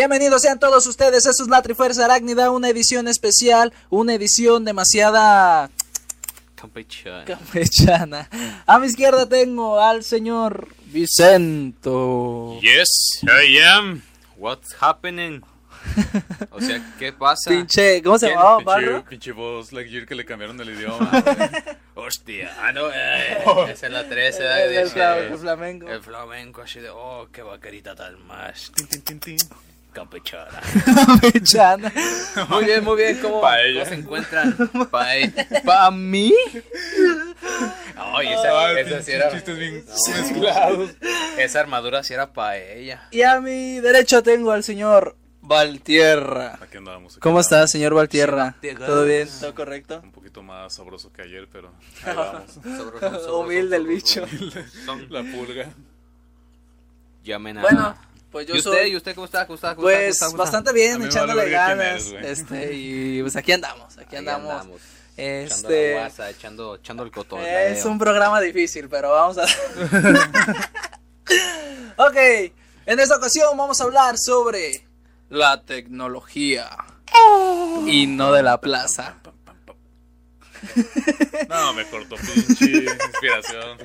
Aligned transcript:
Bienvenidos 0.00 0.40
sean 0.40 0.58
todos 0.58 0.86
ustedes, 0.86 1.26
eso 1.26 1.42
es 1.42 1.48
la 1.50 1.60
Trifuerza 1.60 2.06
Arácnida, 2.06 2.50
una 2.50 2.70
edición 2.70 3.06
especial, 3.06 3.70
una 3.90 4.14
edición 4.14 4.64
demasiada 4.64 5.68
Campechana. 6.54 7.26
campechana. 7.26 8.30
A 8.64 8.78
mi 8.78 8.86
izquierda 8.86 9.28
tengo 9.28 9.78
al 9.78 10.02
señor 10.02 10.68
Vicento. 10.86 12.58
Yes, 12.62 12.88
I 13.24 13.58
am. 13.58 14.00
What's 14.38 14.74
happening? 14.80 15.42
O 16.50 16.62
sea, 16.62 16.82
¿qué 16.98 17.12
pasa? 17.12 17.50
Pinche, 17.50 18.02
¿cómo 18.02 18.18
se 18.18 18.30
llamaba, 18.30 18.56
Pinche, 18.56 18.64
Barro? 18.70 19.04
pinche 19.04 19.32
voz 19.32 19.70
Lightyear 19.70 20.06
que 20.06 20.14
le 20.14 20.24
cambiaron 20.24 20.58
el 20.62 20.70
idioma. 20.70 21.10
Hostia, 21.94 22.56
ah, 22.58 22.72
no, 22.72 22.88
eh, 22.88 23.44
esa 23.70 23.86
es 23.86 23.92
la 23.92 24.08
13 24.08 24.38
El, 24.38 24.70
de 24.70 24.80
el 24.80 25.32
el 25.32 25.38
flamenco. 25.38 25.88
El 25.90 26.02
flamenco 26.02 26.62
así 26.62 26.80
de, 26.80 26.88
oh, 26.88 27.28
qué 27.30 27.42
vaquerita 27.42 27.94
tan 27.94 28.26
más 28.26 28.72
Tin, 28.74 28.86
tin, 28.86 29.02
tin, 29.02 29.20
tin. 29.20 29.38
Campechana. 29.92 30.60
Campechana. 31.06 31.92
Muy 32.48 32.64
bien, 32.64 32.84
muy 32.84 32.96
bien, 32.96 33.18
¿cómo, 33.20 33.40
cómo 33.40 33.84
se 33.86 33.94
encuentran? 33.94 34.56
¿Para 34.90 35.14
¿Pa 35.64 35.90
mí? 35.90 36.32
Ay, 37.96 38.28
esa, 38.28 38.66
Ay, 38.66 38.76
esa 38.78 39.02
sí 39.02 39.12
era... 39.12 39.30
chistes 39.30 39.58
bien 39.58 39.84
No. 39.86 40.22
mezclados. 40.22 40.90
Esa 41.38 41.60
armadura 41.60 42.02
sí 42.02 42.14
era 42.14 42.32
para 42.32 42.56
ella. 42.58 43.08
Y 43.10 43.22
a 43.22 43.40
mi 43.40 43.80
derecha 43.80 44.22
tengo 44.22 44.52
al 44.52 44.62
señor 44.64 45.16
Valtierra. 45.42 46.58
Aquí 46.60 46.76
andamos. 46.76 47.14
aquí 47.14 47.20
¿Cómo 47.20 47.40
estás, 47.40 47.70
señor 47.70 47.94
Valtierra? 47.94 48.56
¿Todo 48.78 49.04
bien? 49.04 49.28
¿Todo 49.40 49.54
correcto? 49.54 50.00
Un 50.02 50.12
poquito 50.12 50.42
más 50.42 50.74
sabroso 50.74 51.12
que 51.12 51.22
ayer, 51.22 51.48
pero 51.50 51.72
ahí 52.04 52.14
vamos. 52.14 52.52
Sabroso, 52.52 53.00
sabroso, 53.00 53.38
Humilde 53.38 53.76
el 53.76 53.86
bicho. 53.86 54.26
La 55.08 55.22
pulga. 55.22 55.68
Llamen 57.24 57.58
a... 57.58 57.62
Bueno, 57.62 57.96
pues 58.30 58.46
yo 58.46 58.54
¿Y 58.54 58.58
usted? 58.58 58.70
soy... 58.70 58.90
¿Y 58.92 58.96
usted 58.96 59.14
cómo 59.14 59.24
está? 59.24 59.46
¿Cómo 59.46 59.54
está? 59.56 59.74
¿Cómo? 59.74 59.82
Pues 59.82 59.96
¿Cómo 59.98 60.08
está? 60.10 60.26
¿Cómo 60.26 60.32
está? 60.34 60.42
bastante 60.58 60.72
bien, 60.72 61.02
echándole 61.02 61.40
vale 61.42 61.50
ganas. 61.50 62.06
eres, 62.12 62.40
este, 62.40 62.72
y 62.74 63.20
pues 63.22 63.36
aquí 63.36 63.52
andamos, 63.52 63.98
aquí 63.98 64.16
Ahí 64.16 64.18
andamos. 64.18 64.50
andamos. 64.52 64.80
Echando 65.16 65.68
Este 65.68 65.94
la 65.94 66.00
guasa, 66.00 66.30
echando, 66.30 66.74
echando 66.76 67.02
el 67.02 67.10
cotorreo. 67.10 67.58
es 67.74 67.84
un 67.84 67.98
programa 67.98 68.40
difícil, 68.40 68.88
pero 68.88 69.10
vamos 69.10 69.36
a. 69.38 69.44
ok, 71.96 72.16
en 72.86 73.00
esta 73.00 73.16
ocasión 73.16 73.56
vamos 73.56 73.80
a 73.80 73.84
hablar 73.84 74.16
sobre 74.18 74.86
la 75.28 75.62
tecnología 75.62 76.70
y 77.86 78.06
no 78.06 78.32
de 78.32 78.42
la 78.42 78.60
plaza. 78.60 79.16
No, 81.48 81.72
me 81.74 81.84
cortó 81.86 82.16
pinche 82.16 82.84
inspiración. 82.84 83.78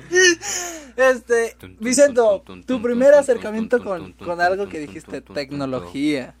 Este, 0.96 1.56
Vicento, 1.80 2.42
tu 2.66 2.80
primer 2.82 3.14
acercamiento 3.14 3.82
con, 3.82 4.12
con 4.12 4.40
algo 4.40 4.68
que 4.68 4.78
dijiste, 4.80 5.20
tecnología. 5.20 6.34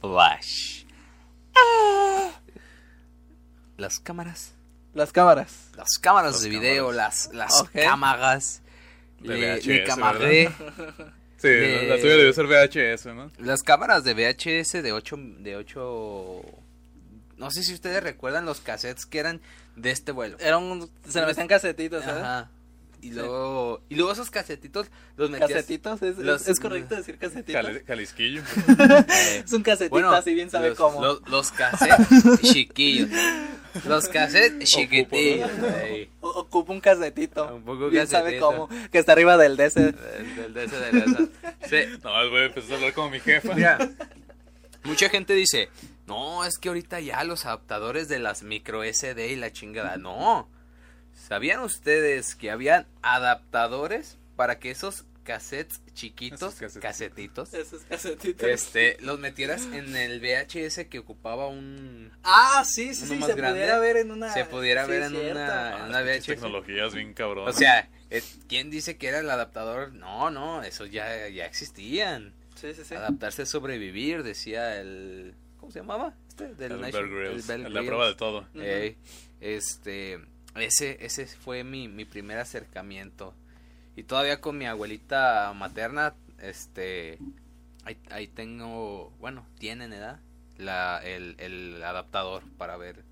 Flash. 0.00 0.84
Las 3.76 3.98
cámaras. 3.98 4.52
Las 4.94 5.12
cámaras. 5.12 5.70
Las 5.76 5.98
cámaras 6.00 6.32
Las 6.32 6.42
de 6.42 6.48
video, 6.50 6.92
las, 6.92 7.30
las 7.32 7.62
cámaras. 7.72 8.62
De 9.20 9.28
Le, 9.28 9.54
VHS, 9.56 9.66
le 9.66 9.84
camaré. 9.84 10.48
Sí, 11.38 11.48
De- 11.48 11.86
la 11.88 11.96
tuya 11.96 12.16
debió 12.16 12.32
ser 12.32 12.46
VHS, 12.46 13.06
¿no? 13.14 13.30
Las 13.38 13.62
cámaras 13.62 14.04
de 14.04 14.14
VHS 14.14 14.82
de 14.82 14.92
8 14.92 15.16
de 15.38 15.56
8 15.56 16.42
no 17.38 17.50
sé 17.50 17.64
si 17.64 17.74
ustedes 17.74 18.00
recuerdan 18.02 18.44
los 18.44 18.60
cassettes 18.60 19.04
que 19.06 19.18
eran 19.18 19.40
de 19.76 19.90
este 19.90 20.12
vuelo. 20.12 20.36
Era 20.40 20.58
un, 20.58 20.90
se 21.08 21.20
le 21.20 21.26
metían 21.26 21.48
casetitos, 21.48 22.04
¿sabes? 22.04 22.22
Ajá. 22.22 22.50
Y 23.00 23.10
luego 23.10 23.82
y 23.88 23.96
luego 23.96 24.12
esos 24.12 24.30
casetitos 24.30 24.86
los 25.16 25.28
metías 25.28 25.50
Casetitos, 25.50 26.02
es, 26.02 26.18
Los- 26.18 26.46
es 26.46 26.60
correcto 26.60 26.94
decir 26.94 27.18
casetitos. 27.18 27.66
Calisquillo. 27.84 28.42
eh, 28.42 29.42
Es 29.44 29.52
un 29.52 29.64
casetito 29.64 29.90
bueno, 29.90 30.12
así 30.12 30.32
bien 30.34 30.50
sabe 30.50 30.68
los, 30.68 30.78
cómo. 30.78 31.02
Los, 31.04 31.28
los 31.28 31.50
cassettes 31.50 32.40
chiquillos. 32.42 33.08
Los 33.88 34.06
cassettes 34.06 34.68
chiquitillos. 34.68 35.50
Ocupa 36.20 36.72
un 36.72 36.80
casetito. 36.80 37.52
Un 37.56 37.64
poco 37.64 37.88
bien 37.88 38.06
sabe 38.06 38.38
casetito. 38.38 38.46
cómo. 38.68 38.68
Que 38.92 38.98
está 38.98 39.12
arriba 39.12 39.36
del 39.36 39.56
DC. 39.56 39.80
Del, 39.80 39.94
del 40.54 40.54
del 40.54 40.70
de 40.70 41.28
ese. 41.68 41.86
Sí, 41.88 41.98
No, 42.04 42.30
voy 42.30 42.42
a 42.42 42.44
empezar 42.44 42.72
a 42.72 42.76
hablar 42.76 42.92
como 42.92 43.10
mi 43.10 43.18
jefa. 43.18 43.52
Mira, 43.52 43.78
mucha 44.84 45.08
gente 45.08 45.32
dice, 45.34 45.70
no, 46.06 46.44
es 46.44 46.58
que 46.58 46.68
ahorita 46.68 47.00
ya 47.00 47.22
los 47.24 47.46
adaptadores 47.46 48.08
de 48.08 48.18
las 48.18 48.42
micro 48.42 48.82
SD 48.84 49.28
y 49.28 49.36
la 49.36 49.52
chingada, 49.52 49.96
no. 49.96 50.48
¿Sabían 51.28 51.60
ustedes 51.60 52.34
que 52.34 52.50
habían 52.50 52.86
adaptadores 53.02 54.18
para 54.36 54.58
que 54.58 54.70
esos 54.70 55.04
cassettes 55.24 55.80
chiquitos, 55.94 56.60
Esos 56.60 56.82
casetitos. 56.82 57.54
Esos 57.54 57.82
casetitos, 57.84 58.48
este, 58.48 58.96
los 59.00 59.20
metieras 59.20 59.66
en 59.72 59.94
el 59.94 60.20
VHS 60.20 60.86
que 60.88 60.98
ocupaba 60.98 61.46
un... 61.48 62.10
Ah, 62.24 62.64
sí, 62.66 62.94
sí, 62.94 63.04
uno 63.04 63.12
sí. 63.14 63.18
más 63.20 63.28
Se 63.30 63.34
grande, 63.36 63.60
pudiera 63.60 63.78
ver 63.78 63.96
en 63.98 64.10
una. 64.10 64.32
se 64.32 64.44
pudiera 64.46 64.84
sí, 64.84 64.90
ver 64.90 65.02
en 65.02 65.14
una- 65.16 65.84
Ah, 65.84 65.86
una 65.88 66.02
VHS. 66.02 66.26
tecnologías 66.26 66.94
bien 66.94 67.14
cabrón. 67.14 67.48
O 67.48 67.52
sea, 67.52 67.88
eh, 68.10 68.22
¿quién 68.48 68.70
dice 68.70 68.96
que 68.96 69.08
era 69.08 69.20
el 69.20 69.30
adaptador? 69.30 69.92
No, 69.92 70.30
no, 70.30 70.62
esos 70.64 70.90
ya, 70.90 71.28
ya 71.28 71.46
existían. 71.46 72.34
Sí, 72.56 72.74
sí, 72.74 72.82
sí. 72.84 72.94
Adaptarse 72.94 73.42
a 73.42 73.46
sobrevivir, 73.46 74.22
decía 74.24 74.80
el... 74.80 75.34
¿Cómo 75.62 75.70
se 75.70 75.78
llamaba? 75.78 76.12
Este, 76.28 76.54
del 76.56 76.72
el 76.72 76.80
Nation- 76.80 76.92
Bear 76.92 77.08
Grylls, 77.08 77.46
Bear 77.46 77.60
la 77.60 77.68
Grylls. 77.68 77.86
prueba 77.86 78.06
de 78.08 78.14
todo. 78.16 78.46
Este, 79.40 80.18
ese, 80.56 81.04
ese 81.06 81.26
fue 81.28 81.62
mi, 81.62 81.86
mi 81.86 82.04
primer 82.04 82.38
acercamiento. 82.38 83.32
Y 83.94 84.02
todavía 84.02 84.40
con 84.40 84.58
mi 84.58 84.66
abuelita 84.66 85.52
materna, 85.54 86.14
este, 86.40 87.18
ahí, 87.84 87.96
ahí 88.10 88.26
tengo, 88.26 89.12
bueno, 89.20 89.46
tienen 89.60 89.92
edad, 89.92 90.18
la, 90.58 91.00
el, 91.04 91.36
el 91.38 91.80
adaptador 91.84 92.42
para 92.58 92.76
ver 92.76 93.04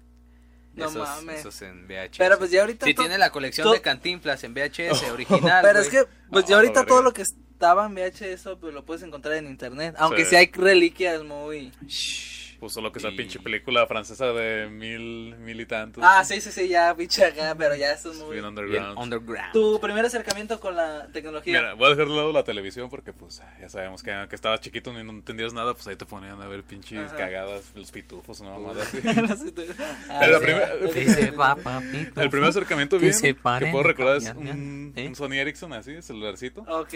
No 0.75 0.87
esos, 0.88 0.97
mames. 1.09 1.38
esos 1.38 1.62
en 1.62 1.87
VHS. 1.87 2.19
Pero 2.19 2.37
pues 2.37 2.50
ya 2.50 2.62
ahorita. 2.62 2.84
Si 2.84 2.94
tiene 2.94 3.17
la 3.17 3.31
colección 3.31 3.71
de 3.72 3.81
cantinflas 3.81 4.43
en 4.43 4.55
VHS 4.55 5.03
original. 5.12 5.61
Pero 5.62 5.78
es 5.78 5.88
que, 5.88 6.05
pues 6.31 6.47
ya 6.47 6.56
ahorita 6.56 6.84
todo 6.84 7.03
lo 7.03 7.12
que 7.12 7.22
estaba 7.22 7.87
en 7.87 7.94
VHS, 7.94 8.56
pues 8.61 8.75
lo 8.75 8.84
puedes 8.84 9.05
encontrar 9.05 9.34
en 9.37 9.47
internet. 9.47 9.94
Aunque 9.99 10.25
Sí. 10.25 10.31
sí 10.31 10.37
hay 10.37 10.50
reliquias 10.53 11.22
muy. 11.22 11.72
Shh. 11.87 12.40
Puso 12.60 12.82
lo 12.82 12.93
que 12.93 12.98
esa 12.98 13.09
Y- 13.09 13.16
pinche 13.16 13.41
película 13.41 13.87
francesa 13.87 14.26
de 14.34 14.69
mil, 14.69 15.34
mil 15.38 15.59
y 15.60 15.65
tantos. 15.66 16.04
Ah, 16.06 16.22
sí, 16.25 16.41
sí, 16.43 16.53
sí, 16.53 16.69
ya, 16.69 16.94
pinche 16.94 17.25
acá, 17.25 17.54
pero 17.56 17.75
ya 17.75 17.93
eso 17.93 18.12
es 18.12 18.19
muy. 18.19 18.32
Bien 18.37 18.43
Bien 18.43 18.47
underground. 18.47 18.98
underground. 18.98 19.53
Tu 19.54 19.81
primer 19.81 20.04
acercamiento 20.04 20.60
con 20.60 20.76
la 20.76 21.09
tecnología. 21.10 21.59
Mira, 21.59 21.72
voy 21.75 21.87
a 21.87 21.91
dejar 21.91 22.06
de 22.09 22.15
lado 22.15 22.32
la 22.32 22.44
televisión 22.44 22.91
porque, 22.91 23.15
pues, 23.15 23.43
ya 23.59 23.69
sabemos 23.70 24.03
que 24.03 24.12
aunque 24.12 24.37
estabas 24.37 24.60
chiquito 24.60 24.91
y 24.91 25.03
no 25.03 25.10
entendías 25.10 25.54
nada, 25.54 25.72
pues 25.72 25.87
ahí 25.88 25.97
te 25.97 26.04
ponían 26.04 26.41
a 26.43 26.49
ver 26.49 26.62
pinches 26.62 27.06
Ajá. 27.06 27.16
cagadas, 27.16 27.72
los 27.75 27.91
pitufos, 27.91 28.41
una 28.41 28.50
mamada 28.50 28.82
así. 28.82 28.99
No 29.03 29.53
tú- 29.53 29.65
Ah, 30.10 30.19
Pero 30.20 30.32
la 30.32 30.38
sí. 30.38 30.44
primera- 30.44 30.76
Dice, 30.94 31.31
"Va, 31.31 31.56
papito". 31.56 32.20
El 32.20 32.28
primer 32.28 32.50
acercamiento 32.50 32.99
Que 32.99 33.06
bien 33.06 33.20
que 33.20 33.34
paren 33.34 33.72
puedo 33.72 33.84
recordar 33.84 34.19
es 34.19 34.31
un, 34.37 34.93
¿eh? 34.97 35.06
un 35.09 35.15
Sony 35.15 35.32
Ericsson 35.38 35.72
así, 35.72 36.03
celularcito. 36.03 36.60
Ok. 36.69 36.93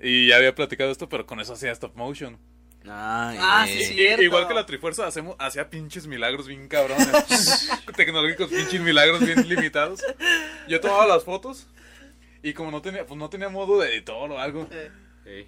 Y 0.00 0.28
ya 0.28 0.36
había 0.36 0.54
platicado 0.54 0.90
esto, 0.92 1.08
pero 1.08 1.26
con 1.26 1.40
eso 1.40 1.52
hacía 1.54 1.72
stop 1.72 1.96
motion. 1.96 2.38
Ay, 2.86 3.38
Ah, 3.40 3.64
sí, 3.66 3.84
Cierto. 3.84 4.22
Igual 4.22 4.46
que 4.46 4.54
la 4.54 4.66
Trifuerza, 4.66 5.06
hacemos, 5.06 5.36
hacía 5.38 5.70
pinches 5.70 6.06
milagros 6.06 6.46
bien 6.46 6.68
cabrones. 6.68 7.68
Tecnológicos, 7.96 8.48
pinches 8.50 8.80
milagros 8.80 9.20
bien 9.24 9.48
limitados. 9.48 10.02
Yo 10.68 10.80
tomaba 10.80 11.06
las 11.06 11.24
fotos 11.24 11.66
y 12.42 12.52
como 12.52 12.70
no 12.70 12.82
tenía, 12.82 13.06
pues 13.06 13.18
no 13.18 13.30
tenía 13.30 13.48
modo 13.48 13.80
de 13.80 13.94
editor 13.94 14.30
o 14.30 14.38
algo, 14.38 14.68
Eh, 15.24 15.46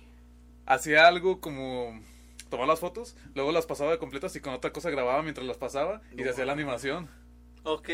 hacía 0.64 1.06
algo 1.06 1.41
como 1.41 2.00
tomaba 2.48 2.69
las 2.69 2.80
fotos, 2.80 3.16
luego 3.34 3.53
las 3.53 3.66
pasaba 3.66 3.91
de 3.91 3.98
completas 3.98 4.34
y 4.36 4.41
con 4.41 4.54
otra 4.54 4.72
cosa 4.72 4.88
grababa 4.88 5.22
mientras 5.22 5.47
las 5.47 5.58
pasaba 5.58 6.00
y 6.16 6.22
se 6.22 6.30
hacía 6.30 6.47
la 6.47 6.53
animación. 6.53 7.08
Ok. 7.66 7.88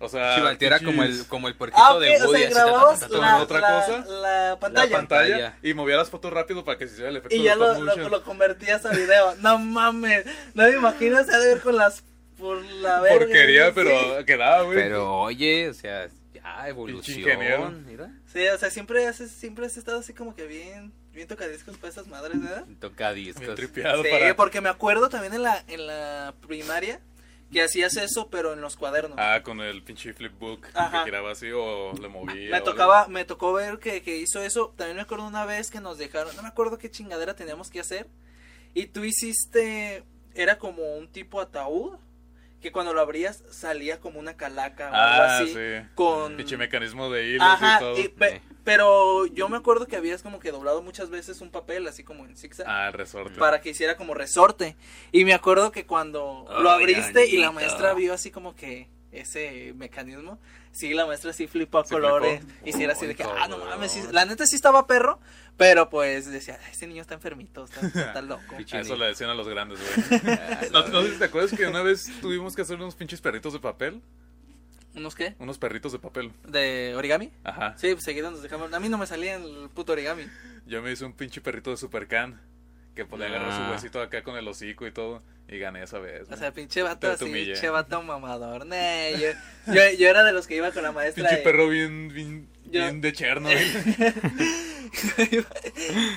O 0.00 0.08
sea, 0.08 0.34
Chivalti 0.34 0.64
era 0.64 0.80
como 0.80 1.04
el, 1.04 1.26
como 1.28 1.46
el 1.46 1.54
puerquito 1.54 1.80
Ah, 1.80 1.94
ok, 1.94 2.00
de 2.00 2.22
o 2.22 2.26
Woody. 2.26 2.38
sea, 2.40 2.48
así, 2.48 3.00
ta, 3.02 3.06
ta, 3.06 3.08
ta, 3.08 3.18
la, 3.18 3.36
otra 3.42 3.60
la- 3.60 3.86
cosa, 3.86 4.04
la 4.10 4.56
pantalla. 4.60 4.90
la 4.90 4.96
pantalla 4.96 5.58
y 5.62 5.74
movía 5.74 5.96
las 5.96 6.10
fotos 6.10 6.32
rápido 6.32 6.64
para 6.64 6.76
que 6.76 6.88
se 6.88 6.94
hiciera 6.94 7.10
el 7.10 7.16
efecto 7.18 7.36
y 7.36 7.38
de 7.38 7.44
ya 7.44 7.52
stop 7.52 7.78
lo, 7.84 7.96
lo, 7.96 8.08
lo 8.08 8.24
convertías 8.24 8.84
a 8.84 8.90
video. 8.90 9.36
No 9.36 9.58
mames. 9.60 10.24
No 10.54 10.64
me 10.64 10.70
imagino 10.70 11.22
se 11.22 11.32
ha 11.32 11.38
de 11.38 11.54
ver 11.54 11.60
con 11.62 11.76
las. 11.76 12.02
Por 12.36 12.60
la 12.64 13.00
verga. 13.00 13.18
Porquería, 13.18 13.66
sí. 13.66 13.72
pero 13.76 14.24
quedaba, 14.26 14.62
güey. 14.62 14.76
Pero 14.76 15.20
oye, 15.20 15.68
o 15.68 15.74
sea, 15.74 16.08
ya 16.34 16.68
evolución. 16.68 17.84
Mira, 17.86 18.10
Sí, 18.32 18.44
o 18.48 18.58
sea, 18.58 18.70
siempre 18.70 19.06
has, 19.06 19.18
siempre 19.18 19.66
has 19.66 19.76
estado 19.76 20.00
así 20.00 20.12
como 20.12 20.34
que 20.34 20.46
bien. 20.48 20.92
Bien 21.12 21.28
tocadiscos 21.28 21.76
para 21.76 21.90
esas 21.92 22.08
madres, 22.08 22.42
¿verdad? 22.42 22.64
toca 22.80 23.12
Bien 23.12 23.34
tripeado 23.54 24.02
Sí, 24.02 24.08
para... 24.10 24.34
porque 24.34 24.60
me 24.62 24.70
acuerdo 24.70 25.08
también 25.10 25.34
en 25.34 25.42
la, 25.42 25.62
en 25.68 25.86
la 25.86 26.34
primaria 26.44 27.00
que 27.52 27.62
hacías 27.62 27.96
eso, 27.96 28.28
pero 28.30 28.52
en 28.52 28.60
los 28.60 28.76
cuadernos. 28.76 29.18
Ah, 29.20 29.42
con 29.44 29.60
el 29.60 29.82
pinche 29.82 30.12
flipbook 30.12 30.66
Ajá. 30.74 31.00
que 31.00 31.04
giraba 31.10 31.32
así 31.32 31.50
o 31.52 31.92
le 31.92 32.08
movía. 32.08 32.50
me 32.50 32.60
tocaba, 32.60 33.06
me 33.08 33.24
tocó 33.24 33.52
ver 33.52 33.78
que, 33.78 34.02
que 34.02 34.16
hizo 34.16 34.42
eso. 34.42 34.72
También 34.76 34.96
me 34.96 35.02
acuerdo 35.02 35.26
una 35.26 35.44
vez 35.44 35.70
que 35.70 35.80
nos 35.80 35.98
dejaron, 35.98 36.34
no 36.34 36.42
me 36.42 36.48
acuerdo 36.48 36.78
qué 36.78 36.90
chingadera 36.90 37.36
teníamos 37.36 37.70
que 37.70 37.80
hacer. 37.80 38.08
Y 38.74 38.86
tú 38.86 39.04
hiciste, 39.04 40.02
era 40.34 40.58
como 40.58 40.96
un 40.96 41.08
tipo 41.08 41.40
ataúd 41.40 41.98
que 42.62 42.72
cuando 42.72 42.94
lo 42.94 43.00
abrías 43.02 43.44
salía 43.50 44.00
como 44.00 44.18
una 44.20 44.36
calaca 44.36 44.90
o 44.90 44.94
Ah, 44.94 45.14
algo 45.36 45.44
así. 45.44 45.54
sí. 45.54 45.88
Con... 45.94 46.36
Pinche 46.38 46.56
mecanismo 46.56 47.10
de 47.10 47.26
hilos 47.28 47.42
Ajá, 47.46 47.76
y 47.76 47.78
todo. 47.80 47.98
y 48.00 48.08
pe- 48.08 48.30
Sí. 48.30 48.54
pero 48.64 49.26
yo 49.26 49.48
me 49.50 49.56
acuerdo 49.58 49.86
que 49.86 49.96
habías 49.96 50.22
como 50.22 50.38
que 50.38 50.50
doblado 50.52 50.80
muchas 50.82 51.10
veces 51.10 51.40
un 51.40 51.50
papel, 51.50 51.86
así 51.88 52.04
como 52.04 52.24
en 52.24 52.36
zigzag. 52.36 52.66
Ah, 52.68 52.90
resorte. 52.92 53.38
Para 53.38 53.60
que 53.60 53.70
hiciera 53.70 53.96
como 53.96 54.14
resorte. 54.14 54.76
Y 55.10 55.24
me 55.26 55.34
acuerdo 55.34 55.72
que 55.72 55.84
cuando 55.84 56.46
lo 56.62 56.70
abriste 56.70 57.26
y 57.26 57.36
la 57.38 57.50
maestra 57.52 57.92
vio 57.94 58.14
así 58.14 58.30
como 58.30 58.54
que 58.54 58.88
ese 59.12 59.72
mecanismo, 59.76 60.38
sí, 60.72 60.92
la 60.94 61.06
maestra 61.06 61.32
sí 61.32 61.46
flipó 61.46 61.78
a 61.78 61.84
colores. 61.84 62.40
flipó. 62.40 62.68
Y 62.68 62.72
sí 62.72 62.82
era 62.84 62.94
así 62.94 63.06
de 63.06 63.14
que, 63.14 63.22
ah, 63.22 63.46
no 63.48 63.58
mames, 63.58 63.92
sí, 63.92 64.02
la 64.10 64.24
neta 64.24 64.46
sí 64.46 64.56
estaba 64.56 64.86
perro, 64.86 65.20
pero 65.56 65.88
pues 65.90 66.30
decía, 66.30 66.58
"Ay, 66.64 66.72
ese 66.72 66.86
niño 66.86 67.02
está 67.02 67.14
enfermito, 67.14 67.64
está, 67.64 67.86
está 67.86 68.22
loco. 68.22 68.56
Eso 68.58 68.96
le 68.96 69.06
decían 69.06 69.30
a 69.30 69.34
los 69.34 69.46
grandes, 69.48 69.78
güey. 69.80 70.20
¿No, 70.72 70.88
no 70.88 71.02
sé 71.02 71.12
si 71.12 71.18
te 71.18 71.24
acuerdas 71.26 71.52
que 71.56 71.66
una 71.66 71.82
vez 71.82 72.10
tuvimos 72.20 72.56
que 72.56 72.62
hacer 72.62 72.76
unos 72.76 72.94
pinches 72.96 73.20
perritos 73.20 73.52
de 73.52 73.60
papel? 73.60 74.00
¿Unos 74.94 75.14
qué? 75.14 75.34
Unos 75.38 75.56
perritos 75.58 75.92
de 75.92 75.98
papel. 75.98 76.32
¿De 76.46 76.94
origami? 76.96 77.30
Ajá. 77.44 77.74
Sí, 77.78 77.92
pues 77.92 78.04
seguido 78.04 78.30
nos 78.30 78.42
dejamos. 78.42 78.72
A 78.74 78.78
mí 78.80 78.88
no 78.90 78.98
me 78.98 79.06
salía 79.06 79.36
el 79.36 79.70
puto 79.74 79.92
origami. 79.92 80.24
Yo 80.66 80.82
me 80.82 80.92
hice 80.92 81.04
un 81.06 81.14
pinche 81.14 81.40
perrito 81.40 81.70
de 81.70 81.78
Supercan. 81.78 82.38
Que 82.94 83.04
podía 83.06 83.26
agarrar 83.26 83.52
su 83.52 83.62
Ah. 83.62 83.70
huesito 83.72 84.00
acá 84.02 84.22
con 84.22 84.36
el 84.36 84.46
hocico 84.46 84.86
y 84.86 84.92
todo. 84.92 85.22
Y 85.48 85.58
gané 85.58 85.82
esa 85.82 85.98
vez. 85.98 86.28
O 86.30 86.36
sea, 86.36 86.52
pinche 86.52 86.82
vato 86.82 87.10
así, 87.10 87.24
pinche 87.26 87.68
vato 87.68 88.02
mamador. 88.02 88.64
Nee, 88.66 89.14
yo, 89.18 89.72
yo, 89.74 89.82
yo 89.98 90.08
era 90.08 90.24
de 90.24 90.32
los 90.32 90.46
que 90.46 90.56
iba 90.56 90.70
con 90.72 90.82
la 90.82 90.92
maestra. 90.92 91.24
pinche 91.28 91.40
y- 91.40 91.44
perro 91.44 91.68
bien, 91.68 92.08
bien, 92.08 92.48
Yo- 92.64 92.80
bien 92.82 93.00
de 93.00 93.12
Chernobyl. 93.12 93.58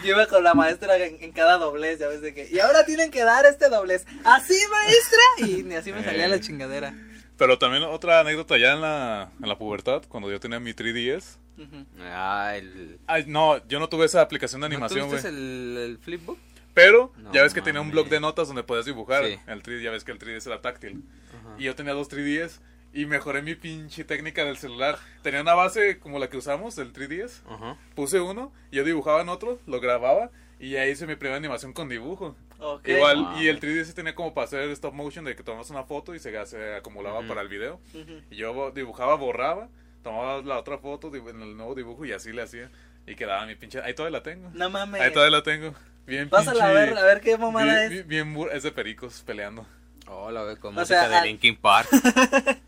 Yo 0.04 0.10
iba 0.12 0.25
con 0.27 0.44
la 0.44 0.54
maestra 0.54 0.98
en, 0.98 1.18
en 1.22 1.31
cada 1.31 1.57
doblez, 1.57 2.00
ya 2.00 2.07
ves 2.07 2.22
de 2.22 2.33
que. 2.33 2.50
Y 2.51 2.60
ahora 2.60 2.86
tienen 2.86 3.10
que 3.12 3.24
dar 3.24 3.45
este 3.45 3.69
doblez. 3.69 4.06
¿Así, 4.24 4.56
maestra? 4.72 5.48
Y 5.48 5.63
ni 5.63 5.75
así 5.75 5.92
me 5.94 6.04
salía 6.04 6.25
Eh. 6.25 6.30
la 6.30 6.39
chingadera. 6.39 6.94
Pero 7.38 7.57
también 7.57 7.83
otra 7.83 8.19
anécdota 8.22 8.57
ya 8.57 8.74
en 8.74 8.81
la, 8.81 9.31
en 9.42 9.48
la 9.50 9.57
pubertad, 9.57 10.04
cuando 10.07 10.30
yo 10.31 10.39
tenía 10.39 10.60
mi 10.60 10.74
3DS. 10.74 11.38
Ujú. 11.57 11.86
Ah, 12.01 12.54
el... 12.56 13.00
Ay, 13.07 13.25
no, 13.27 13.66
yo 13.68 13.80
no 13.80 13.88
tuve 13.89 14.06
esa 14.06 14.22
aplicación 14.22 14.62
de 14.62 14.68
animación, 14.68 15.00
¿No 15.01 15.07
güey. 15.07 15.22
tuviste 15.22 15.30
el, 15.38 15.77
el 15.77 15.98
flipbook? 16.00 16.38
Pero 16.75 17.12
No 17.18 17.31
ya 17.33 17.42
ves 17.42 17.54
que 17.56 17.62
tenía 17.63 17.81
un 17.81 17.89
blog 17.89 18.07
de 18.10 18.19
notas 18.19 18.48
donde 18.48 18.62
podías 18.62 18.86
dibujar. 18.86 19.25
Sí. 19.25 19.39
El 19.48 19.63
3 19.63 19.81
ya 19.81 19.89
ves 19.89 20.04
que 20.04 20.12
el 20.12 20.19
3DS 20.19 20.45
era 20.45 20.62
táctil. 20.62 21.04
Ajá. 21.30 21.56
Y 21.57 21.63
yo 21.63 21.74
tenía 21.74 21.94
dos 21.94 22.07
3DS 22.12 22.60
y 22.94 23.06
mejoré 23.07 23.42
mi 23.42 23.56
pinche 23.56 24.04
técnica 24.04 24.45
del 24.45 24.57
celular. 24.57 25.00
Tenía 25.24 25.42
una 25.42 25.54
base 25.56 25.98
como 26.00 26.19
la 26.19 26.30
que 26.30 26.38
usamos, 26.38 26.75
del 26.75 26.94
3DS. 26.94 27.42
Ajá. 27.50 27.77
Puse 27.95 28.19
uno, 28.19 28.54
yo 28.72 28.83
dibujaba 28.83 29.22
en 29.22 29.30
otro, 29.30 29.60
lo 29.66 29.80
grababa 29.80 30.30
y 30.60 30.75
ahí 30.75 30.92
hice 30.92 31.07
mi 31.07 31.16
primera 31.16 31.38
animación 31.38 31.74
con 31.74 31.89
dibujo. 31.89 32.36
Ok. 32.60 32.88
Igual, 32.88 33.24
Wow. 33.24 33.42
y 33.42 33.48
el 33.48 33.60
3DS 33.60 33.94
tenía 33.94 34.13
como 34.16 34.33
para 34.33 34.45
hacer 34.45 34.69
stop 34.72 34.94
motion 34.94 35.25
de 35.25 35.36
que 35.36 35.44
tomas 35.44 35.69
una 35.69 35.83
foto 35.86 36.13
y 36.13 36.19
se, 36.19 36.45
se 36.45 36.75
acumulaba 36.75 37.19
Ujú. 37.19 37.27
para 37.30 37.42
el 37.42 37.48
video. 37.50 37.80
Ujú. 37.94 38.22
Y 38.30 38.36
yo 38.38 38.72
dibujaba, 38.72 39.16
borraba, 39.16 39.69
tomaba 40.04 40.42
la 40.42 40.57
otra 40.60 40.77
foto 40.77 41.13
en 41.16 41.42
el 41.42 41.56
nuevo 41.57 41.74
dibujo 41.74 42.06
y 42.06 42.12
así 42.12 42.31
le 42.33 42.42
hacía. 42.42 42.69
Y 43.07 43.16
quedaba 43.16 43.45
mi 43.45 43.56
pinche... 43.56 43.80
Ahí 43.81 43.94
todavía 43.94 44.18
la 44.19 44.24
tengo. 44.24 44.50
No 44.54 44.69
mames. 44.69 45.00
Ahí 45.01 45.12
todavía 45.13 45.38
la 45.38 45.44
tengo. 45.44 45.74
Bien 46.06 46.30
Pásala 46.30 46.66
a 46.66 46.72
ver, 46.72 46.98
a 46.98 47.04
ver 47.04 47.22
qué 47.22 47.38
mamada 47.38 47.66
bien, 47.66 47.84
es. 47.84 47.90
bien- 47.90 48.07
bien 48.07 48.36
bur- 48.36 48.52
es 48.54 48.63
de 48.63 48.72
pericos 48.72 49.24
peleando. 49.25 49.66
Oh, 50.07 50.30
la 50.31 50.44
veo 50.44 50.60
con 50.60 50.78
O 50.78 50.80
música 50.81 51.00
sea, 51.02 51.10
de 51.10 51.16
al- 51.16 51.25
Linkin 51.28 51.56
Park. 51.57 51.90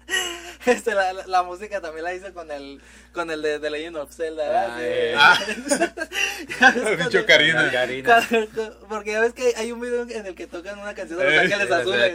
Este, 0.66 0.94
la, 0.94 1.14
la- 1.14 1.28
la 1.28 1.44
música 1.44 1.80
también 1.80 2.04
la 2.04 2.14
hizo 2.14 2.34
con 2.34 2.52
el 2.52 2.82
con 3.14 3.32
el 3.32 3.42
de, 3.42 3.58
de 3.60 3.70
Legend 3.70 3.96
of 3.98 4.12
Zelda. 4.14 4.76
Ah, 4.76 4.78
eh. 4.82 5.16
El 6.90 6.98
bicho 6.98 7.26
Karina. 7.26 7.72
Porque 8.90 9.12
ya 9.14 9.22
ves 9.22 9.32
que 9.34 9.54
hay 9.56 9.72
un 9.72 9.80
video 9.80 10.02
en 10.10 10.26
el 10.26 10.36
que 10.36 10.46
tocan 10.46 10.78
una 10.80 10.94
canción 10.94 11.20
de 11.20 11.26
Los 11.26 11.34
Eh, 11.36 11.40
Ángeles 11.40 11.72
Azules. 11.72 12.14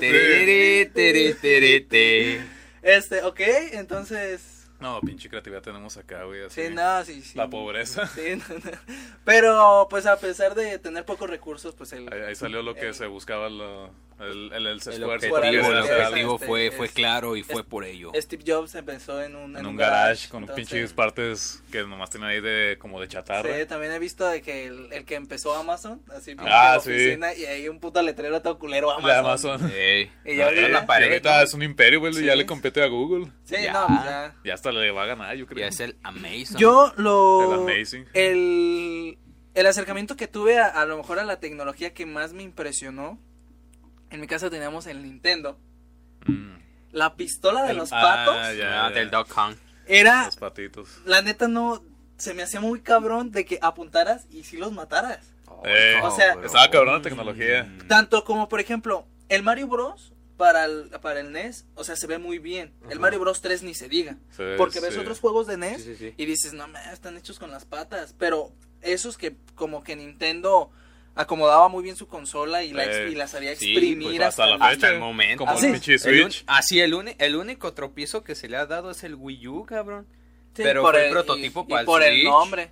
Este, 2.82 3.22
ok, 3.22 3.40
entonces. 3.72 4.40
No, 4.82 5.00
pinche 5.00 5.28
creatividad 5.28 5.62
tenemos 5.62 5.96
acá, 5.96 6.24
güey. 6.24 6.42
Así. 6.44 6.66
Sí, 6.66 6.74
no, 6.74 7.04
sí, 7.04 7.22
sí. 7.22 7.38
La 7.38 7.48
pobreza. 7.48 8.06
Sí, 8.08 8.36
no, 8.36 8.54
no. 8.58 8.70
Pero, 9.24 9.86
pues 9.88 10.06
a 10.06 10.16
pesar 10.18 10.54
de 10.54 10.78
tener 10.78 11.04
pocos 11.04 11.30
recursos, 11.30 11.74
pues 11.74 11.92
el. 11.92 12.12
Ahí, 12.12 12.20
ahí 12.20 12.34
salió 12.34 12.62
lo 12.62 12.74
que 12.74 12.88
el- 12.88 12.94
se 12.94 13.06
buscaba, 13.06 13.48
lo- 13.48 13.90
el, 14.22 14.52
el, 14.52 14.66
el 14.66 14.66
El 14.66 15.04
objetivo, 15.04 15.06
objetivo 15.36 16.34
este, 16.36 16.46
fue, 16.46 16.70
fue 16.70 16.88
claro 16.88 17.36
y 17.36 17.42
fue 17.42 17.64
por 17.64 17.84
ello. 17.84 18.12
Steve 18.14 18.42
Jobs 18.46 18.74
empezó 18.74 19.22
en 19.22 19.36
un, 19.36 19.56
En 19.56 19.66
un 19.66 19.76
garage 19.76 20.28
con 20.28 20.42
entonces- 20.44 20.68
pinches 20.68 20.92
partes 20.92 21.62
que 21.70 21.82
nomás 21.82 22.10
tenía 22.10 22.28
ahí 22.28 22.40
de 22.40 22.76
como 22.78 23.00
de 23.00 23.08
chatarra. 23.08 23.58
Sí, 23.58 23.66
también 23.66 23.92
he 23.92 23.98
visto 23.98 24.26
de 24.26 24.40
que 24.42 24.66
el, 24.66 24.92
el 24.92 25.04
que 25.04 25.14
empezó 25.16 25.54
Amazon, 25.54 26.02
así 26.14 26.34
pinche 26.34 26.50
Ah, 26.52 26.78
sí. 26.82 26.90
oficina, 26.90 27.34
y 27.34 27.44
hay 27.44 27.68
un 27.68 27.80
puto 27.80 28.00
letrero 28.02 28.40
todo 28.42 28.58
culero 28.58 28.90
Amazon. 28.90 29.08
De 29.10 29.16
Amazon. 29.16 29.72
Ey, 29.74 30.10
Y 30.24 30.36
ya 30.36 30.50
no, 30.50 30.68
la 30.68 30.86
pared, 30.86 31.08
ahorita 31.08 31.38
¿no? 31.38 31.42
es 31.44 31.54
un 31.54 31.62
imperio, 31.62 32.00
güey. 32.00 32.12
Sí. 32.14 32.24
Ya 32.24 32.36
le 32.36 32.46
compete 32.46 32.82
a 32.82 32.86
Google. 32.86 33.26
Sí, 33.44 33.56
Ya. 33.62 33.72
no, 33.72 33.88
ya. 34.04 34.34
Ya 34.44 34.54
hasta 34.54 34.70
le 34.72 34.90
va 34.90 35.04
a 35.04 35.06
ganar, 35.06 35.36
yo 35.36 35.46
creo. 35.46 35.60
Ya 35.60 35.68
es 35.68 35.80
el 35.80 35.96
Amazon. 36.02 36.56
Yo 36.58 36.92
lo. 36.96 37.66
El 37.66 37.74
Amazing. 37.74 38.06
El, 38.12 39.18
el 39.54 39.66
acercamiento 39.66 40.16
que 40.16 40.28
tuve 40.28 40.58
a, 40.58 40.66
a 40.66 40.84
lo 40.86 40.96
mejor 40.96 41.18
a 41.18 41.24
la 41.24 41.40
tecnología 41.40 41.92
que 41.94 42.06
más 42.06 42.32
me 42.32 42.42
impresionó. 42.42 43.18
En 44.12 44.20
mi 44.20 44.26
casa 44.28 44.48
teníamos 44.50 44.86
el 44.86 45.02
Nintendo. 45.02 45.58
Mm. 46.26 46.52
La 46.92 47.16
pistola 47.16 47.64
de 47.64 47.70
El- 47.72 47.78
los 47.78 47.92
ah, 47.92 48.00
patos 48.02 48.36
Ah, 48.38 48.52
ya. 48.52 48.90
del 48.90 49.10
Dog 49.10 49.26
Kong. 49.28 49.56
era. 49.86 50.26
Los 50.26 50.36
patitos. 50.36 50.88
La 51.04 51.22
neta 51.22 51.48
no. 51.48 51.82
Se 52.18 52.34
me 52.34 52.42
hacía 52.44 52.60
muy 52.60 52.80
cabrón 52.82 53.32
de 53.32 53.44
que 53.44 53.58
apuntaras 53.62 54.26
y 54.30 54.44
si 54.44 54.56
los 54.56 54.70
mataras. 54.70 55.32
Eh, 55.64 55.98
O 56.02 56.14
sea, 56.14 56.34
estaba 56.44 56.70
cabrón 56.70 56.94
la 56.94 57.02
tecnología. 57.02 57.68
Tanto 57.88 58.22
como, 58.24 58.48
por 58.48 58.60
ejemplo, 58.60 59.06
el 59.28 59.42
Mario 59.42 59.66
Bros. 59.66 60.12
Para 60.38 60.64
el, 60.64 60.88
para 61.02 61.20
el 61.20 61.30
NES, 61.30 61.66
o 61.76 61.84
sea, 61.84 61.94
se 61.94 62.06
ve 62.08 62.18
muy 62.18 62.38
bien. 62.40 62.72
El. 62.90 62.98
Mario 62.98 63.20
Bros 63.20 63.42
3 63.42 63.62
ni 63.62 63.74
se 63.74 63.88
diga. 63.88 64.16
Sí, 64.36 64.42
Porque 64.56 64.80
ves 64.80 64.94
sí. 64.94 64.98
otros 64.98 65.20
juegos 65.20 65.46
de 65.46 65.56
NES 65.56 65.84
Sí, 65.84 65.94
sí, 65.94 65.96
sí. 65.96 66.14
y 66.16 66.24
dices, 66.26 66.52
no, 66.52 66.66
me 66.66 66.80
están 66.92 67.16
hechos 67.16 67.38
con 67.38 67.50
las 67.52 67.64
patas. 67.64 68.12
Pero 68.18 68.50
esos 68.80 69.18
que 69.18 69.36
como 69.54 69.84
que 69.84 69.94
Nintendo 69.94 70.70
acomodaba 71.14 71.68
muy 71.68 71.82
bien 71.82 71.96
su 71.96 72.06
consola 72.08 72.62
y 72.62 72.72
la, 72.72 72.84
ex- 72.84 72.96
Eh, 72.96 73.08
y 73.12 73.14
la 73.14 73.26
sabía 73.26 73.54
sí, 73.56 73.70
exprimir 73.72 74.16
pues, 74.16 74.28
hasta 74.28 74.46
la 74.46 74.54
hasta 74.54 74.66
fecha. 74.70 74.74
Hasta 74.86 74.88
el 74.94 75.00
momento. 75.00 75.38
Como 75.44 75.50
¿Ah, 75.52 75.56
sí? 75.60 75.66
el 75.66 75.72
pinche 75.72 75.94
El 75.94 76.24
un- 76.24 76.32
Switch. 76.32 76.44
así, 76.46 76.80
el, 76.80 76.94
uni- 76.94 77.16
el 77.18 77.36
único 77.36 77.72
tropiezo 77.74 78.24
que 78.24 78.34
se 78.34 78.48
le 78.48 78.56
ha 78.56 78.66
dado 78.66 78.90
es 78.90 79.04
el 79.04 79.14
Wii 79.14 79.48
U, 79.48 79.64
cabrón. 79.66 80.06
Sí, 80.54 80.62
pero 80.62 80.82
por 80.82 80.94
fue 80.94 81.06
el 81.06 81.10
prototipo 81.12 81.60
y- 81.60 81.64
y 81.64 81.68
para 81.68 81.80
el 81.80 81.86
por 81.86 82.02
el 82.02 82.14
Switch. 82.14 82.24
nombre. 82.24 82.70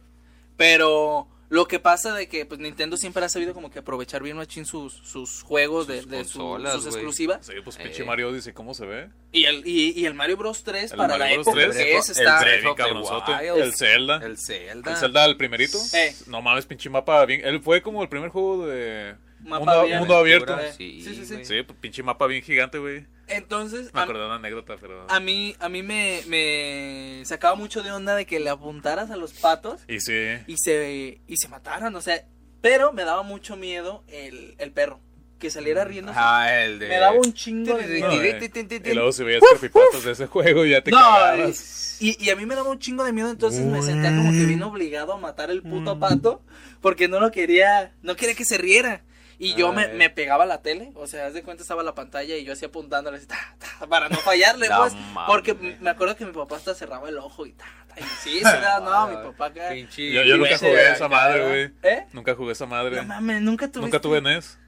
Pero 0.57 1.29
lo 1.51 1.67
que 1.69 1.79
pasa 1.81 2.15
de 2.15 2.29
que 2.29 2.47
pues 2.47 2.59
Nintendo 2.61 2.97
siempre 2.97 3.25
ha 3.25 3.29
sabido 3.29 3.53
como 3.55 3.71
que 3.71 3.81
aprovechar 3.81 4.23
bien 4.23 4.37
machín 4.37 4.65
sus, 4.65 4.95
sus 4.95 5.43
juegos 5.43 5.87
de, 5.89 6.01
Sus 6.03 6.11
de 6.11 6.25
su- 6.25 6.39
consolas, 6.39 6.73
sus 6.75 6.87
exclusivas. 6.87 7.45
Sí, 7.45 7.53
pues 7.63 7.77
pinche 7.77 8.03
Eh. 8.03 8.07
Mario 8.07 8.33
dice 8.33 8.55
cómo 8.55 8.73
se 8.73 8.87
ve. 8.87 9.09
Y 9.33 9.45
el, 9.45 9.67
y, 9.67 10.01
y 10.01 10.07
el 10.07 10.15
Mario 10.15 10.37
Bros 10.37 10.63
3 10.63 10.93
El 10.93 10.97
para 10.97 11.19
la 11.19 11.25
Mario 11.27 11.43
Bros. 11.43 11.49
época 11.49 11.73
3, 11.73 11.77
que 11.77 11.97
es 11.99 12.09
el 12.09 12.17
está... 12.19 12.41
Wild. 12.41 13.63
El 13.63 13.75
Zelda. 13.75 14.21
El 14.25 14.39
Zelda. 14.39 14.91
El 14.93 14.97
Zelda, 14.97 15.25
el 15.27 15.37
primerito. 15.37 15.79
Eh. 15.93 16.15
No 16.29 16.41
mames, 16.41 16.67
pinche 16.67 16.89
mapa 16.89 17.25
bien. 17.27 17.41
Él 17.45 17.61
fue 17.61 17.83
como 17.83 18.03
el 18.03 18.09
primer 18.09 18.31
juego 18.31 18.67
de 18.67 19.17
Mapa 19.43 19.59
mundo, 19.59 19.73
abierto. 19.73 19.99
mundo 20.01 20.17
abierto. 20.17 20.59
Sí, 20.77 21.03
sí, 21.03 21.15
sí, 21.25 21.45
sí. 21.45 21.63
pues, 21.63 21.79
pinche 21.81 22.03
mapa 22.03 22.27
bien 22.27 22.43
gigante, 22.43 22.79
güey. 22.79 23.07
Entonces, 23.27 23.93
Me 23.95 24.01
a, 24.01 24.03
acordé 24.03 24.21
de 24.21 24.27
una 24.27 24.35
anécdota, 24.37 24.77
pero. 24.81 25.07
a 25.09 25.21
mí, 25.21 25.55
a 25.61 25.69
mí 25.69 25.83
me, 25.83 26.21
me 26.27 27.23
sacaba 27.25 27.55
mucho 27.55 27.83
de 27.83 27.93
onda 27.93 28.15
de 28.17 28.27
que 28.27 28.41
le 28.41 28.51
apuntaras 28.51 29.11
a 29.11 29.17
los 29.17 29.33
patos 29.35 29.81
Y 29.89 30.01
sí. 30.01 30.15
y 30.47 30.57
se, 30.57 31.21
y 31.27 31.37
se 31.37 31.49
mataran, 31.49 31.95
o 31.95 32.01
sea, 32.01 32.25
pero 32.61 32.93
me 32.93 33.05
daba 33.05 33.23
mucho 33.23 33.57
miedo 33.57 34.03
el, 34.09 34.57
el 34.59 34.73
perro, 34.73 35.01
que 35.39 35.49
saliera 35.49 35.85
riendo. 35.85 36.13
Ah, 36.15 36.49
el 36.63 36.79
de... 36.81 36.89
Me 36.89 36.99
daba 36.99 37.17
un 37.17 37.33
chingo 37.33 37.77
de. 37.79 38.01
No, 38.01 38.11
eh. 38.11 38.81
Y 38.85 38.95
luego 38.95 39.13
si 39.13 39.23
veías 39.25 39.43
creepypastas 39.49 40.05
de 40.05 40.13
ese 40.13 40.27
juego 40.27 40.67
y 40.67 40.71
ya 40.71 40.83
te 40.83 40.91
No, 40.91 40.99
cagabas. 40.99 41.97
y, 42.01 42.23
y 42.23 42.31
a 42.31 42.37
mí 42.37 42.47
me 42.47 42.57
daba 42.57 42.69
un 42.71 42.79
chingo 42.81 43.05
de 43.05 43.13
miedo, 43.13 43.31
entonces 43.31 43.65
me 43.65 43.81
sentía 43.83 44.11
como 44.15 44.33
que 44.33 44.45
vino 44.45 44.67
obligado 44.69 45.13
a 45.15 45.19
matar 45.19 45.51
el 45.51 45.63
puto 45.63 45.99
pato, 46.01 46.43
porque 46.81 47.07
no 47.09 47.21
lo 47.21 47.31
quería, 47.31 47.95
no 48.03 48.17
quería 48.17 48.35
que 48.35 48.45
se 48.45 48.59
riera. 48.59 49.03
Y 49.43 49.55
yo 49.55 49.73
me, 49.73 49.89
me 49.89 50.11
pegaba 50.11 50.45
a 50.45 50.47
la 50.47 50.61
tele, 50.61 50.93
o 50.95 51.07
sea, 51.07 51.25
haz 51.25 51.33
de 51.33 51.43
cuenta 51.43 51.63
estaba 51.63 51.83
la 51.83 51.95
pantalla 51.95 52.37
y 52.37 52.45
yo 52.45 52.53
así 52.53 52.67
apuntándole 52.67 53.17
así, 53.17 53.27
ta, 53.27 53.39
ta, 53.59 53.87
para 53.87 54.11
no 54.11 54.19
fallarle, 54.19 54.69
No 54.69 54.77
pues, 54.81 54.95
porque 55.27 55.55
me 55.55 55.89
acuerdo 55.89 56.15
que 56.15 56.27
mi 56.27 56.33
papá 56.33 56.57
hasta 56.57 56.75
cerraba 56.75 57.09
el 57.09 57.17
ojo 57.17 57.47
y 57.47 57.53
ta, 57.53 57.65
ta, 57.89 57.99
y 57.99 58.03
sí, 58.03 58.41
sí, 58.41 58.45
no, 58.45 58.81
no, 58.81 59.09
mi 59.09 59.15
papá 59.15 59.47
acá. 59.47 59.75
Yo, 59.75 60.23
yo 60.25 60.37
nunca 60.37 60.59
jugué 60.59 60.93
esa 60.93 61.07
acá, 61.07 61.09
madre, 61.09 61.49
güey. 61.49 61.71
¿Eh? 61.83 62.07
Nunca 62.13 62.35
jugué 62.35 62.53
esa 62.53 62.67
madre. 62.67 62.97
No 62.97 63.05
mames, 63.05 63.41
nunca 63.41 63.67
tuve. 63.69 63.85
Nunca 63.85 63.99
tuve 63.99 64.21
NES. 64.21 64.59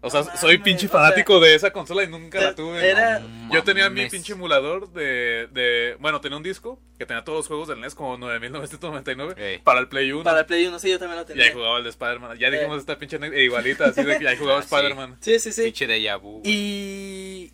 O 0.00 0.10
sea, 0.10 0.22
soy 0.36 0.58
pinche 0.58 0.86
o 0.86 0.90
sea, 0.90 1.00
fanático 1.00 1.40
de 1.40 1.56
esa 1.56 1.72
consola 1.72 2.04
y 2.04 2.06
nunca 2.08 2.40
la 2.40 2.54
tuve. 2.54 2.88
Era- 2.88 3.18
No 3.18 3.52
Yo 3.52 3.64
tenía 3.64 3.90
mi 3.90 4.06
pinche 4.08 4.32
emulador 4.34 4.92
de, 4.92 5.48
de. 5.50 5.96
Bueno, 5.98 6.20
tenía 6.20 6.36
un 6.36 6.42
disco 6.44 6.80
que 6.98 7.04
tenía 7.04 7.24
todos 7.24 7.38
los 7.38 7.46
juegos 7.48 7.66
del 7.68 7.80
NES, 7.80 7.96
como 7.96 8.16
9999, 8.16 9.34
Ey. 9.36 9.58
para 9.58 9.80
el 9.80 9.88
Play 9.88 10.12
1. 10.12 10.22
Para 10.22 10.40
el 10.40 10.46
Play 10.46 10.66
1, 10.66 10.78
sí, 10.78 10.90
yo 10.90 10.98
también 11.00 11.16
lo 11.20 11.26
Y 11.28 11.32
ahí 11.32 11.38
tenía. 11.38 11.52
jugaba 11.52 11.78
el 11.78 11.84
de 11.84 11.90
Spider-Man. 11.90 12.38
Ya 12.38 12.46
Eh. 12.46 12.50
dijimos 12.52 12.78
esta 12.78 12.96
pinche 12.98 13.18
ane- 13.18 13.36
igualita, 13.42 13.86
así 13.86 14.02
de 14.04 14.18
que 14.18 14.24
ya 14.24 14.36
jugaba 14.36 14.58
Ah, 14.60 14.62
sí. 14.62 14.74
Spider-Man. 14.74 15.16
Sí, 15.20 15.38
sí, 15.40 15.52
sí. 15.52 15.62
Pinche 15.64 15.86
de 15.88 16.14
vu. 16.16 16.42
Y, 16.44 17.50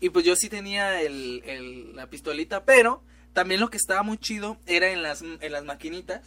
y 0.00 0.10
pues 0.10 0.24
yo 0.24 0.36
sí 0.36 0.48
tenía 0.48 1.00
el, 1.02 1.42
el- 1.46 1.96
la 1.96 2.06
pistolita, 2.08 2.64
pero 2.64 3.02
también 3.32 3.60
lo 3.60 3.70
que 3.70 3.76
estaba 3.76 4.02
muy 4.04 4.18
chido 4.18 4.56
era 4.66 4.90
en 4.90 5.02
las, 5.02 5.22
en 5.22 5.52
las 5.52 5.64
maquinitas. 5.64 6.20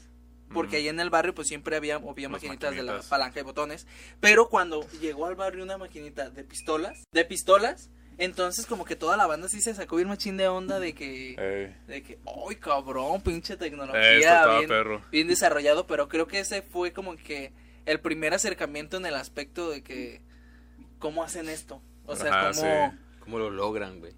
Porque 0.54 0.78
ahí 0.78 0.88
en 0.88 1.00
el 1.00 1.10
barrio 1.10 1.34
pues 1.34 1.48
siempre 1.48 1.76
había, 1.76 1.96
había 1.96 2.30
maquinitas, 2.30 2.76
de 2.76 2.84
la 2.84 3.02
palanca 3.02 3.40
y 3.40 3.44
botones. 3.44 3.88
Pero 4.20 4.48
cuando 4.50 4.88
llegó 5.02 5.26
al 5.26 5.36
barrio 5.36 5.64
una 5.64 5.78
maquinita 5.78 6.30
de 6.30 6.44
pistolas, 6.44 7.04
de 7.12 7.26
pistolas, 7.26 7.90
Entonces 8.18 8.66
como 8.66 8.86
que 8.86 8.96
toda 8.96 9.18
la 9.18 9.28
banda 9.28 9.50
sí 9.50 9.62
se 9.62 9.74
sacó 9.74 9.98
bien 9.98 10.08
machín 10.08 10.38
de 10.38 10.48
onda 10.48 10.80
de 10.80 10.94
que... 10.94 11.32
Ey. 11.32 11.76
De 11.88 12.02
que, 12.04 12.20
¡ay, 12.26 12.56
cabrón! 12.56 13.22
Pinche 13.22 13.58
tecnología 13.58 14.18
estaba 14.18 14.58
bien, 14.60 14.70
perro. 14.70 15.02
bien 15.12 15.28
desarrollado, 15.28 15.86
pero 15.86 16.08
creo 16.08 16.28
que 16.28 16.40
ese 16.40 16.62
fue 16.62 16.94
como 16.94 17.18
que 17.18 17.52
el 17.86 18.00
primer 18.00 18.34
acercamiento 18.34 18.98
en 18.98 19.06
el 19.06 19.16
aspecto 19.16 19.70
de 19.70 19.84
que, 19.84 20.22
¿cómo 21.00 21.24
hacen 21.24 21.50
esto? 21.50 21.82
O 22.06 22.16
sea, 22.16 22.32
Ajá, 22.32 22.52
¿cómo, 22.52 22.62
sí. 22.62 22.98
¿Cómo 23.20 23.40
lo 23.40 23.50
logran, 23.50 24.00
güey? 24.00 24.14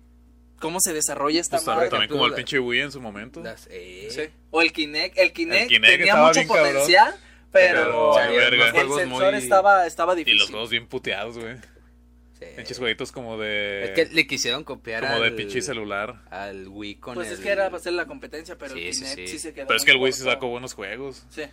Cómo 0.60 0.80
se 0.80 0.94
desarrolla 0.94 1.40
esta 1.42 1.58
Pues 1.58 1.66
también, 1.66 1.78
madre? 1.80 1.90
también 1.90 2.10
como 2.10 2.26
el 2.26 2.34
pinche 2.34 2.60
Wii 2.60 2.82
en 2.82 2.92
su 2.92 3.02
momento. 3.02 3.42
Las, 3.42 3.68
eh, 3.72 4.08
Sí. 4.12 4.22
O 4.52 4.62
el 4.62 4.72
Kinect, 4.72 5.18
el 5.18 5.34
Kinect, 5.34 5.68
Kinect 5.70 5.98
tenía 5.98 6.16
mucho 6.16 6.42
cabrón. 6.48 6.68
potencial, 6.74 7.16
pero 7.52 8.14
Pero, 8.16 8.20
el, 8.20 8.36
verga. 8.36 8.66
el 8.66 8.72
Juegos 8.72 9.00
sensor 9.02 9.32
muy- 9.34 9.42
estaba, 9.44 9.88
estaba 9.88 10.14
Y 10.14 10.18
difícil. 10.18 10.40
los 10.40 10.50
juegos 10.50 10.70
bien 10.70 10.88
puteados, 10.88 11.38
güey. 11.38 11.56
sí. 12.40 12.46
Pinches 12.56 12.78
jueguitos 12.78 13.12
como 13.12 13.38
de. 13.38 13.84
Es 13.86 13.90
que 13.92 14.06
le 14.14 14.28
quisieron 14.28 14.64
copiar 14.64 15.06
como 15.08 15.22
de 15.22 15.32
pinche 15.32 15.62
celular. 15.62 16.22
al 16.30 16.68
Wii 16.68 16.96
con 16.96 17.16
Pues 17.16 17.28
el... 17.30 17.34
es 17.36 17.40
que 17.40 17.50
era 17.50 17.66
para 17.66 17.78
hacer 17.78 17.94
la 17.94 18.06
competencia, 18.06 18.58
pero 18.58 18.74
Sí, 18.76 18.88
el 18.88 18.94
sí, 18.94 19.02
Kinect 19.02 19.18
sí, 19.20 19.28
sí. 19.28 19.40
se 19.40 19.54
quedó 19.54 19.68
Pero 19.68 19.78
es 19.78 19.86
que 19.86 19.92
el 19.92 19.98
Wii 19.98 20.12
sí 20.14 20.20
corto. 20.20 20.34
sacó 20.34 20.48
buenos 20.50 20.74
juegos. 20.74 21.26
Sí. 21.30 21.44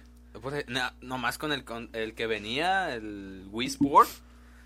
Pues, 0.42 0.64
no, 0.68 0.92
nomás 1.00 1.38
con 1.38 1.52
el, 1.52 1.64
con 1.64 1.90
el 1.92 2.14
que 2.14 2.26
venía, 2.26 2.92
el 2.94 3.44
Wii 3.52 3.68
Sport. 3.68 4.08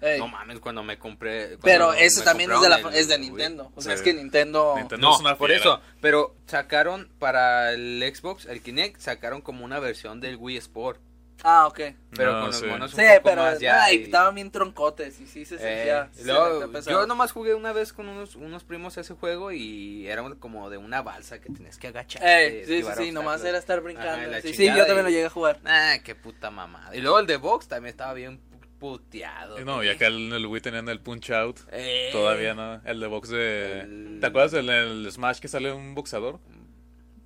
Ey. 0.00 0.18
No 0.18 0.28
mames, 0.28 0.60
cuando 0.60 0.82
me 0.84 0.98
compré... 0.98 1.46
cuando 1.58 1.60
pero 1.62 1.92
eso 1.92 2.20
me 2.20 2.24
también 2.24 2.52
es 2.52 2.60
de, 2.60 2.68
la, 2.68 2.76
compraron 2.76 2.94
el 2.94 3.00
es 3.00 3.08
de 3.08 3.16
Wii. 3.16 3.28
Nintendo. 3.28 3.72
O 3.74 3.80
sea, 3.82 3.92
Sí. 3.92 3.96
es 3.98 4.02
que 4.02 4.14
Nintendo... 4.14 4.74
Nintendo- 4.76 5.08
No, 5.08 5.14
es 5.14 5.20
una 5.20 5.36
por 5.36 5.50
eso. 5.50 5.80
Pero 6.00 6.36
sacaron 6.46 7.08
para 7.18 7.72
el 7.72 8.02
Xbox, 8.14 8.46
el 8.46 8.62
Kinect, 8.62 9.00
sacaron 9.00 9.40
como 9.42 9.64
una 9.64 9.78
versión 9.80 10.20
del 10.20 10.36
Wii 10.36 10.56
Sport. 10.58 11.00
Ah, 11.44 11.68
ok. 11.68 11.80
Pero 12.16 12.32
No, 12.32 12.38
con 12.40 12.46
los 12.48 12.58
sí. 12.58 12.66
monos 12.66 12.92
un 12.94 12.98
Sí, 13.00 13.06
poco 13.14 13.20
pero 13.22 13.42
más 13.42 13.60
ya. 13.60 13.84
ay, 13.84 13.98
y- 13.98 14.02
estaban 14.04 14.34
bien 14.34 14.50
troncotes 14.50 15.20
y 15.20 15.26
sí 15.28 15.44
se 15.44 15.54
eh, 15.54 15.58
sentía... 15.58 16.10
luego, 16.24 16.80
yo 16.82 17.06
nomás 17.06 17.30
jugué 17.30 17.54
una 17.54 17.72
vez 17.72 17.92
con 17.92 18.08
unos, 18.08 18.34
unos 18.34 18.64
primos 18.64 18.96
ese 18.98 19.14
juego 19.14 19.52
y 19.52 20.08
era 20.08 20.24
como 20.40 20.68
de 20.68 20.78
una 20.78 21.00
balsa 21.02 21.40
que 21.40 21.48
tenías 21.52 21.78
que 21.78 21.86
agachar. 21.88 22.26
Ey, 22.26 22.64
sí, 22.66 22.82
sí, 22.82 22.88
sí, 22.96 23.12
nomás 23.12 23.44
era 23.44 23.56
estar 23.56 23.80
brincando. 23.80 24.30
Ajá, 24.30 24.40
sí, 24.42 24.52
sí, 24.52 24.66
yo 24.66 24.78
también 24.84 24.98
y- 24.98 25.02
lo 25.02 25.10
llegué 25.10 25.26
a 25.26 25.30
jugar. 25.30 25.60
Ah, 25.64 25.96
qué 26.02 26.16
puta 26.16 26.50
mamada. 26.50 26.96
Y 26.96 27.00
luego 27.00 27.20
el 27.20 27.26
de 27.28 27.36
Box 27.36 27.68
también 27.68 27.90
estaba 27.90 28.14
bien 28.14 28.40
puteado. 28.78 29.60
Y 29.60 29.64
no, 29.64 29.82
y 29.82 29.88
acá 29.88 30.06
en 30.06 30.32
el 30.32 30.46
Wii 30.46 30.60
tenían 30.60 30.88
el 30.88 31.00
Punch 31.00 31.30
Out. 31.30 31.60
Eh, 31.72 32.08
Todavía 32.12 32.54
no. 32.54 32.80
El 32.84 33.00
de 33.00 33.06
box 33.06 33.28
de. 33.30 33.80
El- 33.80 34.18
¿Te 34.20 34.26
acuerdas 34.26 34.52
del 34.52 34.68
el 34.70 35.10
Smash 35.10 35.38
que 35.40 35.48
sale 35.48 35.72
un 35.72 35.94
boxeador? 35.94 36.38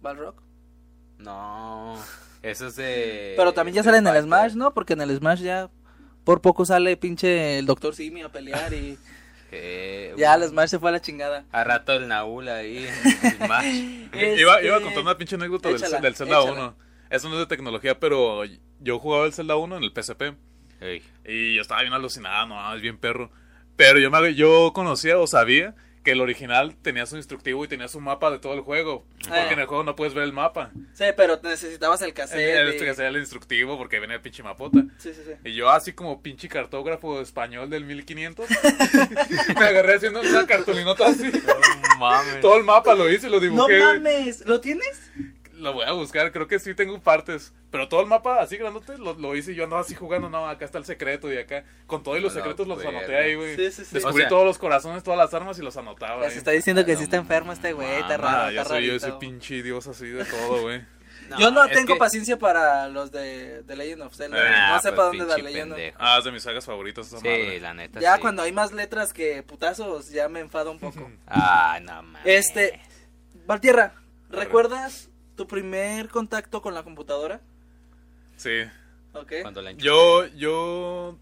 Balrog. 0.00 0.35
No, 1.18 1.97
eso 2.42 2.66
es 2.66 2.76
de... 2.76 3.35
Pero 3.37 3.52
también 3.52 3.75
ya 3.76 3.82
sale 3.82 3.99
en 3.99 4.06
el. 4.06 4.23
Smash, 4.23 4.54
¿no? 4.54 4.75
Porque 4.75 4.94
en 4.94 5.00
el 5.02 5.16
Smash 5.16 5.40
ya 5.40 5.71
por 6.25 6.40
poco 6.40 6.64
sale 6.64 6.97
pinche 6.97 7.59
el 7.59 7.66
Doctor 7.66 7.94
Simi 7.94 8.23
a 8.23 8.28
pelear 8.30 8.73
y 8.73 8.99
ya 10.16 10.35
el 10.35 10.42
Smash 10.49 10.71
se 10.71 10.78
fue 10.78 10.88
a 10.90 10.92
la 10.92 11.00
chingada. 11.00 11.44
A 11.52 11.62
rato 11.64 11.92
el 11.92 12.09
Naul 12.09 12.49
ahí 12.49 12.87
el 12.87 13.32
Smash. 13.47 13.64
Iba, 13.66 14.54
Este, 14.56 14.66
iba 14.66 14.76
a 14.76 14.80
contar 14.80 15.02
una 15.02 15.16
pinche 15.18 15.37
anécdota 15.37 15.68
del, 15.68 15.78
échala, 15.78 16.00
del 16.00 16.14
Zelda 16.16 16.40
échala. 16.40 16.52
1. 16.52 16.76
Eso 17.11 17.28
no 17.28 17.35
es 17.35 17.40
de 17.40 17.47
tecnología, 17.47 18.00
pero 18.00 18.42
yo 18.80 18.99
jugaba 18.99 19.26
el 19.26 19.32
Zelda 19.35 19.56
1 19.56 19.76
en 19.76 19.82
el 19.85 19.92
PSP. 19.92 20.23
Ey. 20.82 21.02
Y 21.26 21.54
yo 21.54 21.62
estaba 21.62 21.80
bien 21.82 21.92
alucinado, 21.92 22.46
no, 22.46 22.74
es 22.74 22.82
bien 22.82 22.98
perro. 22.98 23.30
Pero 23.76 23.98
yo, 23.98 24.10
me, 24.10 24.34
yo 24.34 24.72
conocía 24.74 25.18
o 25.18 25.26
sabía 25.26 25.74
que 26.04 26.10
el 26.10 26.20
original 26.20 26.74
tenía 26.82 27.06
su 27.06 27.16
instructivo 27.16 27.64
y 27.64 27.68
tenía 27.68 27.86
su 27.86 28.00
mapa 28.00 28.28
de 28.32 28.40
todo 28.40 28.54
el 28.54 28.60
juego. 28.62 29.06
Porque 29.22 29.38
Ah. 29.38 29.52
en 29.52 29.60
el 29.60 29.66
juego 29.66 29.84
no 29.84 29.94
puedes 29.94 30.14
ver 30.14 30.24
el 30.24 30.32
mapa. 30.32 30.72
Sí, 30.94 31.04
pero 31.16 31.38
necesitabas 31.44 32.02
el 32.02 32.08
El, 32.08 32.14
cassette. 32.14 32.56
el, 32.56 32.74
y- 32.74 32.78
que 32.78 32.92
sea 32.94 33.06
el 33.06 33.16
instructivo 33.18 33.78
porque 33.78 34.00
venía 34.00 34.16
el 34.16 34.20
pinche 34.22 34.42
mapota. 34.42 34.80
Sí, 34.98 35.14
sí, 35.14 35.20
sí. 35.24 35.32
Y 35.44 35.54
yo 35.54 35.70
así 35.70 35.92
como 35.92 36.20
pinche 36.20 36.48
cartógrafo 36.48 37.20
español 37.20 37.70
del 37.70 37.84
1500, 37.84 38.48
me 39.58 39.64
agarré 39.64 39.94
haciendo 39.94 40.20
una 40.22 40.44
cartulinota 40.46 41.06
así. 41.06 41.30
No 41.30 41.98
mames. 41.98 42.40
Todo 42.40 42.56
el 42.56 42.64
mapa 42.64 42.94
lo 42.96 43.08
hice, 43.08 43.28
lo 43.30 43.36
No 43.36 43.40
dibujé. 43.40 43.78
güey. 43.78 44.00
mames, 44.00 44.44
¿lo 44.44 44.60
tienes? 44.60 45.12
Lo 45.62 45.73
voy 45.73 45.85
a 45.87 45.92
buscar, 45.92 46.33
creo 46.33 46.47
que 46.49 46.59
sí 46.59 46.75
tengo 46.75 47.00
partes. 47.00 47.52
Pero 47.71 47.88
todo 47.88 48.00
el 48.00 48.07
mapa 48.07 48.40
así 48.42 48.57
grandote 48.57 48.99
lo, 48.99 49.14
lo 49.14 49.35
hice 49.37 49.54
yo 49.54 49.64
andaba 49.64 49.83
así 49.83 49.95
jugando. 49.95 50.28
No, 50.28 50.49
acá 50.49 50.64
está 50.64 50.78
el 50.78 50.85
secreto 50.85 51.33
y 51.33 51.38
acá. 51.38 51.64
Con 51.87 52.02
todo 52.02 52.16
y 52.16 52.21
los 52.21 52.33
A 52.33 52.37
la 52.37 52.40
secretos 52.42 52.66
los 52.66 52.78
verga. 52.78 52.99
anoté 52.99 53.16
ahí, 53.16 53.35
güey. 53.35 53.57
Sí, 53.57 53.71
sí, 53.71 53.85
sí. 53.85 53.95
Descubrí 53.95 54.16
O 54.16 54.21
sea- 54.23 54.28
todos 54.28 54.45
los 54.45 54.59
corazones, 54.59 55.02
todas 55.02 55.19
las 55.19 55.33
armas 55.33 55.59
y 55.59 55.62
los 55.62 55.76
anotaba. 55.76 56.26
Ahí. 56.26 56.37
está 56.37 56.50
diciendo 56.50 56.85
que 56.85 56.92
No 56.92 56.99
sí 56.99 57.04
está 57.04 57.16
enfermo 57.16 57.52
este 57.52 57.73
güey, 57.73 57.88
está 58.00 58.16
raro, 58.16 58.38
Ah, 58.42 58.50
yo 58.52 58.61
está 58.62 58.75
soy 58.75 58.87
yo 58.87 58.95
ese 58.95 59.12
pinche 59.12 59.62
dios 59.62 59.87
así 59.87 60.07
de 60.09 60.25
todo, 60.25 60.62
güey. 60.62 60.85
Yo 61.38 61.50
no 61.52 61.66
tengo 61.69 61.95
que- 61.95 61.99
paciencia 61.99 62.37
para 62.38 62.88
los 62.88 63.11
de, 63.12 63.62
de 63.62 63.76
Legend 63.76 64.02
of 64.02 64.14
Zelda. 64.14 64.37
Ah, 64.38 64.75
no 64.75 64.83
sé 64.83 64.88
pues, 64.88 64.97
para 64.97 65.02
dónde 65.07 65.19
pinche 65.25 65.31
darle 65.42 65.52
yendo. 65.52 65.75
pendejo. 65.76 65.97
Ah, 66.00 66.16
es 66.19 66.25
de 66.25 66.33
mis 66.33 66.42
sagas 66.42 66.66
favoritas 66.66 67.07
esa 67.07 67.19
Sí, 67.21 67.25
madre. 67.28 67.61
la 67.61 67.73
neta 67.75 68.00
Ya 68.00 68.16
sí. 68.16 68.21
cuando 68.21 68.42
hay 68.42 68.52
más 68.52 68.73
letras 68.73 69.12
que 69.14 69.42
putazos, 69.45 70.11
ya 70.11 70.28
me 70.28 70.40
enfado 70.40 70.73
un 70.73 70.78
poco. 70.81 71.11
Ah, 71.28 71.78
no 71.81 72.02
mames. 72.02 72.23
Este, 72.26 72.83
Valtierra, 73.47 73.95
¿recuerdas 74.31 75.09
tu 75.36 75.46
primer 75.46 76.08
contacto 76.08 76.62
con 76.62 76.74
la 76.74 76.82
computadora? 76.82 77.40
Sí. 78.36 78.60
Ok. 79.14 79.32
Cuando 79.42 79.62
la. 79.62 79.72
Yo, 79.72 80.26
yo, 80.34 81.18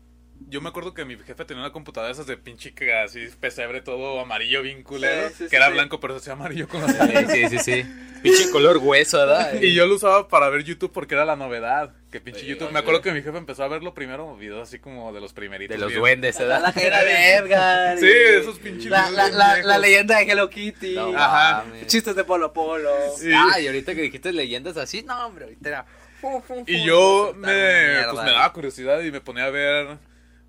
yo 0.49 0.61
me 0.61 0.69
acuerdo 0.69 0.95
que 0.95 1.05
mi 1.05 1.17
jefe 1.19 1.45
tenía 1.45 1.63
una 1.63 1.73
computadora 1.73 2.13
esas 2.13 2.27
de 2.27 2.37
pinche 2.37 2.73
que 2.75 2.95
así 2.95 3.27
pesebre 3.41 3.81
todo 3.83 4.21
amarillo 4.21 4.63
bien 4.63 4.83
culero, 4.83 5.29
Sí, 5.29 5.35
sí, 5.37 5.45
sí, 5.45 5.51
que 5.51 5.57
era 5.57 5.67
sí. 5.67 5.73
blanco 5.73 6.01
pero 6.01 6.15
se 6.15 6.21
hacía 6.21 6.33
amarillo 6.35 6.69
con 6.69 6.81
las 6.83 6.97
Sí, 7.31 7.49
sí, 7.49 7.49
sí, 7.49 7.59
sí. 7.59 7.95
Pinche 8.23 8.51
color 8.51 8.79
hueso, 8.79 9.19
¿verdad? 9.19 9.61
Y 9.61 9.75
yo 9.75 9.87
lo 9.87 9.95
usaba 9.97 10.29
para 10.29 10.49
ver 10.51 10.63
YouTube 10.65 10.93
porque 10.93 11.15
era 11.15 11.25
la 11.25 11.37
novedad. 11.37 11.95
Que 12.11 12.21
pinche 12.21 12.41
Sí, 12.41 12.47
YouTube. 12.47 12.73
Me 12.73 12.81
acuerdo 12.81 13.03
que 13.03 13.13
mi 13.13 13.23
jefe 13.23 13.39
empezó 13.39 13.63
a 13.63 13.69
verlo 13.69 13.95
primero 13.95 14.37
videos 14.37 14.67
así 14.69 14.81
como 14.81 15.13
de 15.13 15.21
los 15.21 15.33
primeritos. 15.33 15.77
De 15.77 15.81
los 15.81 15.89
bien. 15.91 16.01
duendes, 16.01 16.39
¿verdad? 16.39 16.61
la 16.63 16.71
era 16.83 17.05
de 17.05 17.35
Edgar. 17.35 17.99
Sí, 17.99 18.07
y- 18.07 18.41
esos 18.41 18.59
pinches 18.59 18.91
La, 18.91 19.03
videos 19.09 19.17
la, 19.17 19.25
bien 19.27 19.39
la, 19.39 19.55
viejos. 19.55 19.69
la 19.69 19.79
leyenda 19.79 20.17
de 20.19 20.23
Hello 20.25 20.51
Kitty. 20.51 20.95
No 20.97 21.17
Ajá. 21.17 21.65
Chistes 21.87 22.17
de 22.17 22.25
Polo 22.25 22.53
Polo. 22.53 22.91
Sí. 23.17 23.31
Ah, 23.33 23.61
y 23.61 23.67
ahorita 23.69 23.95
que 23.95 24.03
dijiste 24.03 24.33
leyendas 24.33 24.77
así, 24.77 25.03
no, 25.03 25.25
hombre, 25.27 25.45
ahorita 25.45 25.69
era... 25.69 25.87
fu, 26.21 26.41
fu, 26.41 26.55
fu, 26.57 26.65
Y 26.67 26.85
yo 26.85 27.33
me, 27.37 27.47
mierda, 27.47 28.11
pues 28.13 28.25
me 28.25 28.31
daba 28.33 28.53
curiosidad 28.53 29.01
y 29.03 29.13
me 29.13 29.21
ponía 29.21 29.45
a 29.45 29.51
ver 29.51 29.99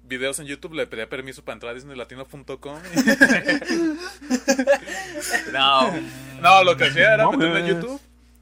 videos 0.03 0.39
en 0.39 0.47
YouTube. 0.47 0.73
Le 0.73 0.87
pedía 0.87 1.07
permiso 1.09 1.45
para 1.45 1.53
entrar 1.53 1.71
a 1.73 1.75
disneylatino.com. 1.75 2.57
No, 5.53 5.93
no, 6.41 6.63
lo 6.63 6.75
que 6.75 6.85
hacía 6.85 7.13
era 7.13 7.23
No 7.23 7.33
meterme 7.33 7.59
en. 7.59 7.67
YouTube 7.67 8.01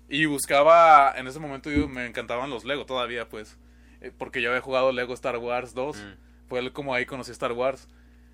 y 0.10 0.26
buscaba. 0.26 1.14
En 1.16 1.28
ese 1.28 1.40
momento 1.40 1.70
yo 1.72 1.88
me 1.88 2.06
encantaban 2.06 2.50
los 2.50 2.66
Lego 2.66 2.86
todavía, 2.86 3.30
pues. 3.30 3.58
eh, 4.02 4.12
Porque 4.18 4.42
yo 4.42 4.50
había 4.50 4.62
jugado 4.62 4.92
Lego 4.92 5.14
Star 5.14 5.38
Wars 5.38 5.74
2. 5.74 5.98
Mm. 5.98 6.02
Fue 6.48 6.74
como 6.74 6.94
ahí 6.94 7.06
conocí 7.06 7.32
Star 7.32 7.52
Wars. 7.52 7.88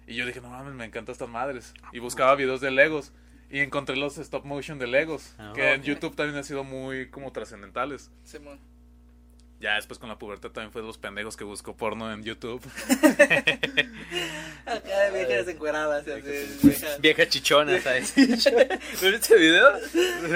Y 0.07 0.15
yo 0.15 0.25
dije, 0.25 0.39
no 0.39 0.49
mames, 0.49 0.73
me 0.73 0.85
encantan 0.85 1.13
estas 1.13 1.29
madres. 1.29 1.73
Y 1.91 1.99
buscaba 1.99 2.35
videos 2.35 2.61
de 2.61 2.71
Legos. 2.71 3.11
Y 3.49 3.59
encontré 3.59 3.95
los 3.95 4.17
stop 4.17 4.43
motion 4.45 4.79
de 4.79 4.87
Legos. 4.87 5.35
Ah, 5.37 5.51
que 5.55 5.73
en. 5.73 5.83
YouTube 5.83 6.15
también 6.15 6.37
han 6.37 6.43
sido 6.43 6.63
muy 6.63 7.09
como 7.09 7.31
trascendentales. 7.31 8.11
Simón. 8.23 8.59
Ya 9.59 9.75
después 9.75 9.99
con 9.99 10.09
la 10.09 10.17
pubertad 10.17 10.51
también 10.51 10.71
fue 10.71 10.81
de 10.81 10.87
los 10.87 10.97
pendejos 10.97 11.37
que 11.37 11.43
buscó 11.43 11.75
porno 11.77 12.11
en 12.11 12.23
YouTube. 12.23 12.61
Viejas 15.13 15.47
encueradas. 15.47 16.07
y 16.07 16.11
así, 16.11 16.57
viejas. 16.63 17.01
Vieja 17.01 17.27
chichona, 17.29 17.79
¿sabes? 17.81 18.13
¿No 19.01 19.11
viste 19.11 19.35
video? 19.37 19.71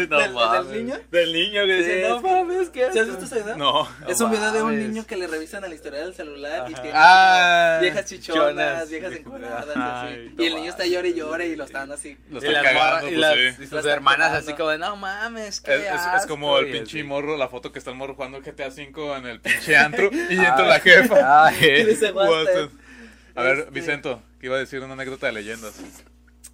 No 0.09 0.17
¿Del- 0.19 0.31
mames. 0.33 0.67
del 0.69 0.85
niño? 0.85 0.99
Del 1.11 1.33
niño 1.33 1.65
que 1.65 1.83
Sí, 1.83 1.89
dice, 1.89 2.09
no 2.09 2.21
mames, 2.21 2.69
¿qué 2.69 2.89
¿Sí 2.91 2.99
has 2.99 3.07
visto 3.07 3.25
ese 3.25 3.39
video? 3.41 3.57
No. 3.57 3.87
Es 4.07 4.19
un 4.21 4.31
video 4.31 4.51
de 4.51 4.61
un 4.63 4.77
niño 4.77 5.05
que 5.05 5.15
le 5.17 5.27
revisan 5.27 5.63
el 5.63 5.73
historial 5.73 6.05
del 6.05 6.15
celular 6.15 6.69
y 6.69 6.73
Ajá. 6.73 6.81
tiene 6.81 6.97
Ah, 6.99 7.77
viejas 7.81 8.05
chichonas, 8.05 8.47
chichonas. 8.85 8.89
viejas 8.89 9.13
encueradas 9.13 9.65
y 9.75 9.79
así. 9.79 10.35
Y 10.37 10.45
el 10.45 10.55
niño 10.55 10.69
está 10.69 10.85
llore 10.85 11.09
y 11.09 11.13
llore 11.13 11.47
y 11.47 11.55
lo 11.55 11.63
están 11.65 11.91
así. 11.91 12.17
Lo 12.29 12.35
Y 12.35 12.37
están 12.39 12.53
las, 12.53 12.63
cagando, 12.63 12.83
morras- 12.85 13.03
y 13.03 13.07
pues, 13.07 13.17
las- 13.19 13.55
sí. 13.57 13.63
y 13.63 13.67
sus 13.67 13.85
hermanas 13.85 14.31
así 14.33 14.53
como 14.53 14.69
de, 14.69 14.77
no 14.77 14.95
mames, 14.95 15.61
qué 15.61 15.75
Es, 15.75 15.81
es- 15.81 16.21
es 16.21 16.25
como 16.27 16.55
asco", 16.55 16.65
el 16.65 16.69
y 16.69 16.71
pinche 16.79 17.03
morro, 17.03 17.37
la 17.37 17.47
foto 17.47 17.71
que 17.71 17.79
está 17.79 17.91
el 17.91 17.97
morro 17.97 18.15
jugando 18.15 18.39
GTA 18.41 18.67
V 18.69 19.17
en 19.17 19.25
el 19.27 19.39
pinche 19.41 19.75
antro 19.77 20.09
y 20.11 20.33
entra 20.37 20.65
la 20.65 20.79
jefa. 20.79 21.45
Ay, 21.47 21.55
Y 21.99 23.39
A 23.39 23.43
ver, 23.43 23.59
Este- 23.59 23.71
Vicento, 23.71 24.21
que 24.39 24.47
iba 24.47 24.55
a 24.55 24.59
decir 24.59 24.81
una 24.81 24.93
anécdota 24.93 25.27
de 25.27 25.33
leyendas 25.33 25.79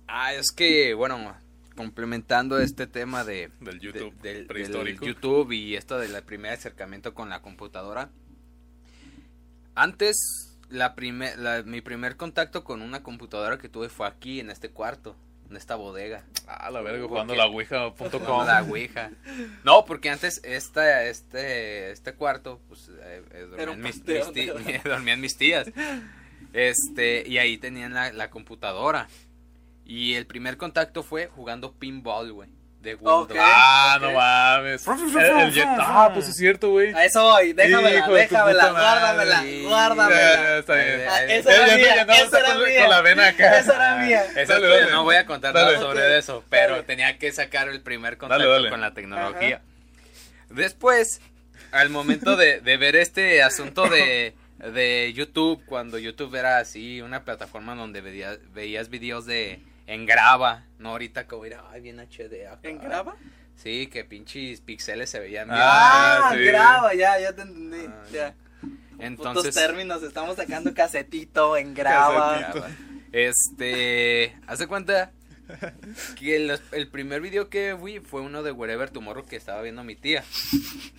Ah, 0.07 0.33
es 0.33 0.51
que, 0.51 0.93
bueno, 0.93 1.35
complementando 1.75 2.59
este 2.59 2.87
tema 2.87 3.23
de... 3.23 3.51
del 3.59 3.79
de- 3.79 3.85
YouTube 3.85 4.13
del- 4.21 4.45
prehistórico. 4.45 5.03
del 5.05 5.13
YouTube 5.15 5.51
y 5.51 5.75
esto 5.75 5.97
del 5.97 6.21
primer 6.23 6.53
acercamiento 6.53 7.13
con 7.13 7.29
la 7.29 7.41
computadora. 7.41 8.09
Antes, 9.73 10.15
la 10.69 10.95
primer, 10.95 11.37
la- 11.39 11.63
mi 11.63 11.81
primer 11.81 12.15
contacto 12.17 12.63
con 12.63 12.81
una 12.81 13.03
computadora 13.03 13.57
que 13.57 13.67
tuve 13.69 13.89
fue 13.89 14.07
aquí, 14.07 14.39
en 14.39 14.49
este 14.49 14.69
cuarto, 14.69 15.15
en 15.49 15.57
esta 15.57 15.75
bodega. 15.75 16.23
Ah, 16.47 16.69
la 16.71 16.81
verga, 16.81 17.07
jugando 17.07 17.33
Porque- 17.33 17.37
la 17.37 17.47
ouija.com. 17.47 18.45
La 18.45 18.63
ouija. 18.63 19.11
No, 19.63 19.85
porque 19.85 20.09
antes 20.09 20.39
esta, 20.43 21.03
este, 21.05 21.91
este 21.91 22.13
cuarto, 22.13 22.61
pues, 22.69 22.89
eh, 23.01 23.23
eh, 23.31 23.75
mis, 23.77 24.03
mis 24.05 24.83
dormían 24.83 25.19
mis 25.19 25.35
tías. 25.35 25.67
Este, 26.55 27.23
y 27.27 27.37
ahí 27.37 27.57
tenían 27.57 27.93
la, 27.93 28.13
la 28.13 28.29
computadora. 28.29 29.07
Y 29.85 30.15
el 30.15 30.25
primer 30.25 30.55
contacto 30.57 31.03
fue 31.03 31.27
jugando 31.27 31.73
pinball, 31.73 32.31
güey. 32.31 32.49
De 32.81 32.95
Windows. 32.95 33.29
Ok. 33.31 33.35
Ah, 33.39 33.97
no 33.99 34.11
mames. 34.11 34.87
El- 34.87 35.39
el 35.41 35.53
jet- 35.53 35.77
ah, 35.79 36.11
pues 36.13 36.29
es 36.29 36.35
cierto, 36.37 36.69
güey. 36.69 36.93
A 36.93 37.03
eso 37.03 37.23
voy, 37.23 37.51
déjamela, 37.53 37.97
Hijo 37.97 38.13
déjamela, 38.13 38.69
guárdamela, 38.71 39.43
guárdamela. 39.67 40.19
ya, 40.19 40.57
está 40.59 40.75
bien. 40.75 41.01
Ah, 41.09 41.23
esa 41.23 41.55
era 41.65 41.75
mía, 41.75 42.05
no, 42.05 42.13
esa 42.13 42.39
era 42.39 42.53
con, 42.53 42.63
mía. 42.63 42.81
con 42.81 42.89
la 42.91 43.01
ven 43.01 43.19
acá. 43.19 43.57
Esa 43.59 43.75
era 43.75 43.95
mía. 44.05 44.23
Esa 44.35 44.53
Dale, 44.53 44.75
es- 44.75 44.79
dale. 44.81 44.91
no 44.91 45.03
voy 45.03 45.15
a 45.15 45.25
contar 45.25 45.51
Dale. 45.53 45.73
nada 45.73 45.79
sobre 45.83 46.17
eso, 46.17 46.43
pero 46.49 46.73
Dale. 46.75 46.83
tenía 46.83 47.17
que 47.17 47.31
sacar 47.31 47.69
el 47.69 47.81
primer 47.81 48.17
contacto 48.17 48.43
Dale, 48.43 48.53
dale. 48.53 48.69
con 48.69 48.81
la 48.81 48.93
tecnología. 48.93 49.61
Después, 50.49 51.21
al 51.71 51.89
momento 51.89 52.35
de, 52.35 52.61
de 52.61 52.77
ver 52.77 52.95
este 52.95 53.41
asunto 53.41 53.89
de, 53.89 54.35
de 54.59 55.11
YouTube, 55.13 55.63
cuando 55.65 55.97
YouTube 55.97 56.33
era 56.35 56.57
así, 56.59 57.01
una 57.01 57.23
plataforma 57.25 57.75
donde 57.75 58.01
veías, 58.01 58.39
veías 58.53 58.89
videos 58.89 59.25
de 59.25 59.61
en 59.87 60.05
grava, 60.05 60.63
no 60.79 60.89
ahorita 60.89 61.27
como 61.27 61.45
era, 61.45 61.63
ay, 61.71 61.81
bien 61.81 61.99
HD. 61.99 62.47
acá. 62.47 62.67
¿En 62.67 62.79
graba? 62.79 63.15
Sí, 63.55 63.87
que 63.87 64.03
pinches 64.03 64.61
pixeles 64.61 65.09
se 65.09 65.19
veían 65.19 65.47
bien. 65.47 65.59
Ah, 65.61 66.29
Ah, 66.29 66.33
sí. 66.33 66.43
graba, 66.43 66.93
ya, 66.93 67.19
ya 67.19 67.33
te 67.33 67.41
entendí. 67.43 67.85
Ah, 67.87 68.03
ya. 68.11 68.33
Entonces, 68.99 69.43
Putos 69.45 69.55
términos, 69.55 70.03
estamos 70.03 70.35
sacando 70.37 70.73
casetito 70.73 71.55
en. 71.57 71.73
Casetito. 71.73 72.53
graba. 72.59 72.69
Este, 73.11 74.35
hace 74.47 74.67
cuenta 74.67 75.11
que 76.19 76.35
el, 76.35 76.59
el 76.71 76.87
primer 76.87 77.21
video 77.21 77.49
que 77.49 77.73
vi 77.73 77.99
fue 77.99 78.21
uno 78.21 78.43
de 78.43 78.51
Wherever 78.51 78.89
Tomorrow 78.89 79.25
que 79.25 79.35
estaba 79.35 79.61
viendo 79.61 79.83
mi 79.83 79.95
tía. 79.95 80.23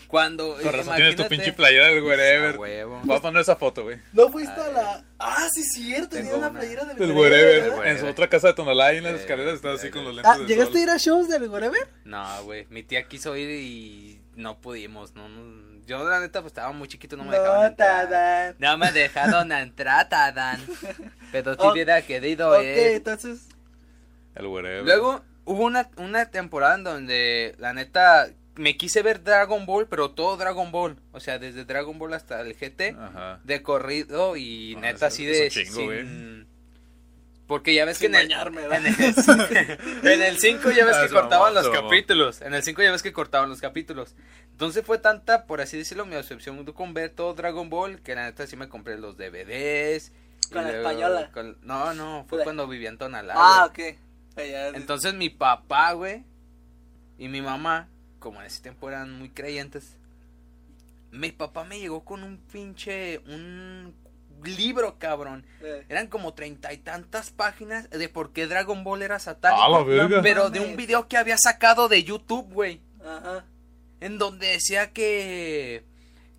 Cuando 0.09 0.57
Con 0.63 0.73
razón 0.73 0.97
tienes 0.97 1.17
tu 1.17 1.27
pinche 1.29 1.53
playera 1.53 1.89
del 1.89 2.03
wherever. 2.03 2.57
Voy 2.57 3.17
a 3.17 3.21
poner 3.21 3.43
esa 3.43 3.57
foto, 3.57 3.83
güey. 3.85 3.99
¿No 4.13 4.29
fuiste 4.31 4.61
a 4.61 4.69
la.? 4.69 5.05
Ah, 5.19 5.49
sí, 5.53 5.61
es 5.61 5.73
cierto, 5.73 6.17
tenía 6.17 6.35
una 6.37 6.49
una. 6.51 6.59
playera 6.61 6.85
del 6.85 6.97
Del 6.97 7.13
Wherever. 7.13 7.87
En 7.87 7.99
su 7.99 8.07
otra 8.07 8.29
casa 8.29 8.49
de 8.49 8.55
Tonalá 8.55 8.93
y 8.95 8.99
en 8.99 9.05
las 9.05 9.15
Eh, 9.15 9.17
escaleras 9.17 9.55
está 9.55 9.73
así 9.73 9.89
eh, 9.89 9.91
con 9.91 10.05
los 10.05 10.15
lentes 10.15 10.33
Ah, 10.33 10.39
¿llegaste 10.47 10.73
sol. 10.73 10.81
a 10.81 10.83
ir 10.85 10.91
a 10.91 10.97
shows 10.99 11.29
del 11.29 11.49
Wherever? 11.49 11.89
No, 12.05 12.45
güey, 12.45 12.67
mi 12.71 12.83
tía 12.83 13.09
quiso 13.09 13.37
ir 13.37 13.49
y 13.51 14.21
no 14.37 14.59
pudimos, 14.61 15.15
no, 15.15 15.29
no- 15.29 15.67
yo 15.87 16.03
la 16.09 16.19
neta 16.21 16.41
pues 16.41 16.51
estaba 16.51 16.73
muy 16.73 16.89
chiquito, 16.89 17.17
no 17.17 17.25
me 17.25 17.31
dejaban 17.31 17.61
No, 17.61 17.67
entrar. 17.69 18.09
Tadán. 18.09 18.57
No 18.59 18.77
me 18.77 18.91
dejaron 18.93 19.53
entrar, 19.53 20.09
Tadán. 20.09 20.61
Pero 21.33 21.55
si 21.55 21.67
hubiera 21.67 22.03
querido 22.03 22.51
Ok, 22.53 22.63
ir. 22.63 22.79
entonces. 22.79 23.49
El. 24.37 24.85
Luego 24.85 25.23
hubo 25.45 25.65
una, 25.65 25.89
una 25.97 26.31
temporada 26.31 26.75
en 26.77 26.85
donde 26.85 27.55
la 27.59 27.73
neta 27.73 28.29
me 28.57 28.77
quise 28.77 29.03
ver 29.03 29.23
Dragon 29.23 29.67
Ball, 29.67 29.87
pero 29.87 30.11
todo 30.13 30.37
Dragon 30.37 30.71
Ball. 30.73 30.97
O 31.13 31.21
sea, 31.21 31.39
desde 31.39 31.65
Dragon 31.65 31.99
Ball 31.99 32.15
hasta 32.15 32.41
el 32.41 32.55
GT 32.55 32.97
Ajá. 32.99 33.41
de 33.45 33.63
corrido 33.63 34.37
y 34.37 34.75
Ah, 34.77 34.81
neta 34.81 34.97
eso- 34.97 35.07
así 35.07 35.25
de... 35.27 35.51
chingo, 35.51 35.75
sin- 35.77 36.47
Porque 37.47 37.75
ya 37.75 37.85
ves 37.85 37.99
Sin 37.99 38.11
que 38.13 38.19
en 38.19 38.23
el, 38.23 38.29
bañarme, 38.29 38.65
en 38.65 38.87
el, 38.87 38.95
en 40.03 40.23
el 40.23 40.39
5 40.39 40.71
ya 40.73 40.85
ves 40.85 40.97
Ah, 40.97 41.07
que 41.07 41.13
cortaban 41.13 41.55
los 41.55 41.69
capítulos. 41.69 42.41
En 42.43 42.55
el 42.55 42.63
5 42.63 42.83
ya 42.83 42.91
ves 42.91 43.03
que 43.03 43.13
cortaban 43.13 43.49
los 43.49 43.61
capítulos. 43.61 44.17
Entonces 44.53 44.85
fue 44.85 44.99
tanta, 44.99 45.45
por 45.47 45.61
así 45.61 45.77
decirlo, 45.79 46.07
mi 46.07 46.17
obsesión 46.17 46.65
con 46.73 46.93
ver 46.95 47.11
todo 47.11 47.35
Dragon 47.35 47.69
Ball 47.71 48.01
que 48.03 48.15
la 48.17 48.25
neta 48.25 48.47
sí 48.47 48.57
me 48.57 48.69
compré 48.69 48.99
los 48.99 49.17
DVDs. 49.17 50.13
Con 50.51 50.63
la 50.65 50.71
luego 50.73 50.89
española. 50.89 51.31
con- 51.33 51.57
No, 51.63 51.93
no, 51.95 52.25
fue 52.29 52.39
Fue- 52.39 52.45
cuando 52.45 52.67
vivía 52.67 52.89
en 52.89 52.99
Tonalá. 52.99 53.35
Ah, 53.37 53.67
ok. 53.71 53.97
Entonces 54.37 55.15
mi 55.15 55.31
papá, 55.31 55.93
güey, 55.93 56.25
y 57.19 57.29
mi 57.29 57.41
mamá, 57.41 57.89
como 58.19 58.41
en 58.41 58.47
ese 58.47 58.63
tiempo 58.63 58.89
eran 58.89 59.19
muy 59.19 59.31
creyentes, 59.31 59.97
mi 61.11 61.33
papá 61.33 61.65
me 61.65 61.79
llegó 61.79 62.05
con 62.05 62.23
un 62.23 62.39
pinche, 62.39 63.19
un 63.27 63.95
libro, 64.45 64.99
cabrón. 64.99 65.47
Eh. 65.63 65.85
Eran 65.89 66.09
como 66.09 66.35
treinta 66.35 66.73
y 66.73 66.79
tantas 66.79 67.31
páginas 67.31 67.89
de 67.91 68.09
por 68.09 68.33
qué 68.33 68.47
Dragon 68.47 68.85
Ball 68.85 69.03
era 69.03 69.19
satánico. 69.19 69.63
Ah, 69.63 69.69
la 69.69 69.83
verga. 69.83 70.23
Pero 70.23 70.51
de 70.51 70.61
un 70.61 70.77
video 70.77 71.09
que 71.09 71.17
había 71.17 71.39
sacado 71.39 71.89
de 71.89 72.05
YouTube, 72.05 72.53
güey. 72.53 72.81
Ajá. 73.01 73.45
En 74.01 74.19
donde 74.19 74.49
decía 74.49 74.93
que... 74.93 75.85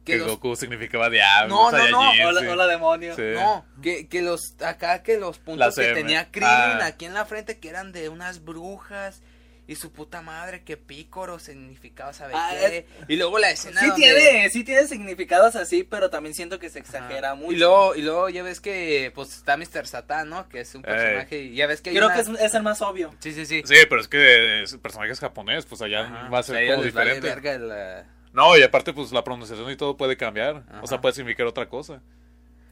Que 0.07 0.13
Que 0.13 0.19
los, 0.19 0.27
Goku 0.29 0.55
significaba 0.55 1.09
diablo. 1.09 1.53
No, 1.53 1.71
no, 1.71 1.77
no. 1.89 1.99
Saiyajin, 2.01 2.25
Hola, 2.25 2.41
sí. 2.41 2.47
hola, 2.47 2.67
demonio. 2.67 3.15
Sí. 3.15 3.21
No, 3.35 3.65
que, 3.83 4.07
que 4.07 4.21
los... 4.21 4.55
Acá 4.61 5.03
que 5.03 5.17
los 5.17 5.37
puntos 5.37 5.75
que 5.75 5.93
tenía 5.93 6.31
Krillin 6.31 6.49
Ah. 6.49 6.85
aquí 6.85 7.05
en 7.05 7.13
la 7.13 7.25
frente 7.25 7.59
que 7.59 7.69
eran 7.69 7.91
de 7.91 8.09
unas 8.09 8.43
brujas. 8.43 9.21
Y 9.69 9.75
su 9.75 9.91
puta 9.91 10.21
madre 10.21 10.63
que 10.63 10.77
pícoro 10.77 11.39
significaba, 11.39 12.13
¿sabe 12.13 12.31
Ah, 12.37 12.51
qué? 12.57 12.85
Y 13.09 13.17
luego 13.17 13.37
la 13.37 13.49
escena 13.51 13.81
Sí 13.81 13.87
donde- 13.87 14.01
tiene, 14.01 14.49
sí 14.49 14.63
tiene 14.63 14.87
significados 14.87 15.57
así, 15.57 15.83
pero 15.83 16.09
también 16.09 16.33
siento 16.33 16.57
que 16.57 16.69
se 16.69 16.79
exagera 16.79 17.31
Ajá. 17.31 17.35
mucho. 17.35 17.51
Y 17.51 17.57
luego, 17.57 17.93
y 17.95 18.01
luego 18.01 18.29
ya 18.29 18.43
ves 18.43 18.61
que 18.61 19.11
pues 19.13 19.33
está 19.35 19.57
Mr. 19.57 19.85
Satan, 19.85 20.29
¿no? 20.29 20.47
Que 20.47 20.61
es 20.61 20.73
un 20.73 20.85
Ey. 20.85 20.93
personaje. 20.93 21.39
Y 21.41 21.55
ya 21.55 21.67
ves 21.67 21.81
que 21.81 21.89
Creo 21.91 22.05
una- 22.05 22.15
que 22.15 22.21
es, 22.21 22.29
es 22.29 22.53
el 22.53 22.63
más 22.63 22.81
obvio. 22.81 23.13
Sí, 23.19 23.33
sí, 23.33 23.45
sí. 23.45 23.61
Sí, 23.65 23.75
pero 23.89 23.99
es 23.99 24.07
que 24.07 24.63
es 24.63 24.73
personaje 24.77 25.11
es 25.11 25.19
japonés, 25.19 25.65
pues 25.65 25.81
allá 25.81 26.05
Ajá. 26.05 26.29
va 26.29 26.37
a 26.37 26.39
O 26.39 26.43
sea, 26.43 26.55
ser 26.55 26.69
como 26.71 26.83
les 26.85 26.93
vale 26.93 27.15
diferente. 27.15 27.27
verga 27.51 27.57
la- 27.59 28.05
No, 28.37 28.55
y 28.55 28.61
aparte, 28.61 28.93
pues 28.93 29.11
la 29.11 29.23
pronunciación 29.23 29.69
y 29.71 29.75
todo 29.75 29.97
puede 29.97 30.15
cambiar. 30.15 30.63
Ajá. 30.69 30.81
O 30.83 30.87
sea, 30.87 31.01
puede 31.01 31.15
significar 31.15 31.47
otra 31.47 31.67
cosa. 31.67 32.03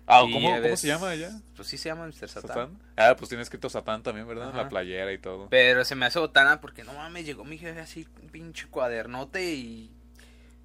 Ah, 0.06 0.23
Y 0.23 0.32
¿cómo, 0.32 0.62
¿cómo 0.62 0.78
se 0.78 0.88
llama 0.88 1.10
allá? 1.10 1.32
Pues 1.56 1.67
sí 1.67 1.80
se 1.80 1.89
llama 1.89 2.06
Mr. 2.06 2.30
Satan. 2.30 2.47
¿Satán? 2.47 2.80
Ah, 2.95 3.15
pues 3.17 3.30
tiene 3.30 3.41
escrito 3.41 3.67
Satán 3.67 4.04
también, 4.04 4.28
¿verdad? 4.28 4.49
Ajá. 4.49 4.58
La 4.58 4.69
playera 4.69 5.12
y 5.12 5.17
todo. 5.17 5.49
Pero 5.49 5.84
se 5.84 5.95
me 5.95 6.06
hace 6.06 6.19
botana 6.19 6.62
porque 6.62 6.84
no 6.84 6.93
mames, 6.93 7.25
llegó 7.25 7.43
mi 7.43 7.58
jefe 7.58 7.80
así, 7.80 8.08
un 8.21 8.30
pinche 8.30 8.67
cuadernote 8.67 9.43
y. 9.56 9.91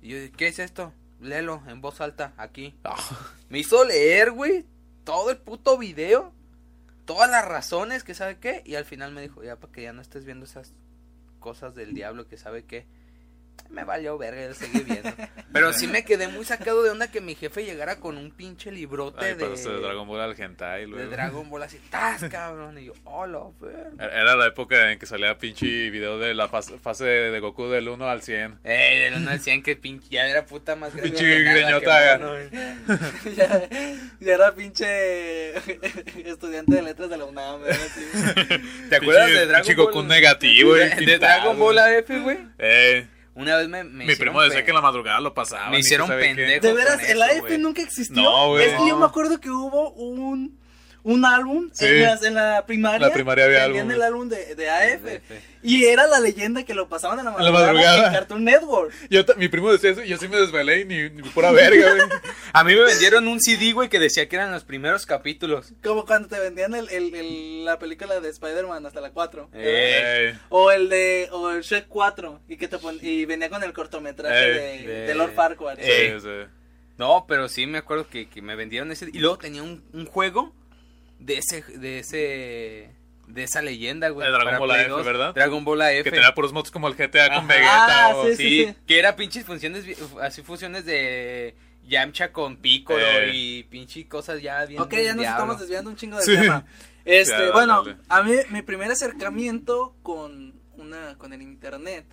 y 0.03 0.09
yo, 0.09 0.37
¿qué 0.37 0.49
es 0.49 0.59
esto? 0.59 0.93
Léelo 1.19 1.63
en 1.67 1.81
voz 1.81 2.03
alta, 2.03 2.35
aquí. 2.37 2.75
Ah, 2.85 2.97
Me 3.49 3.59
hizo 3.59 3.83
leer, 3.87 4.33
güey, 4.33 4.67
todo 5.05 5.31
el 5.31 5.39
puto 5.39 5.79
video, 5.79 6.35
todas 7.07 7.31
las 7.31 7.47
razones 7.47 8.05
que 8.05 8.13
sabe 8.13 8.39
qué, 8.39 8.63
y 8.67 8.75
al 8.75 8.85
final 8.85 9.13
me 9.13 9.23
dijo, 9.23 9.43
ya 9.43 9.57
para 9.57 9.73
que 9.73 9.83
ya 9.83 9.95
no 9.95 10.03
estés 10.03 10.27
viendo 10.27 10.45
esas 10.45 10.75
cosas 11.39 11.75
del 11.75 11.95
diablo 11.95 12.29
que 12.29 12.37
sabe 12.37 12.67
qué. 12.67 12.87
Me 13.68 13.85
valió 13.85 14.18
verga, 14.18 14.46
yo 14.46 14.55
seguí 14.55 14.81
viendo. 14.81 15.11
Pero 15.53 15.73
sí 15.73 15.87
me 15.87 16.05
quedé 16.05 16.27
muy 16.29 16.44
sacado 16.44 16.83
de 16.83 16.90
onda 16.90 17.11
que 17.11 17.20
mi 17.20 17.35
jefe 17.37 17.64
llegara 17.64 17.96
con 18.01 18.16
un 18.16 18.31
pinche 18.33 18.73
librote 18.73 19.25
Ay, 19.27 19.35
de, 19.35 19.49
de 19.49 19.81
Dragon 19.81 20.09
Ball 20.09 20.20
al 20.20 20.40
hentai, 20.40 20.83
de 20.83 20.87
luego. 20.88 21.11
Dragon 21.11 21.49
Ball 21.51 21.62
así, 21.62 21.79
¡tas, 21.90 22.23
cabrón! 22.31 22.79
Y 22.79 22.87
yo, 22.87 22.92
¡hola, 23.05 23.40
verga! 23.61 24.05
Era 24.07 24.35
la 24.37 24.46
época 24.46 24.90
en 24.90 24.99
que 24.99 25.07
salía 25.07 25.37
pinche 25.38 25.90
video 25.90 26.18
de 26.18 26.35
la 26.35 26.49
fase, 26.49 26.79
fase 26.79 27.05
de 27.05 27.40
Goku 27.40 27.68
del 27.68 27.88
1 27.88 28.09
al 28.09 28.23
100. 28.23 28.59
Eh, 28.64 29.09
del 29.11 29.23
1 29.23 29.31
al 29.31 29.40
100 29.40 29.62
que 29.62 29.77
pinche 29.77 30.09
ya 30.11 30.27
era 30.27 30.44
puta 30.46 30.75
más 30.77 30.92
grande 30.94 31.11
Pinche 31.11 31.40
greñota, 31.42 32.18
güey. 32.18 32.51
ya, 33.37 33.68
ya 34.20 34.35
era 34.35 34.53
pinche 34.55 35.57
estudiante 36.29 36.75
de 36.77 36.83
letras 36.83 37.09
de 37.11 37.16
la 37.16 37.25
UNAM. 37.25 37.61
¿verdad? 37.62 37.79
Sí. 37.94 38.88
¿Te 38.88 38.96
acuerdas 38.96 39.29
Pinche- 39.29 39.38
de 39.38 39.46
Dragon 39.46 39.77
Ball? 39.77 39.87
Goku 39.87 40.03
negativo, 40.03 40.75
de, 40.75 40.88
de. 40.90 41.18
Dragon 41.18 41.59
Ball 41.59 41.79
AF, 41.79 42.09
güey. 42.23 42.38
Eh, 42.59 43.07
Una 43.40 43.57
vez 43.57 43.68
me, 43.68 43.85
me 43.85 44.05
mi 44.05 44.16
primo 44.16 44.42
decía 44.42 44.64
que 44.64 44.70
en 44.70 44.74
la 44.74 44.83
madrugada 44.83 45.18
lo 45.20 45.33
pasaba. 45.33 45.70
Me 45.70 45.79
hicieron 45.79 46.09
pendejo. 46.09 46.61
De 46.61 46.72
veras, 46.74 47.03
el 47.09 47.22
AF 47.22 47.50
nunca 47.59 47.81
existió. 47.81 48.22
No, 48.22 48.48
güey. 48.48 48.68
Es 48.68 48.76
que 48.76 48.87
yo 48.87 48.98
me 48.98 49.07
acuerdo 49.07 49.40
que 49.40 49.48
hubo 49.48 49.92
un, 49.92 50.59
un 51.03 51.25
álbum 51.25 51.71
Sí. 51.73 51.87
en, 51.87 52.03
las- 52.03 52.23
en 52.23 52.35
la 52.35 52.65
primaria. 52.67 53.07
La 53.09 53.13
primaria 53.13 53.45
había 53.47 53.65
álbumes. 53.65 53.95
el 53.97 54.03
álbum 54.03 54.29
de, 54.29 54.55
de 54.55 54.71
AF. 54.71 55.03
De. 55.03 55.23
Y 55.63 55.85
era 55.85 56.07
la 56.07 56.21
leyenda 56.21 56.65
que 56.65 56.73
lo 56.73 56.89
pasaban 56.89 57.19
en 57.19 57.27
la 57.27 57.33
la 57.33 57.37
madrugada, 57.39 57.67
madrugada. 57.73 58.07
en 58.09 58.13
Cartoon 58.15 58.45
Network. 58.45 58.95
Yo 59.11 59.25
mi 59.37 59.49
primo 59.49 59.71
decía 59.71 59.91
eso 59.91 60.03
y 60.03 60.09
yo 60.09 60.17
sí 60.17 60.27
me 60.29 60.39
desvelé 60.39 60.81
y 60.81 60.85
ni, 60.87 61.11
ni 61.11 61.23
pura 61.29 61.51
verga, 61.53 61.95
güey. 61.95 62.09
A 62.55 62.65
mí 62.65 62.75
me 62.75 62.81
vendieron 62.83 63.29
un 63.29 63.41
CD, 63.41 63.73
güey, 63.73 63.89
que 63.91 63.99
decía 63.99 64.27
que 64.29 64.37
eran 64.37 64.53
los 64.53 64.65
primeros 64.65 65.05
capítulos. 65.07 65.73
Como 65.83 66.07
cuando 66.07 66.29
te 66.29 66.39
vendían 66.41 66.75
el, 66.75 66.89
el- 66.91 67.15
el- 67.15 67.65
la 67.65 67.79
película 67.79 68.21
de 68.21 68.29
Spider-Man 68.31 68.87
hasta 68.87 69.01
la 69.03 69.11
4. 69.11 69.51
Eh. 69.53 70.35
O 70.49 70.71
el 70.71 70.89
de 70.89 71.29
o 71.33 71.51
el 71.51 71.61
Shrek 71.63 71.89
4 71.89 72.41
y 72.49 72.57
que 72.57 72.67
te 72.69 72.79
pon- 72.79 72.99
y 73.03 73.25
venía 73.27 73.51
con 73.51 73.63
el 73.63 73.73
cortometraje 73.75 74.35
Eh, 74.35 74.53
de, 74.87 74.87
de- 74.87 75.07
de 75.09 75.15
Lord 75.15 75.35
Farquaad. 75.35 75.79
sí, 75.79 76.21
sí. 76.21 76.51
No, 76.97 77.25
pero 77.29 77.49
sí 77.49 77.67
me 77.67 77.79
acuerdo 77.79 78.09
que, 78.09 78.29
que 78.29 78.43
me 78.43 78.55
vendieron 78.57 78.91
ese. 78.93 79.09
Y 79.13 79.19
luego 79.21 79.39
tenía 79.39 79.63
un, 79.63 79.83
un 79.93 80.05
juego 80.07 80.55
de 81.21 81.39
ese. 81.39 81.63
De 81.79 81.99
ese. 82.01 82.91
De 83.29 83.45
esa 83.45 83.63
leyenda, 83.63 84.09
güey. 84.09 84.27
De 84.27 84.33
Dragon 84.33 84.59
Ball 84.59 84.71
AF, 84.73 84.89
2. 84.89 85.05
¿verdad? 85.07 85.35
Dragon 85.35 85.65
Ball 85.65 85.83
AF. 85.83 86.03
Que 86.03 86.11
tenía 86.11 86.35
puros 86.35 86.53
mods 86.53 86.73
como 86.73 86.89
el 86.89 86.95
GTA 86.97 87.27
Ajá. 87.27 87.35
con 87.37 87.47
Vegeta 87.47 88.07
Ah, 88.07 88.17
o... 88.17 88.27
sí, 88.27 88.35
Sí, 88.37 88.65
sí. 88.67 88.75
que 88.89 88.99
era 88.99 89.15
pinches 89.15 89.45
funciones, 89.45 89.85
así 90.21 90.43
fusiones 90.43 90.85
de 90.85 91.55
Yamcha 91.87 92.33
con 92.33 92.57
Piccolo 92.57 92.99
Eh. 93.01 93.31
y 93.33 93.63
pinche 93.65 94.09
cosas 94.09 94.43
ya 94.43 94.65
bien. 94.67 94.81
Ok, 94.83 94.93
ya 94.95 95.15
nos 95.15 95.21
diablo. 95.21 95.23
estamos 95.29 95.61
desviando 95.61 95.91
un 95.91 95.97
chingo 95.97 96.17
del 96.17 96.27
Sí. 96.27 96.37
tema. 96.37 96.65
Este, 97.05 97.51
bueno, 97.53 97.83
dale. 97.85 97.97
a 98.11 98.23
mí 98.23 98.33
mi 98.51 98.61
primer 98.63 98.91
acercamiento 98.91 99.95
con 100.03 100.53
una 100.77 101.17
con 101.17 101.33
el 101.33 101.41
internet 101.41 102.05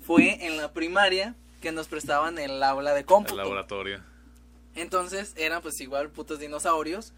fue 0.00 0.44
en 0.46 0.56
la 0.56 0.72
primaria 0.72 1.36
que 1.60 1.70
nos 1.72 1.86
prestaban 1.88 2.36
el 2.38 2.60
aula 2.62 2.94
de 2.94 3.00
El 3.00 3.06
cómputo. 3.06 3.36
laboratorio. 3.36 4.00
Entonces 4.74 5.34
eran 5.36 5.62
pues 5.62 5.80
igual 5.80 6.10
putos 6.10 6.40
dinosaurios 6.40 7.12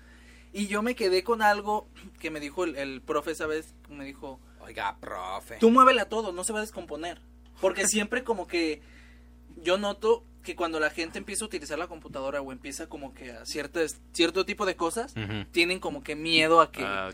y 0.52 0.66
yo 0.66 0.82
me 0.82 0.94
quedé 0.94 1.22
con 1.22 1.42
algo 1.42 1.88
que 2.18 2.30
me 2.30 2.40
dijo 2.40 2.64
el, 2.64 2.76
el 2.76 3.00
profe 3.02 3.32
esa 3.32 3.46
vez, 3.46 3.74
me 3.88 4.04
dijo, 4.04 4.40
Oiga, 4.60 4.96
profe. 5.00 5.56
Tú 5.56 5.70
muévele 5.70 6.00
a 6.00 6.08
todo, 6.08 6.32
no 6.32 6.44
se 6.44 6.52
va 6.52 6.58
a 6.58 6.62
descomponer. 6.62 7.20
Porque 7.60 7.86
siempre 7.86 8.24
como 8.24 8.46
que 8.46 8.82
yo 9.56 9.78
noto 9.78 10.24
que 10.50 10.56
cuando 10.56 10.80
la 10.80 10.90
gente 10.90 11.16
empieza 11.18 11.44
a 11.44 11.46
utilizar 11.46 11.78
la 11.78 11.86
computadora 11.86 12.40
o 12.42 12.50
empieza 12.50 12.88
como 12.88 13.14
que 13.14 13.30
a 13.30 13.46
ciertas, 13.46 14.00
cierto 14.12 14.44
tipo 14.44 14.66
de 14.66 14.74
cosas, 14.74 15.14
Ujú. 15.16 15.44
tienen 15.52 15.78
como 15.78 16.02
que 16.02 16.16
miedo 16.16 16.60
a 16.60 16.72
que, 16.72 16.82
Ah, 16.84 17.10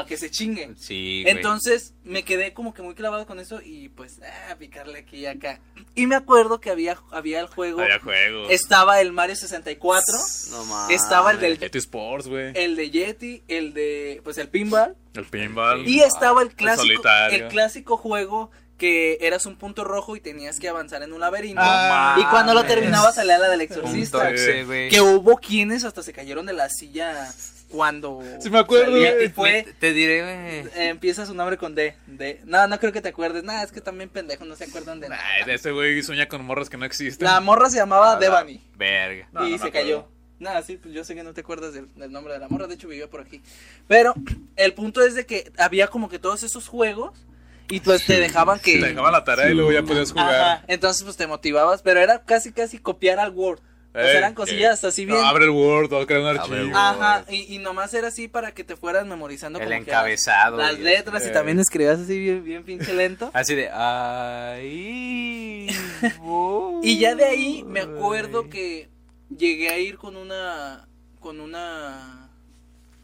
a 0.00 0.06
que 0.06 0.16
se 0.16 0.30
chinguen. 0.30 0.76
Sí, 0.76 1.22
güey. 1.22 1.36
Entonces 1.36 1.94
me 2.02 2.24
quedé 2.24 2.52
como 2.52 2.74
que 2.74 2.82
muy 2.82 2.94
clavado 2.94 3.26
con 3.26 3.38
eso 3.38 3.60
y 3.64 3.90
pues, 3.90 4.20
ah, 4.50 4.56
picarle 4.58 4.98
aquí 4.98 5.18
y 5.18 5.26
acá. 5.26 5.60
Y 5.94 6.06
me 6.08 6.16
acuerdo 6.16 6.60
que 6.60 6.70
había, 6.70 6.98
había 7.12 7.38
el 7.40 7.46
juego, 7.46 7.80
Había 7.80 8.00
juegos. 8.00 8.50
estaba 8.50 9.00
el 9.00 9.12
Mario 9.12 9.36
64, 9.36 10.04
No 10.50 10.64
mames. 10.64 11.00
estaba 11.00 11.30
el 11.30 11.38
del- 11.40 11.58
Yeti 11.58 11.78
Sports, 11.78 12.26
güey. 12.26 12.52
el 12.56 12.74
de 12.74 12.90
Yeti, 12.90 13.42
el 13.46 13.72
de, 13.72 14.20
pues 14.24 14.36
el 14.38 14.48
pinball. 14.48 14.96
El 15.14 15.26
pinball. 15.26 15.86
Y 15.86 16.00
estaba 16.00 16.42
el 16.42 16.54
clásico, 16.56 16.82
solitario. 16.86 17.44
el 17.46 17.52
clásico 17.52 17.96
juego 17.96 18.50
que 18.78 19.18
eras 19.20 19.46
un 19.46 19.56
punto 19.56 19.84
rojo 19.84 20.16
y 20.16 20.20
tenías 20.20 20.58
que 20.58 20.68
avanzar 20.68 21.02
en 21.02 21.12
un 21.12 21.20
laberinto. 21.20 21.60
Ah, 21.62 22.16
y 22.20 22.24
cuando 22.24 22.54
lo 22.54 22.64
terminabas 22.64 23.14
salía 23.14 23.38
la 23.38 23.48
del 23.48 23.60
exorcista. 23.60 24.32
Que 24.32 25.00
hubo 25.00 25.36
quienes 25.38 25.84
hasta 25.84 26.02
se 26.02 26.12
cayeron 26.12 26.46
de 26.46 26.52
la 26.54 26.68
silla 26.68 27.32
cuando 27.68 28.22
Sí 28.40 28.50
me 28.50 28.58
acuerdo, 28.60 28.92
salía. 28.92 29.22
y 29.22 29.28
fue 29.28 29.62
Te, 29.64 29.72
te 29.72 29.92
diré, 29.92 30.60
eh, 30.60 30.88
empieza 30.88 31.26
su 31.26 31.34
nombre 31.34 31.56
con 31.56 31.74
D, 31.74 31.96
D. 32.06 32.40
No, 32.44 32.66
no 32.68 32.78
creo 32.78 32.92
que 32.92 33.00
te 33.00 33.08
acuerdes. 33.08 33.42
Nada, 33.42 33.62
es 33.62 33.72
que 33.72 33.80
también 33.80 34.08
pendejo, 34.10 34.44
no 34.44 34.54
se 34.56 34.64
acuerdan 34.64 35.00
de 35.00 35.08
nada. 35.08 35.22
Ay, 35.38 35.44
de 35.44 35.54
ese 35.54 35.72
güey 35.72 36.02
sueña 36.02 36.26
con 36.28 36.44
morras 36.44 36.68
que 36.70 36.76
no 36.76 36.84
existen. 36.84 37.26
La 37.26 37.40
morra 37.40 37.70
se 37.70 37.76
llamaba 37.78 38.16
Devani 38.16 38.60
Verga. 38.76 39.28
No, 39.32 39.46
y 39.46 39.52
no 39.52 39.58
se 39.58 39.70
cayó. 39.70 40.08
Nada, 40.38 40.62
sí, 40.62 40.76
pues 40.76 40.92
yo 40.92 41.04
sé 41.04 41.14
que 41.14 41.22
no 41.22 41.32
te 41.32 41.40
acuerdas 41.42 41.74
del, 41.74 41.92
del 41.94 42.10
nombre 42.10 42.32
de 42.34 42.40
la 42.40 42.48
morra, 42.48 42.66
de 42.66 42.74
hecho 42.74 42.88
vivía 42.88 43.08
por 43.08 43.20
aquí. 43.20 43.40
Pero 43.86 44.14
el 44.56 44.74
punto 44.74 45.00
es 45.02 45.14
de 45.14 45.26
que 45.26 45.50
había 45.58 45.86
como 45.86 46.08
que 46.08 46.18
todos 46.18 46.42
esos 46.42 46.68
juegos 46.68 47.24
y 47.68 47.80
pues 47.80 48.04
te 48.06 48.18
dejaban 48.20 48.58
que... 48.60 48.78
Te 48.78 48.88
dejaban 48.88 49.12
la 49.12 49.24
tarea 49.24 49.48
y 49.50 49.54
luego 49.54 49.72
ya 49.72 49.82
podías 49.82 50.12
jugar. 50.12 50.34
Ajá, 50.34 50.64
entonces 50.68 51.02
pues 51.04 51.16
te 51.16 51.26
motivabas, 51.26 51.82
pero 51.82 52.00
era 52.00 52.22
casi 52.24 52.52
casi 52.52 52.78
copiar 52.78 53.18
al 53.18 53.30
Word. 53.32 53.60
O 53.60 53.96
sea, 53.96 54.10
Ey, 54.10 54.16
eran 54.16 54.34
cosillas 54.34 54.82
así 54.82 55.06
No, 55.06 55.14
bien. 55.14 55.24
abre 55.24 55.44
el 55.44 55.50
Word, 55.50 55.92
o 55.92 56.04
crea 56.04 56.18
un 56.18 56.26
Abre 56.26 56.38
archivo. 56.40 56.56
el 56.56 56.66
Word. 56.66 56.76
Ajá, 56.76 57.24
y, 57.28 57.54
y 57.54 57.58
nomás 57.58 57.94
era 57.94 58.08
así 58.08 58.26
para 58.26 58.50
que 58.52 58.64
te 58.64 58.74
fueras 58.74 59.06
memorizando 59.06 59.60
El 59.60 59.66
como 59.66 59.76
que 59.84 59.90
encabezado. 59.90 60.56
las 60.56 60.74
y- 60.74 60.82
letras 60.82 61.24
y 61.28 61.32
también 61.32 61.60
escribías 61.60 62.00
así 62.00 62.18
bien, 62.18 62.42
bien 62.42 62.64
pinche 62.64 62.92
lento. 62.92 63.30
Así 63.32 63.54
de. 63.54 63.70
Ay. 63.70 65.68
Y 66.82 66.98
ya 66.98 67.14
de 67.14 67.24
ahí 67.24 67.64
me 67.66 67.84
voy". 67.86 67.96
acuerdo 67.96 68.48
que 68.50 68.88
llegué 69.36 69.68
a 69.70 69.78
ir 69.78 69.96
con 69.96 70.16
una 70.16 70.86
con 71.20 71.40
una 71.40 72.28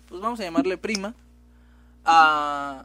pues 0.08 0.20
vamos 0.20 0.38
a 0.40 0.42
llamarle 0.42 0.76
prima 0.76 1.14
a 2.04 2.84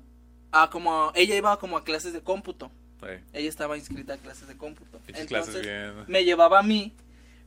a 0.56 0.70
como 0.70 1.12
ella 1.16 1.36
iba 1.36 1.60
como 1.60 1.78
a 1.78 1.84
clases 1.84 2.14
de 2.14 2.22
cómputo. 2.22 2.72
Sí, 3.02 3.08
Ella 3.34 3.50
estaba 3.50 3.78
inscrita 3.78 4.14
a 4.14 4.18
clases 4.18 4.48
de 4.48 4.56
cómputo. 4.56 5.00
Entonces, 5.08 5.62
bien. 5.62 6.06
me 6.08 6.24
llevaba 6.24 6.60
a 6.60 6.64
mí, 6.64 6.94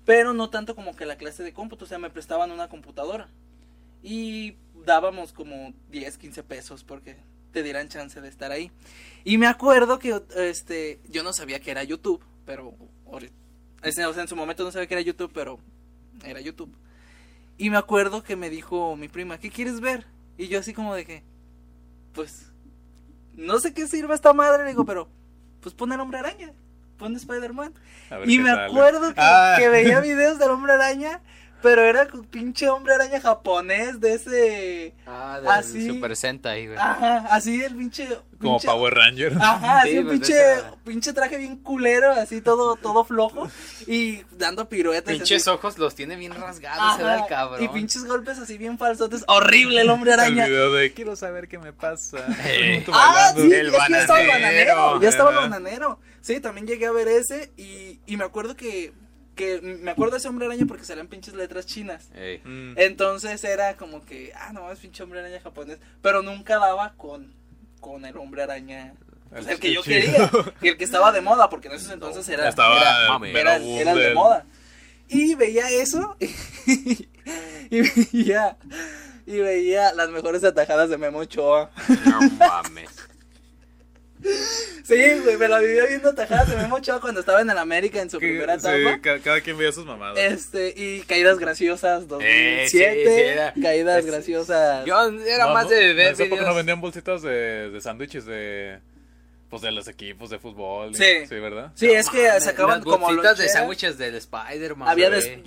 pero 0.05 0.35
no 0.35 0.51
tanto 0.51 0.77
como 0.77 0.95
que 0.95 1.07
la 1.07 1.17
clase 1.17 1.43
de 1.43 1.53
cómputo, 1.53 1.87
o 1.87 1.89
sea, 1.89 1.99
me 1.99 2.11
prestaban 2.11 2.53
una 2.53 2.69
computadora. 2.69 3.29
Y 4.03 4.57
dábamos 4.85 5.33
como 5.33 5.73
10, 5.91 6.19
15 6.19 6.43
pesos 6.45 6.85
porque 6.85 7.17
te 7.53 7.63
dieran 7.63 7.89
chance 7.89 8.21
de 8.21 8.29
estar 8.29 8.53
ahí. 8.53 8.71
Y 9.25 9.39
me 9.39 9.47
acuerdo 9.47 9.99
que 9.99 10.21
este 10.37 11.01
yo 11.09 11.23
no 11.23 11.33
sabía 11.33 11.61
que 11.61 11.71
era 11.71 11.83
YouTube, 11.83 12.23
pero 12.45 12.75
o 13.07 13.91
sea, 13.91 14.23
en 14.23 14.29
su 14.29 14.37
momento 14.37 14.65
no 14.65 14.71
sabía 14.71 14.87
que 14.87 14.95
era 14.95 15.01
YouTube, 15.01 15.33
pero 15.33 15.59
era 16.25 16.41
YouTube. 16.41 16.73
Y 17.57 17.71
me 17.71 17.79
acuerdo 17.79 18.23
que 18.23 18.37
me 18.37 18.51
dijo 18.51 18.97
mi 18.97 19.09
prima, 19.09 19.39
¿qué 19.39 19.51
quieres 19.51 19.81
ver? 19.81 20.07
Y 20.37 20.49
yo 20.49 20.61
así 20.61 20.75
como 20.75 20.95
de 20.95 21.05
que 21.05 21.23
pues 22.13 22.48
no 23.39 23.59
sé 23.61 23.73
qué 23.73 23.87
sirve 23.87 24.15
esta 24.15 24.33
madre, 24.35 24.65
le 24.65 24.71
digo, 24.71 24.85
pero 24.85 25.09
pues 25.61 25.75
pon 25.75 25.93
el 25.93 26.01
hombre 26.01 26.19
araña, 26.19 26.53
pon 26.99 27.15
Spider-Man. 27.17 27.73
Y 28.27 28.39
me 28.39 28.51
sale. 28.51 28.63
acuerdo 28.67 29.15
que, 29.15 29.21
Ah. 29.21 29.55
que 29.59 29.69
veía 29.69 30.01
videos 30.01 30.39
del 30.39 30.51
hombre 30.51 30.73
araña, 30.75 31.21
pero 31.63 31.83
era 31.83 32.07
con 32.09 32.25
pinche 32.25 32.69
hombre 32.69 32.95
araña 32.95 33.21
japonés 33.21 34.01
de 34.01 34.15
ese. 34.15 34.95
Ah, 35.07 35.39
del 35.41 35.49
Así. 35.51 35.87
Super 35.89 36.15
Sentai, 36.17 36.67
güey. 36.67 36.79
Ajá, 36.79 37.27
así 37.31 37.63
el 37.63 37.75
pinche. 37.77 38.09
Como 38.41 38.61
Power 38.61 38.95
Ranger. 38.95 39.33
Ajá, 39.41 39.81
así 39.81 39.91
Sí, 39.91 39.99
un 39.99 40.05
pues, 40.07 40.19
pinche, 40.21 40.53
esa- 40.55 40.77
pinche 40.85 41.13
traje 41.13 41.39
bien 41.39 41.57
culero, 41.57 42.13
así 42.13 42.41
todo, 42.41 42.77
todo 42.77 43.05
flojo. 43.05 43.51
Y 43.89 44.23
dando 44.31 44.69
piruetas. 44.69 45.13
Pinches 45.13 45.43
así. 45.43 45.51
ojos 45.51 45.77
los 45.79 45.97
tiene 45.97 46.15
bien 46.15 46.33
rasgados, 46.35 46.81
Ajá, 46.95 47.01
era 47.01 47.19
el 47.23 47.27
cabrón. 47.27 47.65
Y 47.65 47.69
pinches 47.69 48.05
golpes 48.05 48.39
así 48.39 48.57
bien 48.57 48.79
falsotes. 48.79 49.25
Horrible 49.27 49.81
el 49.81 49.91
hombre 49.91 50.13
El 50.13 50.21
araña. 50.21 50.47
video 50.47 50.73
de 50.73 50.93
quiero 50.93 51.17
saber 51.17 51.49
qué 51.49 51.59
me 51.59 51.73
pasa. 51.73 52.19
Eh. 52.47 52.85
Ah, 52.93 53.33
sí, 53.35 53.43
El 53.53 53.67
es 53.67 53.73
que 53.73 53.93
ya 53.93 54.01
estaba 54.01 54.21
el 54.21 54.29
bananero. 54.29 54.77
bananero. 54.77 55.01
Ya 55.03 55.09
estaba 55.09 55.31
el 55.31 55.37
bananero. 55.37 56.01
Sí, 56.21 56.39
también 56.41 56.67
llegué 56.69 56.87
a 56.87 56.93
ver 56.93 57.09
ese. 57.09 57.51
Y, 57.57 57.99
y 58.07 58.17
me 58.17 58.25
acuerdo 58.25 58.55
que, 58.55 58.93
que. 59.39 59.61
Me 59.63 59.91
acuerdo 59.93 60.13
de 60.13 60.19
ese 60.19 60.29
hombre 60.29 60.45
araña 60.47 60.67
porque 60.67 60.85
salían 60.85 61.07
pinches 61.09 61.33
letras 61.35 61.65
chinas. 61.65 62.11
Ey. 62.15 62.43
Mm. 62.45 62.75
Entonces 62.77 63.43
era 63.45 63.77
como 63.79 64.05
que, 64.05 64.33
ah, 64.37 64.53
no, 64.53 64.71
es 64.71 64.79
pinche 64.81 65.03
hombre 65.03 65.21
araña 65.21 65.41
japonés. 65.41 65.79
Pero 66.03 66.21
nunca 66.23 66.59
daba 66.59 66.93
con, 66.99 67.33
con 67.81 68.05
el 68.05 68.17
hombre 68.19 68.43
araña. 68.43 68.93
pues, 69.31 69.47
el 69.47 69.59
que 69.59 69.73
yo 69.73 69.83
chido. 69.83 70.01
quería. 70.01 70.31
Y 70.61 70.69
el 70.69 70.77
que 70.77 70.85
estaba 70.85 71.13
de 71.13 71.21
moda, 71.23 71.49
porque 71.49 71.69
en 71.69 71.75
esos 71.75 71.91
entonces 71.93 72.29
era. 72.29 72.49
Estaba- 72.49 72.77
era, 72.79 73.09
mami, 73.09 73.31
era- 73.31 73.57
era 73.57 73.59
boom 73.59 73.79
era 73.79 73.93
el 73.93 73.99
de 73.99 74.15
moda. 74.15 74.45
Y 75.09 75.35
veía 75.37 75.71
eso. 75.71 76.17
Y, 77.71 77.81
veía. 77.83 78.57
Y 79.27 79.37
veía 79.41 79.93
las 79.93 80.09
mejores 80.09 80.43
atajadas 80.45 80.89
de 80.89 80.97
Memo 80.97 81.19
Ochoa. 81.19 81.71
No 82.07 82.21
mames. 82.39 82.89
Sí, 84.89 85.21
güey, 85.23 85.37
me 85.37 85.49
la 85.49 85.59
vivía 85.61 85.85
viendo 85.87 86.09
atajadas 86.09 86.49
de 86.49 86.57
Memo 86.57 86.77
Ochoa 86.77 87.01
cuando 87.01 87.21
estaba 87.21 87.43
en 87.43 87.51
el 87.51 87.59
América 87.59 88.01
en 88.01 88.09
su 88.09 88.19
Que- 88.19 88.29
primera 88.29 88.59
sí, 88.59 88.67
etapa. 88.69 89.01
ca- 89.03 89.19
cada 89.19 89.41
quien 89.43 89.59
veía 89.59 89.71
sus 89.71 89.85
mamadas. 89.85 90.17
Este, 90.19 90.73
y 90.77 91.01
Caídas 91.03 91.39
Graciosas 91.39 92.05
Eh, 92.05 92.07
2007. 92.09 93.05
sí, 93.05 93.15
sí, 93.15 93.21
era- 93.21 93.53
caídas 93.61 93.99
es- 93.99 94.07
Graciosas. 94.07 94.87
Yo 94.87 94.95
era 95.27 95.47
No, 95.47 95.53
más 95.55 95.65
no, 95.65 95.71
de 95.71 95.93
ver 95.95 96.17
videos. 96.17 96.41
no 96.47 96.55
vendían 96.55 96.81
bolsitas 96.81 97.21
de, 97.23 97.71
de 97.71 97.81
sándwiches 97.81 98.25
de 98.25 98.79
pues 99.51 99.63
de 99.63 99.71
los 99.73 99.89
equipos 99.89 100.29
de 100.31 100.39
fútbol. 100.39 100.91
y- 100.91 100.95
Sí. 100.95 101.27
Sí, 101.29 101.35
¿verdad? 101.37 101.73
Sí, 101.75 101.91
es 101.91 102.09
que 102.11 102.27
Mames, 102.29 102.45
sacaban 102.45 102.77
las 102.81 102.85
como 102.85 103.07
bolsitas 103.07 103.39
de 103.39 103.49
sándwiches 103.49 103.97
del 103.99 104.15
Spider-Man. 104.17 104.89
Había 104.89 105.09
de, 105.11 105.43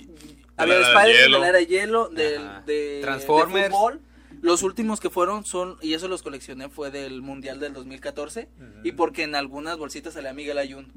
había 0.56 0.74
la 0.80 0.88
de 0.88 0.94
Spider-Man, 0.94 1.40
la 1.40 1.48
era 1.48 1.58
de 1.58 1.66
hielo, 1.66 2.08
del, 2.08 2.42
de, 2.66 2.98
Transformers. 3.02 3.64
de 3.66 3.70
fútbol. 3.70 4.00
Los 4.42 4.62
últimos 4.62 5.00
que 5.00 5.08
fueron 5.08 5.44
son, 5.46 5.78
y 5.80 5.94
eso 5.94 6.08
los 6.08 6.22
coleccioné, 6.22 6.68
fue 6.68 6.90
del 6.90 7.22
Mundial 7.22 7.58
del 7.60 7.72
2014. 7.72 8.48
Y 8.84 8.92
porque 8.92 9.22
en 9.22 9.34
algunas 9.34 9.78
bolsitas 9.78 10.12
salía 10.14 10.34
Miguel 10.34 10.58
Ayun. 10.58 10.92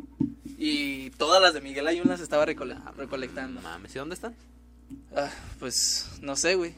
Y 0.57 1.11
todas 1.11 1.41
las 1.41 1.53
de 1.53 1.61
Miguel 1.61 1.87
Ayun 1.87 2.07
las 2.07 2.19
estaba 2.19 2.45
recole- 2.45 2.81
recolectando. 2.97 3.61
No 3.61 3.69
mames, 3.69 3.95
¿y 3.95 3.99
dónde 3.99 4.15
están? 4.15 4.35
Ah, 5.15 5.29
pues 5.59 6.09
no 6.21 6.35
sé, 6.35 6.55
güey. 6.55 6.73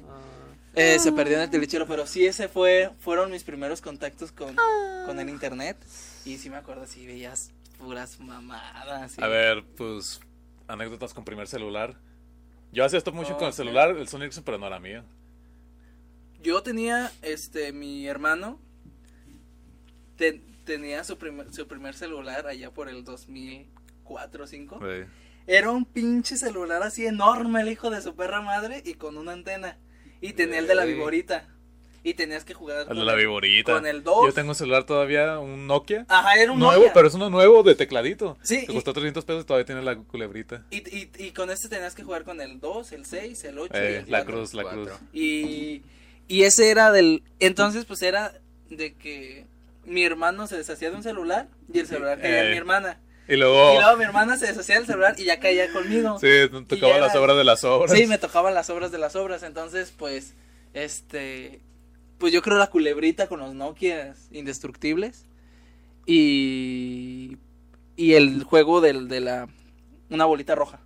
Eh, 0.76 1.00
se 1.00 1.12
perdió 1.12 1.38
en 1.38 1.44
el 1.44 1.50
tilichero, 1.50 1.88
pero 1.88 2.06
sí, 2.06 2.26
ese 2.28 2.48
fue, 2.48 2.92
fueron 3.00 3.32
mis 3.32 3.44
primeros 3.44 3.82
contactos 3.82 4.32
con, 4.32 4.56
con 5.06 5.20
el 5.20 5.30
internet. 5.30 5.78
Y 6.26 6.38
sí 6.38 6.50
me 6.50 6.58
acuerdo, 6.58 6.86
sí 6.86 7.06
veías 7.08 7.52
puras 7.80 8.20
mamadas. 8.20 9.14
sí. 9.14 9.22
A 9.24 9.28
ver, 9.28 9.64
pues 9.78 10.20
anécdotas 10.68 11.14
con 11.14 11.24
primer 11.24 11.48
celular. 11.48 11.96
Yo 12.74 12.84
hacía 12.84 12.98
esto 12.98 13.12
mucho 13.14 13.36
Oh, 13.36 13.38
con 13.38 13.48
el 13.48 13.54
celular, 13.54 13.90
el 13.98 14.08
Sony 14.08 14.24
Ericsson, 14.24 14.44
pero 14.44 14.58
no 14.58 14.68
era 14.68 14.80
mío. 14.80 15.04
Yo 16.48 16.64
tenía, 16.64 17.12
este, 17.24 17.74
mi 17.74 18.08
hermano 18.08 18.58
te- 20.16 20.42
tenía 20.64 21.04
su 21.04 21.18
primer, 21.18 21.54
su 21.54 21.68
primer 21.68 21.94
celular 21.94 22.48
allá 22.48 22.72
por 22.72 22.88
el 22.88 23.04
2004 23.04 24.44
o 24.46 24.48
5. 24.48 24.80
Sí. 24.82 25.06
Era 25.46 25.72
un 25.72 25.84
pinche 25.84 26.38
celular 26.38 26.84
así 26.84 27.06
enorme, 27.06 27.60
el 27.62 27.68
hijo 27.70 27.90
de 27.90 28.02
su 28.02 28.16
perra 28.16 28.40
madre, 28.42 28.82
y 28.86 28.94
con 28.94 29.18
una 29.18 29.34
antena. 29.34 29.78
Y 30.22 30.34
tenía 30.34 30.60
el 30.60 30.68
de 30.68 30.76
la 30.76 30.86
viborita. 30.86 31.50
Y 32.02 32.14
tenías 32.14 32.46
que 32.46 32.54
jugar 32.54 32.86
con 32.86 33.06
la 33.06 33.14
viborita. 33.16 33.74
con 33.74 33.86
el 33.86 34.02
dos. 34.04 34.26
Yo 34.28 34.34
tengo 34.34 34.50
un 34.52 34.56
celular 34.56 34.86
todavía, 34.86 35.40
un 35.40 35.68
Nokia. 35.68 36.06
Ajá, 36.08 36.36
era 36.42 36.54
un 36.54 36.60
nuevo, 36.60 36.76
Nokia. 36.76 36.94
pero 36.94 37.10
es 37.10 37.14
uno 37.14 37.30
nuevo 37.30 37.64
de 37.64 37.76
tecladito. 37.76 38.38
Sí, 38.42 38.64
y- 38.70 38.74
costó 38.74 38.94
300 38.94 39.26
pesos 39.26 39.44
y 39.44 39.46
todavía 39.46 39.66
tiene 39.66 39.82
la 39.82 39.98
culebrita. 39.98 40.66
Y, 40.72 40.78
y, 40.96 41.12
y 41.18 41.32
con 41.32 41.50
este 41.50 41.68
tenías 41.68 41.94
que 41.94 42.04
jugar 42.04 42.24
con 42.24 42.40
el 42.40 42.62
2, 42.62 42.94
el 42.94 43.06
6, 43.06 43.44
el 43.44 43.60
8 43.60 43.74
y 43.74 43.78
Eh, 43.78 43.98
el 44.06 44.12
la 44.12 44.20
4. 44.20 44.34
cruz, 44.34 44.54
la 44.54 44.64
cruz. 44.64 44.90
Y, 45.12 45.82
y 46.28 46.44
ese 46.44 46.70
era 46.72 46.92
del... 46.92 47.24
Entonces, 47.40 47.86
pues 47.86 48.02
era 48.02 48.34
de 48.70 48.94
que 48.96 49.46
mi 49.86 50.04
hermano 50.04 50.48
se 50.48 50.58
deshacía 50.58 50.90
de 50.90 50.98
un 50.98 51.04
celular 51.04 51.48
y 51.74 51.80
el 51.80 51.88
celular 51.88 52.20
caía 52.20 52.42
en 52.42 52.46
Eh. 52.48 52.52
mi 52.52 52.58
hermana. 52.58 53.00
Y 53.30 53.36
luego, 53.36 53.74
Y 53.74 53.78
luego 53.78 53.98
mi 53.98 54.04
hermana 54.06 54.38
se 54.38 54.48
deshacía 54.48 54.76
del 54.76 54.86
celular 54.86 55.16
y 55.18 55.26
ya 55.26 55.40
caía 55.40 55.72
conmigo. 55.74 56.18
sí, 56.20 56.28
te 56.28 56.50
tocaba 56.76 56.94
ya 56.96 57.00
las 57.00 57.16
obras 57.16 57.36
de 57.38 57.44
las 57.44 57.64
obras. 57.64 57.92
Sí, 57.98 58.08
me 58.08 58.18
tocaban 58.18 58.54
las 58.54 58.70
obras 58.70 58.92
de 58.92 58.98
las 58.98 59.16
obras. 59.16 59.44
Entonces, 59.44 59.94
pues, 59.98 60.34
este... 60.74 61.62
Pues 62.18 62.34
yo 62.34 62.42
creo 62.42 62.58
la 62.58 62.68
culebrita 62.68 63.28
con 63.28 63.40
los 63.40 63.54
Nokia 63.54 64.16
indestructibles. 64.32 65.26
Y... 66.06 67.38
Y 67.96 68.14
el 68.14 68.44
juego 68.44 68.80
del, 68.82 69.08
de 69.08 69.20
la... 69.22 69.48
Una 70.10 70.26
bolita 70.26 70.56
roja. 70.56 70.80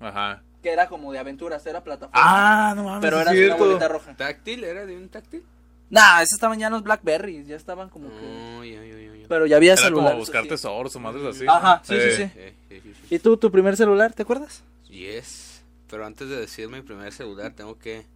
Ajá. 0.00 0.42
Que 0.64 0.72
era 0.72 0.86
como 0.88 1.12
de 1.12 1.18
aventuras, 1.18 1.64
era 1.66 1.84
plataforma. 1.84 2.12
Ah, 2.14 2.72
no 2.74 2.84
mames, 2.84 3.02
pero 3.02 3.20
era 3.20 3.32
de 3.32 3.46
una 3.48 3.56
bolita 3.56 3.86
roja. 3.86 4.14
¿Táctil? 4.16 4.64
¿Era 4.64 4.86
de 4.86 4.96
un 4.96 5.10
táctil? 5.10 5.44
Nah, 5.90 6.22
esos 6.22 6.32
estaban 6.32 6.58
ya 6.58 6.70
los 6.70 6.82
Blackberries, 6.82 7.46
ya 7.46 7.54
estaban 7.56 7.90
como 7.90 8.08
que... 8.08 8.16
Oh, 8.58 8.64
ya, 8.64 8.82
ya, 8.82 8.98
ya, 8.98 9.14
ya. 9.20 9.28
Pero 9.28 9.44
ya 9.44 9.56
había 9.56 9.74
Era 9.74 9.82
celular. 9.82 10.06
como 10.12 10.18
buscar 10.20 10.46
tesoros 10.46 10.96
o 10.96 11.00
madres 11.00 11.36
así. 11.36 11.44
Ajá, 11.46 11.82
sí, 11.84 11.94
Eh, 11.94 12.10
sí, 12.10 12.16
sí. 12.16 12.30
Eh, 12.36 12.54
sí, 12.70 12.80
sí, 12.82 12.94
sí. 13.08 13.14
¿Y 13.14 13.18
tú, 13.18 13.36
tu 13.36 13.50
primer 13.52 13.76
celular, 13.76 14.14
te 14.14 14.22
acuerdas? 14.22 14.62
Yes. 14.88 15.62
Pero 15.90 16.06
antes 16.06 16.30
de 16.30 16.36
decir 16.36 16.68
mi 16.70 16.80
primer 16.80 17.12
celular, 17.12 17.52
tengo 17.52 17.78
que. 17.78 18.06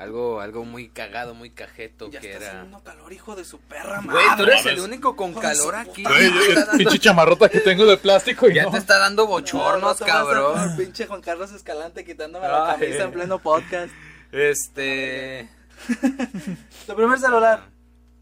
Algo, 0.00 0.40
algo 0.40 0.64
muy 0.64 0.88
cagado, 0.88 1.34
muy 1.34 1.50
cajeto 1.50 2.10
Ya 2.10 2.20
que 2.20 2.32
está 2.32 2.44
era. 2.46 2.56
haciendo 2.60 2.82
calor, 2.82 3.12
hijo 3.12 3.36
de 3.36 3.44
su 3.44 3.58
perra 3.60 4.00
madre. 4.00 4.22
Güey, 4.24 4.36
tú 4.38 4.42
eres 4.44 4.64
el 4.66 4.80
único 4.80 5.14
con 5.14 5.34
calor 5.34 5.74
aquí. 5.76 6.02
Güey, 6.04 6.32
yo- 6.32 6.54
yo- 6.54 6.78
pinche 6.78 6.98
chamarrota 6.98 7.50
que 7.50 7.60
tengo 7.60 7.84
de 7.84 7.98
plástico 7.98 8.48
y 8.48 8.54
Ya 8.54 8.62
no. 8.62 8.70
te 8.70 8.78
está 8.78 8.98
dando 8.98 9.24
No, 9.24 9.28
bochornos, 9.28 9.82
no 9.82 9.94
te 9.94 10.10
vas 10.10 10.10
a 10.10 10.24
cabrón. 10.24 10.76
pinche 10.78 11.06
Juan 11.06 11.20
Carlos 11.20 11.52
Escalante 11.52 12.02
quitándome 12.06 12.48
la 12.48 12.70
Ay. 12.72 12.80
camisa 12.80 13.02
en 13.04 13.12
pleno 13.12 13.38
podcast. 13.40 13.92
Este. 14.32 15.50
Tu 16.86 16.94
primer 16.96 17.18
celular. 17.18 17.68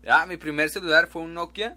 Ah, 0.08 0.26
mi 0.26 0.36
primer 0.36 0.70
celular 0.70 1.06
fue 1.06 1.22
un 1.22 1.32
Nokia. 1.34 1.76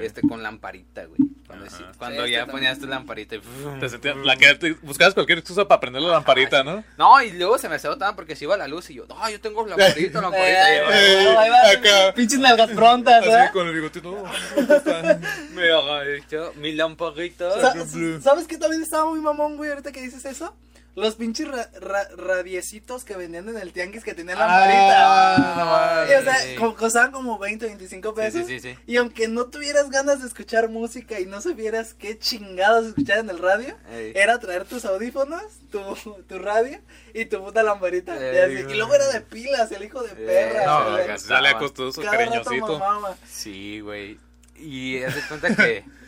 Este 0.00 0.20
con 0.22 0.42
lamparita, 0.42 1.04
güey. 1.06 1.20
Cuando, 1.52 1.66
Ajá. 1.66 1.76
sí- 1.76 1.84
cuando 1.98 2.24
Sí, 2.24 2.30
ya 2.32 2.46
ponías 2.46 2.78
tu 2.78 2.86
lamparita. 2.86 3.36
y 3.36 3.40
Te 3.80 3.88
sentías- 3.88 4.16
la 4.16 4.36
que 4.36 4.54
te- 4.54 4.72
buscabas 4.82 5.12
cualquier 5.14 5.38
excusa 5.38 5.66
para 5.68 5.80
prender 5.80 6.00
la 6.02 6.12
lamparita, 6.12 6.64
¿no? 6.64 6.82
No, 6.96 7.20
y 7.22 7.32
luego 7.32 7.58
se 7.58 7.68
me 7.68 7.74
hacía 7.76 7.94
tan 7.98 8.16
porque 8.16 8.34
se 8.36 8.44
iba 8.44 8.56
la 8.56 8.66
luz 8.68 8.88
y 8.90 8.94
yo, 8.94 9.06
no, 9.06 9.28
yo 9.30 9.40
tengo 9.40 9.66
lamparita, 9.66 10.20
lamparita. 10.22 10.74
Eh, 10.74 10.82
Eh, 11.22 11.36
ahí 11.38 11.50
va, 11.50 11.70
acá. 11.70 12.14
Pinches 12.14 12.38
nalgas 12.38 12.70
prontas, 12.70 13.24
¿eh? 13.26 13.34
Así 13.34 13.52
con 13.52 13.68
el 13.68 13.74
bigotito. 13.74 14.10
no. 14.10 14.24
me 15.54 15.70
agacho, 15.72 16.52
mi 16.56 16.72
lamparita. 16.72 17.50
Sa- 17.60 17.74
¿Sabes 18.22 18.46
qué 18.46 18.56
también 18.58 18.82
estaba 18.82 19.10
muy 19.10 19.20
mamón, 19.20 19.56
güey, 19.56 19.70
ahorita 19.70 19.92
que 19.92 20.00
dices 20.02 20.24
eso? 20.24 20.54
Los 20.94 21.14
pinches 21.14 21.48
ra- 21.48 21.70
ra- 21.80 22.08
radiecitos 22.18 23.04
que 23.04 23.16
vendían 23.16 23.48
en 23.48 23.56
el 23.56 23.72
tianguis 23.72 24.04
que 24.04 24.12
tenían 24.12 24.38
lamparita. 24.38 25.36
Ah, 25.36 26.04
no 26.06 26.18
o 26.18 26.22
sea, 26.22 26.36
Sí. 26.36 26.54
costaban 26.76 27.12
como 27.12 27.38
20, 27.38 27.64
25 27.64 28.10
Sí, 28.10 28.14
pesos. 28.14 28.46
sí, 28.46 28.60
sí, 28.60 28.74
sí. 28.74 28.78
Y 28.86 28.98
aunque 28.98 29.26
no 29.26 29.46
tuvieras 29.46 29.88
ganas 29.88 30.20
de 30.20 30.28
escuchar 30.28 30.68
música 30.68 31.18
y 31.18 31.24
no 31.24 31.40
supieras 31.40 31.94
qué 31.94 32.18
chingados 32.18 32.88
escuchar 32.88 33.18
en 33.20 33.30
el 33.30 33.38
radio, 33.38 33.74
Ey. 33.90 34.12
era 34.14 34.38
traer 34.38 34.64
tus 34.66 34.84
audífonos, 34.84 35.42
tu, 35.70 35.80
tu 36.28 36.38
radio 36.38 36.78
y 37.14 37.24
tu 37.24 37.42
puta 37.42 37.62
lamparita. 37.62 38.14
Y, 38.16 38.36
así- 38.38 38.74
luego 38.74 38.94
era 38.94 39.08
de 39.08 39.22
pilas, 39.22 39.72
el 39.72 39.84
hijo 39.84 40.02
de 40.02 40.10
perra. 40.14 40.66
No, 40.66 40.78
o 40.92 40.96
sea, 40.96 41.04
acá 41.04 41.18
sale 41.18 41.48
a 41.48 41.58
costoso, 41.58 42.02
cada 42.02 42.18
rato 42.18 42.30
cariñosito. 42.44 42.78
mamaba. 42.78 43.16
Sí, 43.26 43.80
güey. 43.80 44.18
Y 44.56 45.02
haz 45.02 45.14
de 45.14 45.22
cuenta 45.22 45.56
que. 45.56 45.84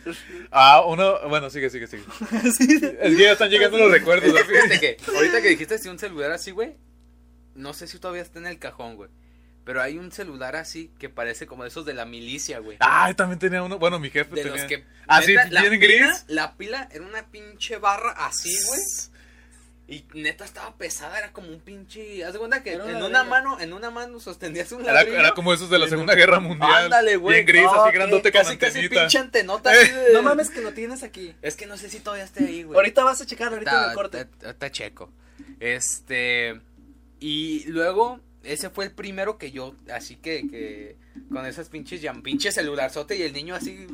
Ah, 0.51 0.83
uno. 0.85 1.17
Bueno, 1.29 1.49
sigue, 1.49 1.69
sigue, 1.69 1.87
sigue. 1.87 2.03
Sí. 2.57 2.79
Es 2.99 3.15
que 3.15 3.23
ya 3.23 3.31
están 3.33 3.49
llegando 3.49 3.77
los 3.77 3.91
recuerdos. 3.91 4.31
¿no? 4.33 4.39
Fíjate 4.39 4.79
que 4.79 4.97
ahorita 5.15 5.41
que 5.41 5.49
dijiste 5.49 5.75
así 5.75 5.89
un 5.89 5.99
celular 5.99 6.31
así, 6.31 6.51
güey. 6.51 6.75
No 7.55 7.73
sé 7.73 7.87
si 7.87 7.99
todavía 7.99 8.21
está 8.21 8.39
en 8.39 8.47
el 8.47 8.59
cajón, 8.59 8.95
güey. 8.95 9.09
Pero 9.63 9.81
hay 9.81 9.97
un 9.97 10.11
celular 10.11 10.55
así 10.55 10.91
que 10.99 11.09
parece 11.09 11.47
como 11.47 11.63
de 11.63 11.69
esos 11.69 11.85
de 11.85 11.93
la 11.95 12.05
milicia, 12.05 12.59
güey. 12.59 12.77
Ah, 12.81 13.11
también 13.15 13.39
tenía 13.39 13.63
uno. 13.63 13.79
Bueno, 13.79 13.97
mi 13.99 14.11
jefe 14.11 14.35
De 14.35 14.43
tenía. 14.43 14.57
los 14.61 14.67
que. 14.67 14.83
Ah, 15.07 15.21
sí, 15.23 15.33
la 15.33 15.45
pila- 15.49 15.69
gris. 15.77 16.25
La 16.27 16.55
pila 16.55 16.87
era 16.91 17.03
una 17.03 17.25
pinche 17.31 17.77
barra 17.77 18.11
así, 18.11 18.55
güey. 18.67 18.79
Y 19.87 20.03
neta 20.15 20.45
estaba 20.45 20.75
pesada, 20.77 21.19
era 21.19 21.31
como 21.31 21.47
un 21.49 21.59
pinche. 21.59 22.25
Haz 22.25 22.33
de 22.33 22.39
cuenta 22.39 22.63
que 22.63 22.73
Era 22.73 22.89
en 22.89 23.03
una 23.03 23.23
mano, 23.23 23.59
en 23.59 23.71
una 23.71 23.91
mano 23.91 24.19
sostenías 24.19 24.71
un 24.71 24.81
Era, 24.83 24.93
ladrillo. 24.93 25.19
era 25.19 25.33
como 25.33 25.53
esos 25.53 25.69
de 25.69 25.77
la 25.77 25.87
Segunda 25.87 26.15
Guerra 26.15 26.39
Mundial. 26.39 26.85
Ándale, 26.85 27.17
güey. 27.17 27.35
Bien 27.35 27.45
gris, 27.45 27.67
Ah, 27.71 27.83
así 27.85 27.93
grandote 27.93 28.31
con 28.31 28.41
casi, 28.41 28.57
casi 28.57 28.89
pinche 28.89 29.17
antenota 29.19 29.69
así 29.69 29.91
de- 29.91 30.13
No 30.13 30.23
mames 30.23 30.49
que 30.49 30.61
lo 30.61 30.73
tienes 30.73 31.03
aquí. 31.03 31.35
Es 31.43 31.55
que 31.55 31.67
no 31.67 31.77
sé 31.77 31.89
si 31.91 31.99
todavía 31.99 32.23
esté 32.25 32.45
ahí, 32.45 32.63
güey. 32.63 32.75
Ahorita 32.75 33.03
vas 33.03 33.21
a 33.21 33.27
checar, 33.27 33.53
ahorita 33.53 33.83
en 33.83 33.89
el 33.89 33.95
corte. 33.95 34.21
está- 34.21 34.49
está 34.49 34.71
checo. 34.71 35.11
Este. 35.59 36.59
Y 37.19 37.65
luego, 37.67 38.19
ese 38.43 38.69
fue 38.69 38.85
el 38.85 38.91
primero 38.91 39.37
que 39.37 39.51
yo, 39.51 39.75
así 39.93 40.15
que, 40.15 40.47
que 40.49 40.95
con 41.31 41.45
esas 41.45 41.69
pinches 41.69 42.01
llam, 42.01 42.21
pinche 42.23 42.51
celularzote 42.51 43.15
y 43.15 43.21
el 43.23 43.33
niño 43.33 43.55
así, 43.55 43.87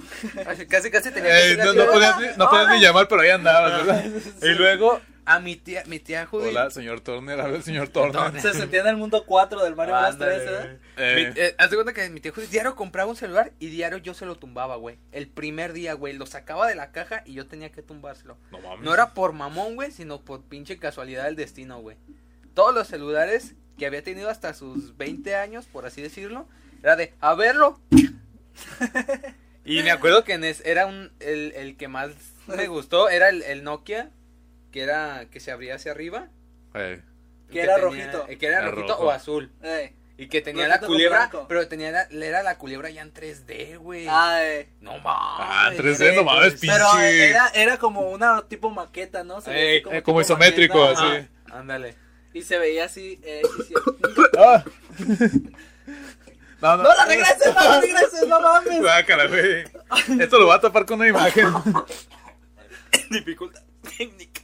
así, 0.45 0.65
casi, 0.67 0.89
casi 0.89 1.11
tenía 1.11 1.31
que 1.31 1.37
Eh, 1.37 1.55
ser 1.55 1.57
no, 1.57 1.63
así, 1.63 1.77
no 1.77 1.83
"Hola, 1.83 1.91
podías, 1.91 2.17
ni, 2.19 2.37
no 2.37 2.49
podías 2.49 2.65
hola". 2.65 2.75
ni 2.75 2.81
llamar, 2.81 3.07
pero 3.07 3.21
ahí 3.21 3.29
andabas, 3.29 3.85
¿verdad? 3.85 4.05
Y 4.41 4.49
luego. 4.55 5.01
A 5.25 5.39
mi 5.39 5.55
tía, 5.55 5.83
mi 5.85 5.99
tía 5.99 6.25
Judy. 6.25 6.49
Hola, 6.49 6.69
señor 6.71 7.01
Turner. 7.01 7.39
A 7.39 7.47
ver, 7.47 7.61
señor 7.61 7.89
Turner. 7.89 8.41
Se 8.41 8.53
sentía 8.53 8.81
en 8.81 8.87
el 8.87 8.97
mundo 8.97 9.23
4 9.25 9.63
del 9.63 9.75
Mario 9.75 9.93
Bros. 9.95 10.05
Ándale, 10.13 10.39
3, 10.39 10.49
¿eh? 10.49 10.79
Eh. 10.97 11.33
Mi- 11.35 11.41
eh, 11.41 11.55
haz 11.59 11.69
de 11.69 11.75
cuenta 11.77 11.93
que 11.93 12.09
mi 12.09 12.19
tía 12.19 12.31
Judy 12.31 12.47
diario 12.47 12.75
compraba 12.75 13.09
un 13.09 13.15
celular 13.15 13.51
y 13.59 13.67
diario 13.67 13.97
yo 13.99 14.13
se 14.13 14.25
lo 14.25 14.35
tumbaba, 14.35 14.77
güey. 14.77 14.97
El 15.11 15.27
primer 15.27 15.73
día, 15.73 15.93
güey. 15.93 16.13
Lo 16.13 16.25
sacaba 16.25 16.67
de 16.67 16.75
la 16.75 16.91
caja 16.91 17.21
y 17.25 17.33
yo 17.33 17.45
tenía 17.47 17.71
que 17.71 17.81
tumbárselo. 17.83 18.37
No 18.51 18.59
mames. 18.59 18.81
No 18.83 18.93
era 18.93 19.13
por 19.13 19.33
mamón, 19.33 19.75
güey, 19.75 19.91
sino 19.91 20.21
por 20.21 20.41
pinche 20.43 20.77
casualidad 20.79 21.25
del 21.25 21.35
destino, 21.35 21.79
güey. 21.79 21.97
Todos 22.53 22.73
los 22.73 22.87
celulares 22.87 23.53
que 23.77 23.85
había 23.85 24.03
tenido 24.03 24.29
hasta 24.29 24.53
sus 24.53 24.97
20 24.97 25.35
años, 25.35 25.65
por 25.67 25.85
así 25.85 26.01
decirlo, 26.01 26.47
era 26.81 26.95
de, 26.95 27.13
a 27.21 27.35
verlo. 27.35 27.79
y 29.65 29.83
me 29.83 29.91
acuerdo 29.91 30.23
que 30.23 30.33
en 30.33 30.43
es- 30.43 30.61
era 30.65 30.85
un, 30.87 31.11
el, 31.19 31.53
el 31.55 31.77
que 31.77 31.87
más 31.87 32.11
me 32.47 32.67
gustó, 32.67 33.09
era 33.09 33.29
el, 33.29 33.43
el 33.43 33.63
Nokia, 33.63 34.09
que 34.71 34.81
era, 34.81 35.25
que 35.29 35.39
se 35.39 35.51
abría 35.51 35.75
hacia 35.75 35.91
arriba. 35.91 36.29
Eh, 36.73 37.01
Que 37.51 37.61
era 37.61 37.75
tenía- 37.75 37.85
rojito. 37.87 38.25
eh, 38.29 38.37
Que 38.37 38.45
era 38.47 38.59
Era 38.59 38.71
rojito 38.71 38.93
rojo. 38.93 39.03
o 39.07 39.11
azul. 39.11 39.51
Ey. 39.61 39.95
Y 40.17 40.27
que 40.27 40.41
tenía 40.41 40.65
Rojito 40.67 40.81
la 40.83 40.87
culebra, 40.87 41.31
pero 41.47 41.67
tenía 41.67 41.89
la, 41.91 42.03
era 42.11 42.43
la 42.43 42.57
culebra 42.59 42.91
ya 42.91 43.01
en 43.01 43.11
3D, 43.11 43.77
güey. 43.79 44.05
No 44.05 44.99
mames. 44.99 45.03
Ah, 45.03 45.71
3D, 45.75 45.97
güey. 45.97 46.15
no 46.15 46.23
mames, 46.23 46.55
Pero 46.61 46.99
era, 46.99 47.47
era 47.55 47.77
como 47.79 48.11
una 48.11 48.47
tipo 48.47 48.69
maqueta, 48.69 49.23
¿no? 49.23 49.41
Se 49.41 49.49
veía 49.49 49.79
así 49.83 49.97
eh, 49.97 50.03
como 50.03 50.21
isométrico, 50.21 50.77
maqueta. 50.79 51.07
así. 51.07 51.27
Ajá. 51.47 51.59
Ándale. 51.59 51.95
Y 52.33 52.43
se 52.43 52.59
veía 52.59 52.85
así. 52.85 53.19
Eh, 53.23 53.41
sí, 53.57 53.63
sí. 53.69 53.73
Ah. 54.37 54.63
No, 56.61 56.77
no. 56.77 56.83
¡No 56.83 56.93
la 56.95 57.05
regreses! 57.07 57.55
¡No 57.55 57.59
la 57.63 57.81
regreses! 57.81 58.27
¡No 58.27 58.39
mames! 58.39 58.79
Guácala, 58.79 59.25
güey. 59.25 59.63
Esto 60.21 60.37
lo 60.37 60.45
va 60.45 60.55
a 60.55 60.61
tapar 60.61 60.85
con 60.85 60.99
una 60.99 61.09
imagen. 61.09 61.47
Dificultad 63.09 63.63
técnica. 63.97 64.41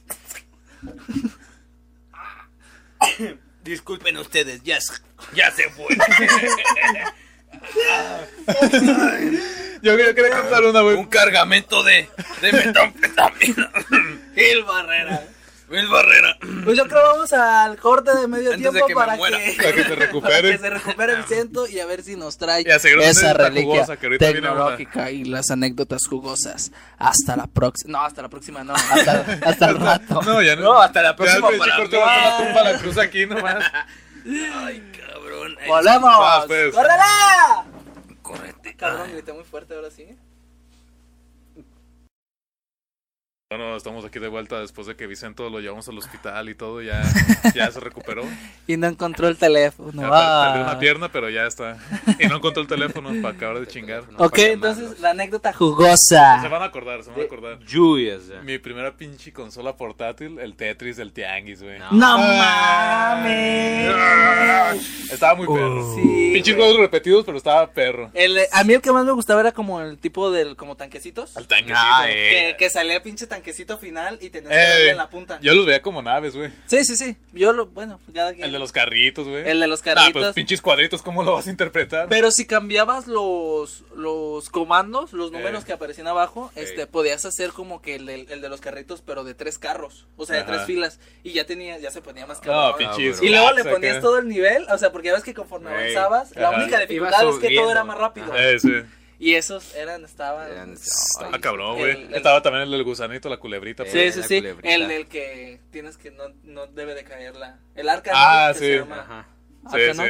Disculpen 3.64 4.16
ustedes, 4.16 4.62
ya, 4.62 4.80
se- 4.80 5.02
ya 5.34 5.50
se 5.50 5.68
fue. 5.70 5.86
Yo 9.82 9.96
quería 9.96 10.30
contar 10.40 10.64
una, 10.64 10.80
güey. 10.80 10.96
Un 10.96 11.06
cargamento 11.06 11.82
de, 11.82 12.08
de 12.40 12.52
metanfetamina. 12.52 13.70
Gil 14.34 14.64
Barrera. 14.64 15.24
Luis 15.68 15.88
Barrera. 15.88 16.36
Pues 16.64 16.76
yo 16.78 16.86
creo 16.88 17.02
vamos 17.02 17.32
al 17.32 17.76
corte 17.78 18.14
de 18.16 18.26
medio 18.26 18.52
Antes 18.52 18.64
de 18.64 18.70
tiempo 18.70 18.86
que 18.86 18.94
para 18.94 19.16
que, 19.16 19.56
Para 19.56 19.72
que 19.74 19.84
se 19.84 19.94
recupere. 19.96 20.32
para 20.40 20.52
que 20.52 20.58
se 20.58 20.70
recupere 20.70 21.12
el 21.14 21.24
ciento 21.24 21.66
y 21.66 21.80
a 21.80 21.86
ver 21.86 22.02
si 22.02 22.16
nos 22.16 22.38
trae 22.38 22.64
esa 22.66 23.34
reliquia 23.34 23.86
tecnológica 24.18 25.10
y 25.10 25.24
las 25.24 25.50
anécdotas 25.50 26.02
jugosas. 26.08 26.72
Hasta 26.98 27.36
la 27.36 27.46
próxima. 27.46 27.98
No, 27.98 28.04
hasta 28.04 28.22
la 28.22 28.28
próxima 28.28 28.64
no. 28.64 28.74
Hasta, 28.90 29.38
hasta 29.44 29.68
el 29.68 29.78
rato. 29.78 30.22
No, 30.22 30.40
ya 30.42 30.56
no. 30.56 30.62
No, 30.62 30.80
hasta 30.80 31.02
la 31.02 31.10
Ya 31.10 31.16
próxima 31.16 31.48
pinche 31.48 31.58
para 31.58 31.76
corte 31.76 31.96
mí. 31.96 32.02
va 32.02 32.14
a 32.14 32.30
la 32.30 32.36
tumba, 32.46 32.62
la 32.72 32.78
cruz 32.78 32.98
aquí 32.98 33.26
nomás. 33.26 33.64
Ay, 34.26 34.92
cabrón. 34.98 35.56
¡Volvemos! 35.66 36.46
Pues. 36.46 36.74
¡Córrela! 36.74 37.64
Córrete. 38.22 38.76
Cabrón, 38.76 39.10
grité 39.12 39.32
muy 39.32 39.44
fuerte 39.44 39.74
ahora 39.74 39.90
sí. 39.90 40.06
Bueno, 43.50 43.74
estamos 43.78 44.04
aquí 44.04 44.18
de 44.18 44.28
vuelta 44.28 44.60
después 44.60 44.86
de 44.88 44.94
que 44.94 45.06
Vicento 45.06 45.48
lo 45.48 45.58
llevamos 45.60 45.88
al 45.88 45.96
hospital 45.96 46.50
y 46.50 46.54
todo, 46.54 46.82
ya, 46.82 47.02
ya 47.54 47.70
se 47.72 47.80
recuperó. 47.80 48.22
Y 48.66 48.76
no 48.76 48.86
encontró 48.88 49.26
el 49.26 49.38
teléfono. 49.38 50.02
Ya 50.02 50.08
Ah. 50.12 50.50
perdió 50.52 50.64
una 50.70 50.78
pierna, 50.78 51.10
pero 51.10 51.30
ya 51.30 51.46
está. 51.46 51.78
Y 52.18 52.26
no 52.26 52.36
encontró 52.36 52.60
el 52.60 52.68
teléfono 52.68 53.08
para 53.22 53.34
acabar 53.34 53.58
de 53.60 53.66
chingar. 53.72 54.04
Ok, 54.18 54.36
entonces 54.40 55.00
la 55.00 55.12
anécdota 55.12 55.54
jugosa. 55.54 56.42
Se 56.42 56.48
van 56.48 56.60
a 56.60 56.66
acordar, 56.66 57.02
se 57.02 57.08
van 57.10 57.20
a 57.20 57.24
acordar. 57.24 57.58
Lluvias. 57.60 58.26
ya. 58.28 58.42
Mi 58.42 58.58
primera 58.58 58.94
pinche 58.94 59.32
consola 59.32 59.74
portátil, 59.78 60.38
el 60.40 60.54
Tetris 60.54 60.98
del 60.98 61.14
Tianguis, 61.14 61.62
güey. 61.62 61.78
No. 61.78 61.90
¡No 61.92 62.16
Ah. 62.20 63.22
mames! 63.24 65.10
Estaba 65.10 65.34
muy 65.36 65.46
perro. 65.46 65.94
Sí, 65.94 66.32
Pinches 66.34 66.54
juegos 66.54 66.76
repetidos, 66.80 67.24
pero 67.24 67.38
estaba 67.38 67.66
perro. 67.70 68.10
El, 68.12 68.40
a 68.52 68.62
mí 68.64 68.74
el 68.74 68.82
que 68.82 68.92
más 68.92 69.06
me 69.06 69.12
gustaba 69.12 69.40
era 69.40 69.52
como 69.52 69.80
el 69.80 69.96
tipo 69.96 70.30
del 70.30 70.54
como 70.54 70.76
tanquecitos. 70.76 71.34
El 71.34 71.46
tanquecito. 71.48 71.78
Ah, 71.82 72.02
Que, 72.04 72.50
eh. 72.50 72.56
que 72.58 72.68
salía 72.68 73.02
pinche 73.02 73.24
tanquecito 73.26 73.37
final 73.78 74.18
y 74.20 74.30
tenías 74.30 74.50
que 74.52 74.56
Eh, 74.58 74.68
darle 74.68 74.90
en 74.90 74.96
la 74.96 75.10
punta. 75.10 75.38
Yo 75.42 75.54
los 75.54 75.66
veía 75.66 75.82
como 75.82 76.02
naves, 76.02 76.34
güey. 76.36 76.50
Sí, 76.66 76.84
sí, 76.84 76.96
sí. 76.96 77.16
Yo 77.32 77.52
lo, 77.52 77.66
bueno, 77.66 78.00
cada 78.14 78.32
quien. 78.32 78.44
El 78.46 78.52
de 78.52 78.58
los 78.58 78.72
carritos, 78.72 79.26
güey. 79.28 79.48
El 79.48 79.60
de 79.60 79.66
los 79.66 79.80
Ah, 79.80 79.84
carritos. 79.94 80.22
pues 80.22 80.34
pinches 80.34 80.60
cuadritos, 80.60 81.02
¿cómo 81.02 81.22
lo 81.22 81.32
vas 81.34 81.46
a 81.46 81.50
interpretar? 81.50 82.08
Pero 82.08 82.30
si 82.30 82.46
cambiabas 82.46 83.06
los, 83.06 83.84
los 83.96 84.50
comandos, 84.50 85.12
los 85.12 85.32
números 85.32 85.62
Eh. 85.62 85.66
que 85.66 85.72
aparecían 85.72 86.06
abajo, 86.06 86.50
Eh. 86.56 86.62
este, 86.62 86.86
podías 86.86 87.24
hacer 87.24 87.50
como 87.50 87.80
que 87.82 87.96
el, 87.96 88.06
del- 88.06 88.30
el 88.30 88.40
de 88.40 88.48
los 88.48 88.60
carritos, 88.60 89.02
pero 89.04 89.24
de 89.24 89.34
tres 89.34 89.58
carros, 89.58 90.06
o 90.16 90.26
sea, 90.26 90.36
de 90.36 90.42
tres 90.44 90.62
filas, 90.64 91.00
y 91.22 91.32
ya 91.32 91.44
tenía, 91.46 91.78
ya 91.78 91.90
se 91.90 92.00
ponía 92.02 92.26
más 92.26 92.38
No, 92.38 92.44
cabrón. 92.72 92.78
pinches. 92.96 93.22
y 93.22 93.28
luego 93.28 93.52
le 93.52 93.64
ponías 93.64 94.00
todo 94.00 94.18
el 94.18 94.28
nivel, 94.28 94.66
o 94.70 94.78
sea, 94.78 94.92
porque 94.92 95.08
ya 95.08 95.14
ves 95.14 95.22
que 95.24 95.34
conforme 95.34 95.70
avanzabas, 95.70 96.34
la 96.36 96.50
única 96.50 96.78
dificultad 96.80 97.28
es 97.28 97.36
que 97.36 97.54
todo 97.54 97.70
era 97.70 97.84
más 97.84 97.98
rápido. 97.98 98.26
Eh, 98.36 98.58
sí. 98.60 98.72
Y 99.20 99.34
esos 99.34 99.74
eran, 99.74 100.04
estaban... 100.04 100.50
Eran- 100.50 100.74
Ah, 101.32 101.38
cabrón, 101.40 101.76
el- 101.78 101.78
güey. 101.78 101.90
el- 102.06 102.14
Estaba 102.14 102.40
también 102.40 102.62
el 102.64 102.70
del 102.70 102.84
gusanito, 102.84 103.28
la 103.28 103.38
culebrita. 103.38 103.82
Eh, 103.82 103.86
Sí, 103.86 103.98
pues. 103.98 104.14
sí, 104.14 104.22
sí, 104.22 104.36
culebrita. 104.38 104.74
el 104.74 104.88
del 104.88 105.06
que 105.08 105.60
tienes 105.72 105.96
que, 105.96 106.10
no, 106.12 106.24
no 106.44 106.66
debe 106.68 106.94
de 106.94 107.02
caer 107.04 107.34
la... 107.36 107.58
El 107.74 107.88
arca, 107.88 108.12
Ah, 108.14 108.52
sí. 108.54 108.60
se 108.60 108.78
llama. 108.78 109.00
Ajá. 109.00 109.26
Sí, 109.72 109.78
sí. 109.94 110.02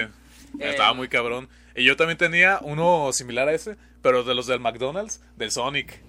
Eh, 0.60 0.70
Estaba 0.70 0.92
muy 0.92 1.08
cabrón. 1.08 1.48
Y 1.74 1.84
yo 1.84 1.96
también 1.96 2.18
tenía 2.18 2.58
uno 2.62 3.10
similar 3.12 3.48
a 3.48 3.52
ese, 3.54 3.76
pero 4.02 4.24
de 4.24 4.34
los 4.34 4.46
del 4.46 4.60
McDonald's, 4.60 5.22
del 5.36 5.50
Sonic. 5.50 6.00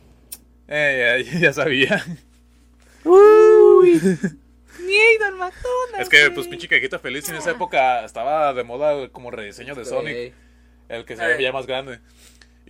Eh, 0.67 1.25
ya, 1.31 1.39
ya 1.39 1.53
sabía. 1.53 2.03
Uy. 3.05 3.99
McDonald's. 5.37 5.99
Es 5.99 6.09
que, 6.09 6.31
pues, 6.31 6.47
pinche 6.47 6.67
cajita 6.67 6.99
feliz 6.99 7.27
en 7.29 7.35
esa 7.35 7.51
época 7.51 8.03
estaba 8.03 8.53
de 8.53 8.63
moda 8.63 9.09
como 9.09 9.31
rediseño 9.31 9.73
de 9.75 9.85
Sonic. 9.85 10.15
Sí. 10.15 10.33
El 10.89 11.05
que 11.05 11.15
se 11.15 11.25
veía 11.25 11.51
más 11.51 11.65
grande. 11.67 11.99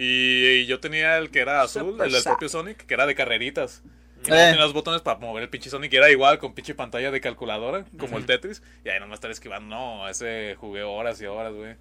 Y, 0.02 0.46
y 0.62 0.66
yo 0.66 0.80
tenía 0.80 1.18
el 1.18 1.30
que 1.30 1.40
era 1.42 1.62
azul, 1.62 1.92
Super 1.92 2.08
el 2.08 2.14
del 2.14 2.24
propio 2.24 2.48
Sonic, 2.48 2.78
que 2.86 2.94
era 2.94 3.06
de 3.06 3.16
carreritas. 3.16 3.84
Y 4.26 4.30
Eh. 4.32 4.32
tenía 4.32 4.56
los 4.56 4.72
botones 4.74 5.02
para 5.02 5.20
mover 5.20 5.44
el 5.44 5.50
pinche 5.50 5.70
Sonic 5.70 5.92
y 5.92 5.98
era 5.98 6.10
igual 6.10 6.40
con 6.40 6.54
pinche 6.54 6.74
pantalla 6.74 7.12
de 7.12 7.20
calculadora, 7.22 7.86
como 7.98 8.18
el 8.18 8.26
Tetris. 8.26 8.62
Y 8.86 8.90
ahí 8.90 9.00
nomás 9.00 9.18
estar 9.18 9.30
esquivando. 9.32 9.68
No, 9.76 10.08
ese 10.08 10.56
jugué 10.60 10.84
horas 10.84 11.22
y 11.22 11.26
horas, 11.26 11.54
güey. 11.54 11.72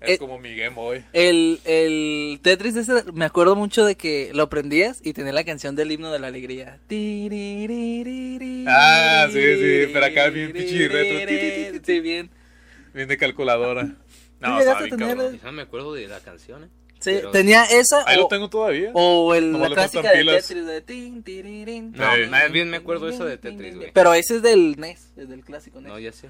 Es 0.00 0.12
Eh, 0.12 0.18
como 0.18 0.38
mi 0.38 0.54
Game 0.56 0.74
Boy. 0.76 1.04
El, 1.12 1.60
el 1.64 2.38
Tetris 2.42 2.74
ese, 2.76 3.04
me 3.12 3.24
acuerdo 3.26 3.54
mucho 3.56 3.84
de 3.84 3.96
que 3.96 4.30
lo 4.32 4.48
prendías 4.48 5.00
y 5.04 5.12
tenía 5.12 5.32
la 5.32 5.44
canción 5.44 5.76
del 5.76 5.92
himno 5.92 6.10
de 6.12 6.18
la 6.20 6.28
alegría. 6.28 6.78
Ah, 8.66 9.26
sí, 9.30 9.40
sí, 9.40 9.90
pero 9.92 10.06
acá 10.06 10.28
bien 10.28 10.52
pinche 10.52 10.88
retro. 10.88 11.80
Sí, 11.84 12.00
bien. 12.00 12.30
Bien 12.94 13.08
de 13.08 13.16
calculadora. 13.16 13.84
¿Tú 13.86 13.94
No, 14.40 14.58
llegaste 14.58 14.84
estaba 14.84 15.04
a 15.06 15.14
tener. 15.16 15.40
No 15.42 15.52
me 15.52 15.62
acuerdo 15.62 15.92
de 15.94 16.08
la 16.08 16.20
canción, 16.20 16.64
¿eh? 16.64 16.68
Sí, 17.00 17.12
Pero- 17.14 17.30
tenía 17.30 17.64
esa 17.64 18.04
Ahí 18.06 18.18
o, 18.18 18.22
lo 18.22 18.28
tengo 18.28 18.48
todavía. 18.50 18.90
o 18.94 19.34
el, 19.34 19.52
Nomás 19.52 19.70
la 19.70 19.74
clásica 19.76 20.12
de 20.12 20.18
pilas. 20.18 20.46
Tetris 20.46 20.66
de 20.66 20.80
tin, 20.82 21.22
tirirín, 21.22 21.92
No, 21.92 22.14
Sí. 22.14 22.22
más 22.28 22.52
bien 22.52 22.68
me 22.70 22.76
acuerdo 22.76 23.08
eso 23.08 23.24
de 23.24 23.38
Tetris, 23.38 23.76
güey. 23.76 23.90
Pero 23.92 24.12
ese 24.14 24.36
es 24.36 24.42
del 24.42 24.76
NES, 24.78 25.12
es 25.16 25.28
del 25.28 25.42
clásico 25.42 25.80
NES. 25.80 25.90
No, 25.92 25.98
ya 25.98 26.12
sé. 26.12 26.28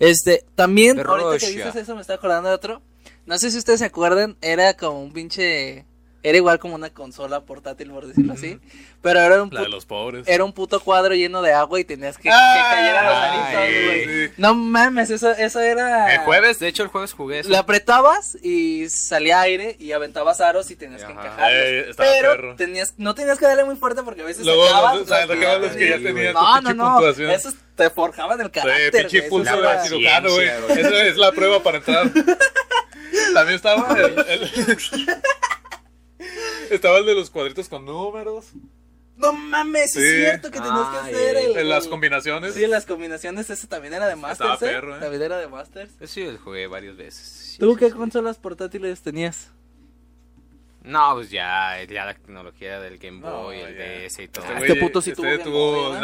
Este, 0.00 0.44
también, 0.54 0.96
De 0.96 1.02
ahorita 1.02 1.38
que 1.38 1.46
Russia. 1.46 1.66
dices 1.66 1.76
eso, 1.82 1.94
me 1.94 2.00
está 2.00 2.14
acordando 2.14 2.48
de 2.48 2.54
otro. 2.54 2.82
No 3.26 3.38
sé 3.38 3.50
si 3.50 3.58
ustedes 3.58 3.78
se 3.78 3.84
acuerdan, 3.86 4.36
era 4.40 4.74
como 4.74 5.02
un 5.02 5.12
pinche. 5.12 5.84
Era 6.24 6.36
igual 6.36 6.58
como 6.58 6.74
una 6.74 6.90
consola 6.90 7.42
portátil, 7.42 7.90
por 7.92 8.04
decirlo 8.06 8.32
así. 8.32 8.58
Pero 9.02 9.20
era 9.20 9.40
un, 9.40 9.50
La 9.54 9.62
de 9.62 9.68
los 9.68 9.86
pobres. 9.86 10.26
era 10.26 10.42
un 10.44 10.52
puto 10.52 10.80
cuadro 10.80 11.14
lleno 11.14 11.42
de 11.42 11.52
agua 11.52 11.78
y 11.78 11.84
tenías 11.84 12.18
que 12.18 12.28
Ah, 12.28 12.54
que 12.54 12.76
cayeran 12.76 13.06
los 13.06 13.14
aritos, 13.14 13.86
güey. 13.86 14.30
No 14.36 14.54
mames, 14.54 15.10
eso, 15.10 15.30
eso 15.30 15.60
era. 15.60 16.12
El 16.12 16.18
jueves, 16.22 16.58
de 16.58 16.66
hecho, 16.66 16.82
el 16.82 16.88
jueves 16.88 17.12
jugué 17.12 17.38
eso. 17.38 17.48
Le 17.50 17.56
apretabas 17.56 18.36
y 18.42 18.88
salía 18.90 19.40
aire 19.42 19.76
y 19.78 19.92
aventabas 19.92 20.40
aros 20.40 20.68
y 20.72 20.76
tenías 20.76 21.04
que 21.04 21.12
Ajá. 21.12 21.22
encajarlos. 21.22 21.52
Eh, 21.62 21.86
estaba 21.90 22.10
pero 22.10 22.30
perro. 22.32 22.56
tenías, 22.56 22.94
no 22.96 23.14
tenías 23.14 23.38
que 23.38 23.46
darle 23.46 23.62
muy 23.64 23.76
fuerte 23.76 24.02
porque 24.02 24.22
a 24.22 24.24
veces 24.24 24.44
Luego, 24.44 24.66
sacabas 24.66 24.94
los- 24.96 25.02
o 25.04 25.06
sea, 25.06 25.26
los- 25.26 25.36
sacabas 25.38 25.60
los 25.60 25.76
que 25.76 25.88
ya 25.88 25.96
tenían 25.98 26.34
No, 26.34 26.40
tu 26.40 26.46
no, 26.46 26.54
pinche 26.58 26.74
no. 26.74 26.92
puntuación. 26.94 27.30
Esos 27.30 27.54
te 27.76 27.90
forjaban 27.90 28.40
el 28.40 28.46
Sí, 28.46 28.52
carácter. 28.52 28.90
pinche 29.02 29.18
güey, 29.20 29.30
pulso 29.30 29.50
eso 29.52 29.62
de 29.62 29.68
era- 29.68 29.84
cirujano, 29.84 30.30
güey. 30.32 30.48
ciencia, 30.48 30.66
güey. 30.66 30.80
Esa 30.80 31.02
es 31.06 31.16
la 31.16 31.30
prueba 31.30 31.62
para 31.62 31.78
entrar. 31.78 32.10
También 33.34 33.54
estaba 33.56 33.96
el, 33.96 34.18
el- 34.28 34.78
estaba 36.70 36.98
el 36.98 37.06
de 37.06 37.14
los 37.14 37.30
cuadritos 37.30 37.68
con 37.68 37.84
números, 37.84 38.52
No 39.16 39.32
mames, 39.32 39.92
Sí. 39.92 39.98
es 40.00 40.14
cierto 40.14 40.50
que 40.50 40.60
tenías 40.60 40.88
que 40.90 40.96
Ay, 41.02 41.14
hacer 41.14 41.36
el. 41.36 41.56
en 41.58 41.68
las 41.68 41.88
combinaciones. 41.88 42.54
Sí, 42.54 42.66
las 42.68 42.86
combinaciones, 42.86 43.50
ese 43.50 43.66
también 43.66 43.94
era 43.94 44.06
de 44.06 44.14
Masters. 44.16 44.52
Estaba 44.52 44.70
¿eh? 44.70 44.74
perro, 44.74 44.96
¿eh? 44.96 45.00
También 45.00 45.22
era 45.22 45.38
de 45.38 45.48
Masters. 45.48 45.98
Yo 45.98 46.06
sí 46.06 46.22
el 46.22 46.38
jugué 46.38 46.66
varias 46.68 46.96
veces. 46.96 47.24
Sí, 47.26 47.58
¿Tú 47.58 47.72
sí, 47.74 47.78
qué 47.80 47.86
sí. 47.90 47.92
consolas 47.96 48.38
portátiles 48.38 49.02
tenías? 49.02 49.50
No, 50.84 51.14
pues 51.14 51.30
ya, 51.30 51.82
ya 51.84 52.04
la 52.04 52.14
tecnología 52.14 52.80
del 52.80 52.98
Game 52.98 53.18
No, 53.20 53.42
Boy, 53.42 53.58
el 53.58 53.76
ya. 53.76 54.06
DS 54.06 54.22
y 54.22 54.28
todo. 54.28 54.44
Este 54.46 54.66
Este 54.68 54.76
puto 54.80 55.02
sí 55.02 55.10
este 55.10 55.20
tuvo 55.22 55.30
Game 55.32 55.44
tuvo 55.44 55.94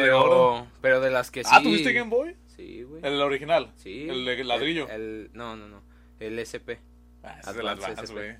de 0.00 0.12
oro. 0.12 0.66
Pero, 0.80 1.00
de 1.00 1.10
las 1.10 1.30
que 1.30 1.42
sí. 1.44 1.50
Ah, 1.52 1.60
¿tuviste 1.62 1.92
Game 1.92 2.08
Boy? 2.08 2.36
Sí, 2.56 2.84
güey. 2.84 3.02
El 3.04 3.20
original. 3.20 3.72
Sí. 3.76 4.08
El 4.08 4.24
de 4.24 4.44
ladrillo. 4.44 4.88
El, 4.88 5.00
el- 5.02 5.30
no, 5.34 5.56
no, 5.56 5.68
no. 5.68 5.82
El 6.20 6.38
SP. 6.38 6.78
Ah, 7.24 7.40
es 7.40 7.54
de 7.54 7.62
las 7.62 7.78
SP. 7.80 8.12
güey. 8.14 8.36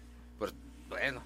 Bueno. 0.90 1.22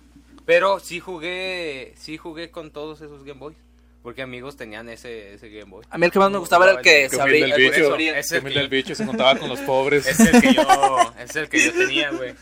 Pero 0.46 0.78
sí 0.78 1.00
jugué, 1.00 1.94
sí 1.96 2.16
jugué 2.18 2.50
con 2.50 2.70
todos 2.70 3.00
esos 3.00 3.24
Game 3.24 3.40
Boys. 3.40 3.56
Porque 4.02 4.20
amigos 4.20 4.58
tenían 4.58 4.90
ese, 4.90 5.32
ese 5.32 5.48
Game 5.48 5.70
Boy. 5.70 5.82
A 5.88 5.96
mí 5.96 6.04
el 6.04 6.12
que 6.12 6.18
más 6.18 6.30
me 6.30 6.36
gustaba 6.36 6.66
era 6.68 6.74
el 6.78 6.84
que 6.84 7.08
se 7.08 7.18
abría. 7.18 7.46
el 7.46 7.52
el 7.52 7.56
que 7.56 7.72
se 7.72 7.80
bicho. 7.80 7.92
abría. 7.92 8.18
Es 8.18 8.30
el 8.32 8.42
que- 8.44 8.66
bicho, 8.68 8.94
se 8.94 9.06
contaba 9.06 9.38
con 9.38 9.48
los 9.48 9.60
pobres. 9.60 10.06
Es 10.06 10.20
el 10.20 10.42
que 10.42 10.52
yo, 10.52 11.12
es 11.18 11.34
el 11.36 11.48
que 11.48 11.64
yo 11.64 11.72
tenía, 11.72 12.10
güey. 12.10 12.34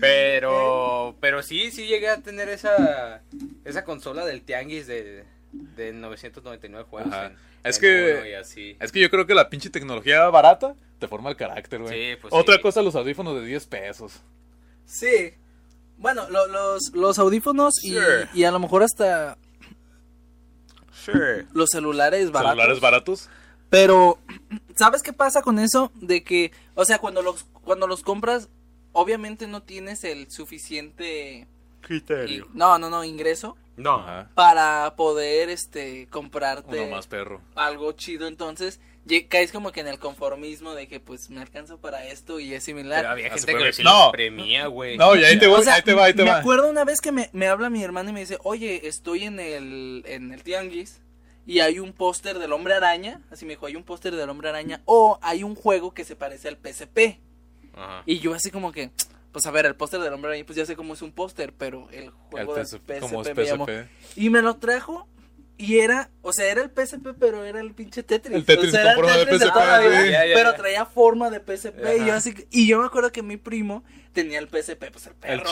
Pero, 0.00 1.16
pero 1.20 1.42
sí, 1.42 1.70
sí 1.70 1.86
llegué 1.86 2.08
a 2.10 2.18
tener 2.20 2.48
esa, 2.50 3.22
esa 3.64 3.84
consola 3.84 4.26
del 4.26 4.42
Tianguis 4.42 4.86
de, 4.86 5.24
de 5.52 5.92
999 5.94 6.86
juegos. 6.90 7.12
En- 7.14 7.36
Es 7.64 7.76
en 7.76 7.80
que- 7.80 8.36
así. 8.36 8.76
Es 8.78 8.92
que 8.92 9.00
yo 9.00 9.10
creo 9.10 9.26
que 9.26 9.34
la 9.34 9.48
pinche 9.48 9.70
tecnología 9.70 10.28
barata 10.28 10.74
te 10.98 11.08
forma 11.08 11.30
el 11.30 11.36
carácter, 11.36 11.80
güey. 11.80 11.94
Sí, 12.14 12.18
pues 12.20 12.32
Otra 12.34 12.56
sí. 12.56 12.60
cosa, 12.60 12.82
los 12.82 12.94
audífonos 12.94 13.40
de 13.40 13.46
10 13.46 13.66
pesos. 13.66 14.20
Sí. 14.86 15.32
Bueno, 15.98 16.28
lo- 16.30 16.46
los, 16.46 16.92
los 16.94 17.18
audífonos 17.18 17.82
y, 17.82 17.90
Sure. 17.94 18.28
y 18.34 18.44
a 18.44 18.50
lo 18.50 18.58
mejor 18.58 18.82
hasta 18.82 19.36
Sure. 20.92 21.46
los 21.52 21.70
celulares 21.70 22.30
baratos. 22.30 22.50
Celulares 22.56 22.80
baratos. 22.80 23.28
Pero, 23.70 24.18
¿sabes 24.76 25.02
qué 25.02 25.12
pasa 25.12 25.42
con 25.42 25.58
eso? 25.58 25.90
De 25.96 26.22
que, 26.22 26.52
o 26.74 26.84
sea, 26.84 26.98
cuando 26.98 27.22
los, 27.22 27.44
cuando 27.64 27.86
los 27.86 28.02
compras, 28.02 28.48
obviamente 28.92 29.46
no 29.46 29.62
tienes 29.62 30.04
el 30.04 30.30
suficiente... 30.30 31.46
y- 31.88 32.42
no, 32.54 32.78
no, 32.78 32.90
no, 32.90 33.04
ingreso 33.04 33.56
No. 33.76 33.96
Ajá. 34.00 34.28
para 34.34 34.94
poder, 34.96 35.50
este, 35.50 36.06
comprarte 36.10 36.80
Uno 36.82 36.96
más 36.96 37.06
perro. 37.06 37.40
algo 37.54 37.92
chido. 37.92 38.26
Entonces, 38.26 38.80
caes 39.28 39.52
como 39.52 39.70
que 39.72 39.80
en 39.80 39.86
el 39.88 39.98
conformismo 39.98 40.74
de 40.74 40.88
que, 40.88 40.98
pues, 41.00 41.30
me 41.30 41.40
alcanza 41.40 41.76
para 41.76 42.04
esto 42.06 42.40
y 42.40 42.52
es 42.54 42.64
similar. 42.64 43.00
Pero 43.02 43.10
había 43.12 43.26
Ah, 43.28 43.38
gente 43.38 43.54
que 43.76 43.82
No. 43.84 44.10
premia, 44.12 44.66
güey. 44.66 44.96
No, 44.98 45.14
y 45.14 45.24
ahí 45.24 45.38
te 45.38 45.46
voy, 45.46 45.60
O 45.60 45.62
sea, 45.62 45.74
ahí 45.74 45.82
te 45.82 45.94
va, 45.94 46.06
ahí 46.06 46.14
te 46.14 46.24
me 46.24 46.30
va. 46.30 46.38
acuerdo 46.38 46.68
una 46.68 46.84
vez 46.84 47.00
que 47.00 47.12
me, 47.12 47.30
me 47.32 47.46
habla 47.46 47.70
mi 47.70 47.82
hermano 47.84 48.10
y 48.10 48.12
me 48.12 48.20
dice, 48.20 48.38
oye, 48.42 48.86
estoy 48.88 49.24
en 49.24 49.38
el, 49.38 50.02
en 50.06 50.32
el 50.32 50.42
tianguis 50.42 51.00
y 51.46 51.60
hay 51.60 51.78
un 51.78 51.92
póster 51.92 52.38
del 52.40 52.52
hombre 52.52 52.74
araña. 52.74 53.20
Así 53.30 53.44
me 53.44 53.52
dijo, 53.52 53.66
hay 53.66 53.76
un 53.76 53.84
póster 53.84 54.14
del 54.16 54.28
hombre 54.28 54.48
araña 54.48 54.82
o 54.86 55.18
hay 55.22 55.44
un 55.44 55.54
juego 55.54 55.94
que 55.94 56.04
se 56.04 56.16
parece 56.16 56.48
al 56.48 56.56
PSP. 56.56 57.20
Ajá. 57.74 58.02
Y 58.06 58.18
yo 58.18 58.34
así 58.34 58.50
como 58.50 58.72
que, 58.72 58.90
pues 59.30 59.46
a 59.46 59.50
ver, 59.52 59.66
el 59.66 59.76
póster 59.76 60.00
del 60.00 60.12
hombre 60.14 60.30
araña, 60.32 60.44
pues 60.44 60.56
ya 60.56 60.66
sé 60.66 60.74
cómo 60.74 60.94
es 60.94 61.02
un 61.02 61.12
póster, 61.12 61.52
pero 61.52 61.88
el 61.92 62.04
El 62.04 62.10
juego 62.10 62.54
del 62.56 62.66
PSP, 62.66 62.90
PSP, 62.94 63.00
como 63.00 63.22
es 63.22 63.36
me 63.36 63.44
llamó. 63.44 63.66
PSP. 63.66 63.88
Y 64.18 64.30
me 64.30 64.42
lo 64.42 64.56
trajo 64.56 65.06
y 65.58 65.78
era, 65.78 66.10
o 66.22 66.32
sea, 66.32 66.46
era 66.50 66.62
el 66.62 66.70
PSP, 66.70 67.08
pero 67.18 67.44
era 67.44 67.60
el 67.60 67.72
pinche 67.74 68.02
Tetris. 68.02 68.34
El 68.36 68.44
Tetris 68.44 68.68
o 68.68 68.70
sea, 68.72 68.94
con 68.94 69.04
era 69.04 69.14
el 69.14 69.16
forma 69.16 69.16
de 69.16 69.24
Tetris 69.24 69.40
PSP, 69.42 69.52
toda 69.52 69.66
la 69.66 69.78
vida, 69.88 70.02
sí. 70.02 70.10
Ya, 70.10 70.26
ya, 70.26 70.34
pero 70.34 70.50
ya. 70.50 70.56
traía 70.56 70.86
forma 70.86 71.30
de 71.30 71.40
PSP. 71.40 71.96
Y 72.02 72.06
yo, 72.06 72.14
así, 72.14 72.34
que- 72.34 72.46
y 72.50 72.66
yo 72.66 72.80
me 72.80 72.86
acuerdo 72.86 73.10
que 73.12 73.22
mi 73.22 73.36
primo 73.36 73.82
tenía 74.12 74.38
el 74.38 74.48
PSP, 74.48 74.90
pues 74.90 75.06
el 75.06 75.12
El 75.22 75.42
perro. 75.42 75.50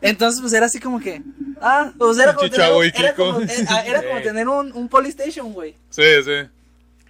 Entonces, 0.00 0.40
pues 0.40 0.52
era 0.52 0.66
así 0.66 0.78
como 0.80 1.00
que. 1.00 1.22
Ah, 1.60 1.92
pues 1.98 2.18
era 2.18 2.34
como 2.34 2.50
tener, 2.50 2.92
era 2.96 3.14
como, 3.14 3.40
era 3.40 4.02
como 4.02 4.18
Sí. 4.18 4.22
tener 4.24 4.48
un, 4.48 4.72
un 4.72 4.88
Polystation, 4.88 5.52
güey. 5.52 5.76
Sí, 5.90 6.02
sí. 6.24 6.48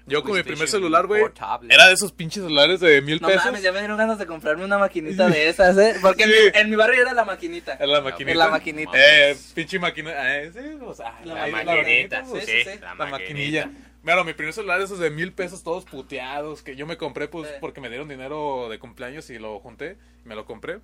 Yo 0.07 0.23
con 0.25 0.35
mi 0.35 0.43
primer 0.43 0.69
celular, 0.69 1.07
güey, 1.07 1.23
era 1.69 1.87
de 1.87 1.95
esos 1.95 2.11
pinches 2.13 2.43
celulares 2.43 2.81
de 2.81 3.01
mil 3.03 3.21
No 3.21 3.29
pesos. 3.29 3.45
mames, 3.45 3.63
ya 3.63 3.71
me 3.73 3.79
dieron 3.79 3.97
ganas 3.97 4.19
de 4.19 4.27
comprarme 4.27 4.65
una 4.65 4.77
maquinita 4.79 5.29
de 5.29 5.49
esas, 5.49 5.79
¿eh? 5.79 5.95
Porque 6.03 6.25
en, 6.25 6.31
mi, 6.31 6.37
en 6.61 6.71
mi 6.71 6.77
barrio 6.77 7.03
era 7.03 7.15
la 7.15 7.25
maquinita. 7.25 7.75
Era 7.75 7.87
la 7.87 8.01
maquinita. 8.01 8.37
La 8.39 8.49
maquinita. 8.49 8.91
Eh, 8.95 9.37
pinche 9.55 9.79
máquina. 9.79 10.11
Eh, 10.41 10.51
sí, 10.53 10.79
o 10.85 10.93
sea, 10.95 11.19
La 11.25 11.45
ahí 11.45 11.53
maquinita, 11.53 12.23
pues, 12.29 12.45
sí, 12.45 12.51
sí, 12.65 12.71
sí, 12.73 12.79
la 12.81 12.95
La 12.97 13.07
maquinilla. 13.07 13.71
Claro, 14.05 14.25
mi 14.25 14.33
primer 14.33 14.53
celular 14.53 14.81
esos 14.81 14.99
de 14.99 15.11
mil 15.11 15.33
pesos 15.33 15.63
todos 15.63 15.85
puteados 15.85 16.63
que 16.63 16.75
yo 16.75 16.87
me 16.89 16.97
compré 16.97 17.29
pues 17.29 17.49
Sí. 17.49 17.55
porque 17.61 17.81
me 17.81 17.89
dieron 17.89 18.09
dinero 18.09 18.69
de 18.69 18.81
cumpleaños 18.81 19.31
y 19.31 19.39
lo 19.39 19.61
junté 19.61 19.97
y 20.25 20.29
me 20.29 20.35
lo 20.35 20.45
compré. 20.45 20.81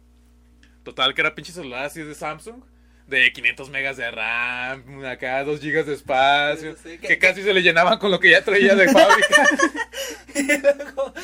Total 0.84 1.12
que 1.14 1.20
era 1.22 1.34
pinche 1.34 1.52
celular 1.52 1.84
así 1.84 2.00
de 2.02 2.14
Samsung 2.14 2.62
de 3.08 3.32
500 3.32 3.70
megas 3.70 3.96
de 3.96 4.10
RAM, 4.10 5.04
acá 5.06 5.42
2 5.42 5.60
gigas 5.60 5.86
de 5.86 5.94
espacio, 5.94 6.72
Sí, 6.74 6.78
sí, 6.82 6.90
sí, 6.92 6.98
que, 6.98 7.08
que- 7.08 7.18
casi 7.18 7.42
se 7.42 7.52
le 7.54 7.62
llenaban 7.62 7.98
con 7.98 8.10
lo 8.10 8.20
que 8.20 8.30
ya 8.30 8.44
traía 8.44 8.74
de 8.74 8.86
fábrica. 8.86 9.48
y 10.34 10.42
luego, 10.42 11.14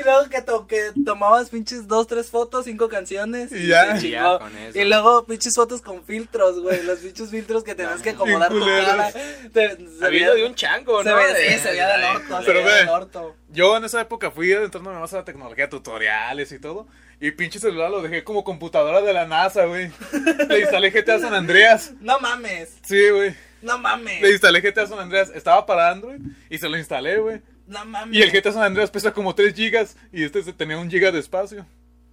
y 0.00 0.04
luego 0.04 0.28
que, 0.30 0.42
to- 0.42 0.66
que 0.68 0.92
tomabas 1.04 1.50
pinches 1.50 1.88
dos, 1.88 2.06
tres 2.06 2.30
fotos, 2.30 2.64
cinco 2.66 2.88
canciones. 2.88 3.50
Y 3.50 3.66
ya. 3.66 3.98
se 3.98 4.06
Y 4.06 4.10
ya 4.12 4.38
con 4.38 4.56
eso. 4.56 4.78
Y 4.78 4.84
luego 4.84 5.24
pinches 5.26 5.54
fotos 5.56 5.82
con 5.82 6.04
filtros, 6.04 6.60
güey. 6.60 6.82
Los 6.84 7.00
pinches 7.00 7.30
filtros 7.30 7.64
que 7.64 7.74
tenías 7.74 8.00
que 8.00 8.10
acomodar 8.10 8.50
tu 8.52 8.60
cara. 8.64 9.12
Te- 9.52 9.76
se 9.98 10.04
Había 10.06 10.32
de 10.34 10.46
un 10.46 10.54
chango, 10.54 11.02
se 11.02 11.10
¿no? 11.10 11.16
veía, 11.16 11.34
sí, 11.34 11.58
se 11.58 11.68
veía 11.70 11.88
del 11.88 12.04
orto. 12.04 12.38
se 12.38 12.44
Pero 12.46 12.58
veía 12.60 12.72
ve. 12.74 12.78
del 12.80 12.88
orto. 12.90 13.36
Yo 13.54 13.76
en 13.76 13.84
esa 13.84 14.00
época 14.00 14.30
fui 14.30 14.52
adentrándome 14.52 14.98
más 14.98 15.14
a 15.14 15.18
la 15.18 15.24
tecnología, 15.24 15.70
tutoriales 15.70 16.52
y 16.52 16.58
todo. 16.58 16.86
Y 17.20 17.30
pinche 17.30 17.58
celular 17.60 17.90
lo 17.90 18.02
dejé 18.02 18.24
como 18.24 18.44
computadora 18.44 19.00
de 19.00 19.12
la 19.12 19.26
NASA, 19.26 19.64
güey. 19.66 19.90
Le 20.48 20.60
instalé 20.60 20.90
GTA 20.90 21.20
San 21.20 21.32
Andreas. 21.32 21.92
No 22.00 22.18
mames, 22.18 22.76
Sí, 22.82 23.08
güey. 23.10 23.34
no 23.62 23.78
mames. 23.78 24.20
Le 24.20 24.32
instalé 24.32 24.60
GTA 24.60 24.86
San 24.86 24.98
Andreas. 24.98 25.30
Estaba 25.34 25.64
para 25.64 25.90
Android 25.90 26.20
y 26.50 26.58
se 26.58 26.68
lo 26.68 26.76
instalé, 26.76 27.18
güey. 27.18 27.40
No 27.66 27.84
mames. 27.86 28.14
Y 28.18 28.22
el 28.22 28.30
GTA 28.32 28.52
San 28.52 28.62
Andreas 28.64 28.90
pesa 28.90 29.12
como 29.12 29.34
3 29.34 29.54
gigas 29.54 29.96
y 30.12 30.24
este 30.24 30.42
tenía 30.52 30.76
un 30.76 30.90
giga 30.90 31.12
de 31.12 31.20
espacio. 31.20 31.64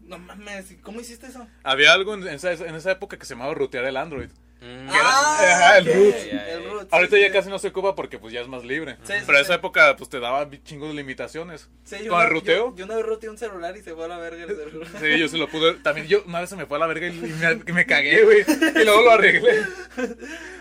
No 0.02 0.20
mames, 0.20 0.72
¿y 0.72 0.76
¿cómo 0.76 1.02
hiciste 1.02 1.28
eso? 1.28 1.48
Había 1.64 1.94
algo 1.94 2.14
en 2.14 2.28
esa, 2.28 2.52
en 2.54 2.76
esa 2.76 2.92
época 2.92 3.18
que 3.18 3.26
se 3.26 3.34
llamaba 3.34 3.54
rutear 3.54 3.86
el 3.86 3.98
Android. 3.98 4.30
Mm. 4.62 4.90
Ah, 4.92 5.38
ajá, 5.42 5.78
el 5.80 5.90
ok, 5.90 5.96
root. 5.96 6.16
el 6.16 6.70
root, 6.70 6.82
sí, 6.84 6.88
Ahorita 6.92 7.16
sí, 7.16 7.22
ya 7.24 7.28
sí. 7.30 7.34
casi 7.34 7.50
no 7.50 7.58
se 7.58 7.68
ocupa 7.70 7.96
porque 7.96 8.20
pues 8.20 8.32
ya 8.32 8.42
es 8.42 8.48
más 8.48 8.64
libre. 8.64 8.98
Sí, 9.04 9.14
sí, 9.14 9.24
Pero 9.26 9.38
en 9.40 9.44
sí. 9.44 9.50
esa 9.50 9.56
época 9.56 9.96
pues 9.98 10.08
te 10.10 10.20
daba 10.20 10.48
chingos 10.64 10.90
de 10.90 10.94
limitaciones. 10.96 11.68
Sí, 11.84 11.98
yo 12.04 12.12
¿Con 12.12 12.22
el 12.22 12.30
ruteo? 12.30 12.70
Yo, 12.72 12.76
yo 12.78 12.86
una 12.86 12.96
vez 12.98 13.06
roteé 13.06 13.30
un 13.32 13.38
celular 13.40 13.76
y 13.76 13.82
se 13.82 13.96
fue 13.96 14.06
a 14.06 14.08
la 14.08 14.18
verga 14.20 14.44
el 14.44 14.56
celular. 14.56 14.88
Sí, 15.00 15.18
yo 15.20 15.28
se 15.28 15.38
lo 15.38 15.48
pude. 15.48 15.74
También 15.76 16.08
yo 16.08 16.24
una 16.28 16.42
vez 16.42 16.50
se 16.52 16.56
me 16.56 16.68
fue 16.68 16.78
a 16.78 16.80
la 16.80 16.86
verga 16.88 17.08
y 17.08 17.12
me, 17.12 17.56
me 17.74 17.86
cagué, 17.88 18.22
güey. 18.24 18.42
Y 18.42 18.86
luego 18.86 19.02
lo 19.02 19.12
arreglé. 19.12 19.64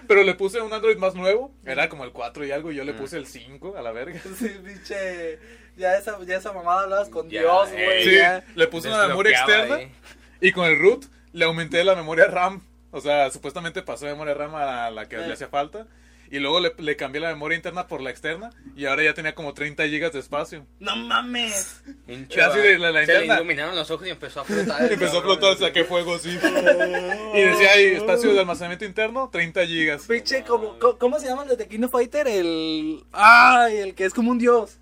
Pero 0.08 0.22
le 0.24 0.34
puse 0.34 0.60
un 0.62 0.72
Android 0.72 0.96
más 0.96 1.14
nuevo. 1.14 1.52
Era 1.66 1.88
como 1.90 2.04
el 2.04 2.12
4 2.12 2.46
y 2.46 2.52
algo. 2.52 2.72
Y 2.72 2.76
yo 2.76 2.84
le 2.84 2.94
puse 2.94 3.16
el 3.18 3.26
5 3.26 3.76
a 3.76 3.82
la 3.82 3.92
verga. 3.92 4.18
Sí, 4.38 4.48
pinche. 4.64 5.38
Ya 5.76 5.96
esa, 5.96 6.18
ya 6.24 6.36
esa 6.38 6.52
mamada 6.52 6.82
hablabas 6.82 7.08
con 7.10 7.28
Ya, 7.30 7.40
Dios, 7.42 7.68
eh. 7.74 7.84
güey. 7.84 8.04
Sí, 8.04 8.14
ya. 8.16 8.42
le 8.54 8.66
puse 8.66 8.88
una 8.88 9.06
memoria 9.06 9.36
externa. 9.38 9.74
ahí. 9.76 9.92
Y 10.40 10.52
con 10.52 10.66
el 10.66 10.78
root 10.78 11.04
le 11.32 11.44
aumenté 11.44 11.84
la 11.84 11.94
memoria 11.94 12.26
RAM. 12.26 12.62
O 12.92 13.00
sea, 13.00 13.30
supuestamente 13.30 13.82
pasó 13.82 14.06
de 14.06 14.12
memoria 14.12 14.34
RAM 14.34 14.54
a 14.54 14.90
la 14.90 15.08
que 15.08 15.16
le 15.18 15.32
hacía 15.32 15.48
falta. 15.48 15.86
Y 16.32 16.38
luego 16.38 16.60
le, 16.60 16.72
le 16.78 16.94
cambié 16.94 17.20
la 17.20 17.30
memoria 17.30 17.56
interna 17.56 17.88
por 17.88 18.00
la 18.00 18.10
externa. 18.10 18.50
Y 18.76 18.86
ahora 18.86 19.02
ya 19.02 19.14
tenía 19.14 19.34
como 19.34 19.52
30 19.52 19.88
gigas 19.88 20.12
de 20.12 20.20
espacio. 20.20 20.64
No 20.78 20.94
mames. 20.94 21.82
Hincho, 22.06 22.40
Así 22.44 22.60
de 22.60 22.78
la- 22.78 22.92
la 22.92 23.04
se 23.04 23.18
le 23.20 23.26
iluminaron 23.34 23.74
los 23.74 23.90
ojos 23.90 24.06
y 24.06 24.10
empezó 24.10 24.40
a 24.40 24.44
flotar. 24.44 24.80
Empezó 24.92 25.18
a 25.18 25.22
flotar, 25.22 25.56
saqué 25.58 25.82
fuego 25.84 26.14
así. 26.14 26.28
Y 26.30 27.40
decía 27.40 27.72
ahí, 27.72 27.84
espacio 27.96 28.32
de 28.32 28.38
almacenamiento 28.38 28.84
interno, 28.84 29.28
30 29.28 29.66
gigas. 29.66 30.02
Pinche, 30.06 30.44
como, 30.44 30.78
co- 30.78 30.98
¿cómo 30.98 31.18
se 31.18 31.26
llama 31.26 31.44
el 31.50 31.56
de 31.56 31.66
King 31.66 31.82
of 31.82 31.90
Fighter? 31.90 32.28
El. 32.28 33.02
Ay, 33.10 33.78
el 33.78 33.94
que 33.96 34.04
es 34.04 34.14
como 34.14 34.30
un 34.30 34.38
dios. 34.38 34.78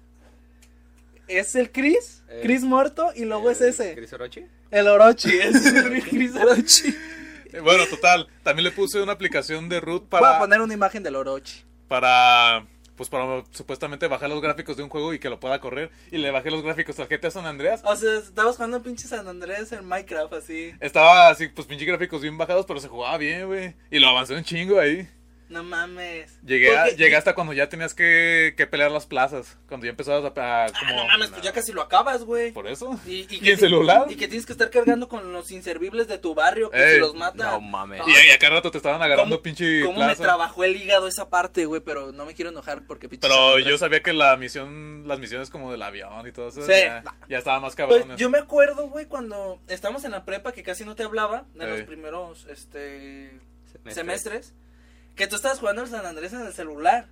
Es 1.29 1.55
el 1.57 1.71
Chris, 1.73 2.23
Eh, 2.29 2.41
Chris 2.43 2.63
muerto, 2.63 3.11
y 3.15 3.25
luego 3.25 3.51
es 3.51 3.61
ese. 3.63 3.95
¿Chris 3.95 4.13
Orochi? 4.13 4.45
El 4.71 4.87
Orochi, 4.89 5.31
es 5.39 5.65
el 5.67 6.03
Chris 6.03 6.35
Orochi. 6.37 6.95
Eh, 7.59 7.63
Bueno, 7.63 7.85
total. 7.87 8.29
También 8.43 8.65
le 8.65 8.71
puse 8.73 9.01
una 9.03 9.13
aplicación 9.13 9.69
de 9.69 9.81
root 9.81 10.09
Voy 10.11 10.19
a 10.19 10.21
para, 10.21 10.39
poner 10.39 10.61
una 10.61 10.75
imagen 10.75 11.03
del 11.03 11.17
Orochi. 11.17 11.63
para, 11.89 12.67
pues 12.97 13.09
para 13.09 13.45
supuestamente 13.53 14.07
bajar 14.09 14.29
los 14.29 14.41
gráficos 14.41 14.77
de 14.77 14.83
un 14.83 14.89
juego 14.89 15.15
y 15.15 15.19
que 15.19 15.31
lo 15.31 15.39
pueda 15.41 15.61
correr. 15.61 15.91
Y 16.11 16.19
le 16.19 16.31
bajé 16.31 16.51
los 16.51 16.63
gráficos 16.63 16.99
al 16.99 17.07
GTA 17.09 17.31
San 17.31 17.47
Andreas. 17.47 17.81
O 17.85 17.95
sea, 17.97 18.19
estabas 18.19 18.57
jugando 18.57 18.83
pinche 18.83 19.07
San 19.07 19.27
Andrés 19.29 19.73
en 19.73 19.87
Minecraft, 19.87 20.33
así. 20.35 20.73
Estaba 20.81 21.29
así, 21.29 21.49
pues 21.49 21.67
pinche 21.67 21.85
gráficos 21.85 22.23
bien 22.23 22.37
bajados, 22.39 22.67
pero 22.67 22.81
se 22.81 22.89
jugaba 22.89 23.17
bien, 23.19 23.47
güey. 23.47 23.75
Y 23.91 23.99
lo 23.99 24.09
avancé 24.09 24.35
un 24.35 24.45
chingo 24.45 24.79
ahí. 24.81 25.09
No 25.49 25.64
mames. 25.64 26.38
Llegué, 26.42 26.76
a- 26.76 26.84
Porque- 26.84 26.96
llegué 26.96 27.16
hasta 27.16 27.34
cuando 27.34 27.55
ya 27.55 27.70
tenías 27.70 27.94
que, 27.94 28.53
que 28.57 28.66
pelear 28.66 28.90
las 28.90 29.07
plazas. 29.07 29.57
Cuando 29.66 29.86
ya 29.86 29.90
empezabas 29.90 30.22
a, 30.24 30.40
a 30.40 30.66
Ah, 30.66 30.72
como... 30.78 30.94
no 30.96 31.07
mames, 31.07 31.30
pues 31.30 31.40
ya 31.42 31.53
casi 31.53 31.72
lo 31.72 31.80
acabas, 31.80 32.24
güey. 32.24 32.53
Por 32.53 32.66
eso. 32.66 33.01
Y, 33.07 33.20
¿Y 33.20 33.24
ti- 33.26 33.57
celular? 33.57 34.05
Y 34.11 34.16
que 34.16 34.28
tienes 34.28 34.44
que 34.44 34.53
estar 34.53 34.68
cargando 34.68 35.09
con 35.09 35.32
los 35.32 35.51
inservibles 35.51 36.07
de 36.07 36.18
tu 36.18 36.34
barrio, 36.34 36.70
que 36.70 36.76
Ey, 36.82 36.94
si 36.94 37.01
los 37.01 37.14
matan. 37.14 37.51
no 37.51 37.61
mames. 37.62 38.03
Y, 38.07 38.11
y 38.11 38.30
a 38.30 38.38
cada 38.38 38.57
rato 38.57 38.70
te 38.70 38.76
estaban 38.76 39.01
agarrando 39.01 39.36
¿Cómo- 39.36 39.42
pinche 39.42 39.82
¿Cómo 39.84 40.07
me 40.07 40.14
trabajó 40.16 40.64
el 40.64 40.76
hígado 40.76 41.09
esa 41.09 41.30
parte, 41.30 41.64
güey? 41.64 41.80
Pero 41.80 42.12
no 42.12 42.26
me 42.26 42.34
quiero 42.34 42.51
enojar 42.51 42.82
porque 42.86 43.09
pinche. 43.09 43.26
Pero 43.26 43.59
yo 43.59 43.78
sabía 43.78 44.03
que 44.03 44.12
la 44.12 44.36
misión, 44.36 45.09
las 45.09 45.18
misiones 45.18 45.49
como 45.49 45.72
del 45.72 45.80
avión 45.82 46.26
y 46.28 46.32
todo 46.32 46.49
eso, 46.49 46.61
Sí. 46.62 46.72
ya, 46.72 47.03
ya 47.28 47.38
estaba 47.38 47.59
más 47.61 47.74
Pues, 47.74 47.88
cabrones. 47.88 48.18
yo 48.18 48.28
me 48.28 48.36
acuerdo, 48.38 48.88
güey, 48.90 49.07
cuando 49.07 49.61
estábamos 49.68 50.05
en 50.05 50.11
la 50.11 50.26
prepa 50.26 50.53
que 50.53 50.62
casi 50.62 50.84
no 50.84 50.94
te 50.94 51.05
hablaba, 51.05 51.46
en 51.55 51.62
Ey. 51.62 51.68
los 51.70 51.80
primeros 51.86 52.46
este 52.51 53.30
Semestres. 53.72 53.94
semestres, 53.94 54.55
que 55.19 55.27
tú 55.27 55.37
estabas 55.37 55.59
jugando 55.59 55.83
al 55.83 55.89
San 55.89 56.07
Andrés 56.07 56.33
en 56.33 56.47
el 56.47 56.55
celular. 56.55 57.07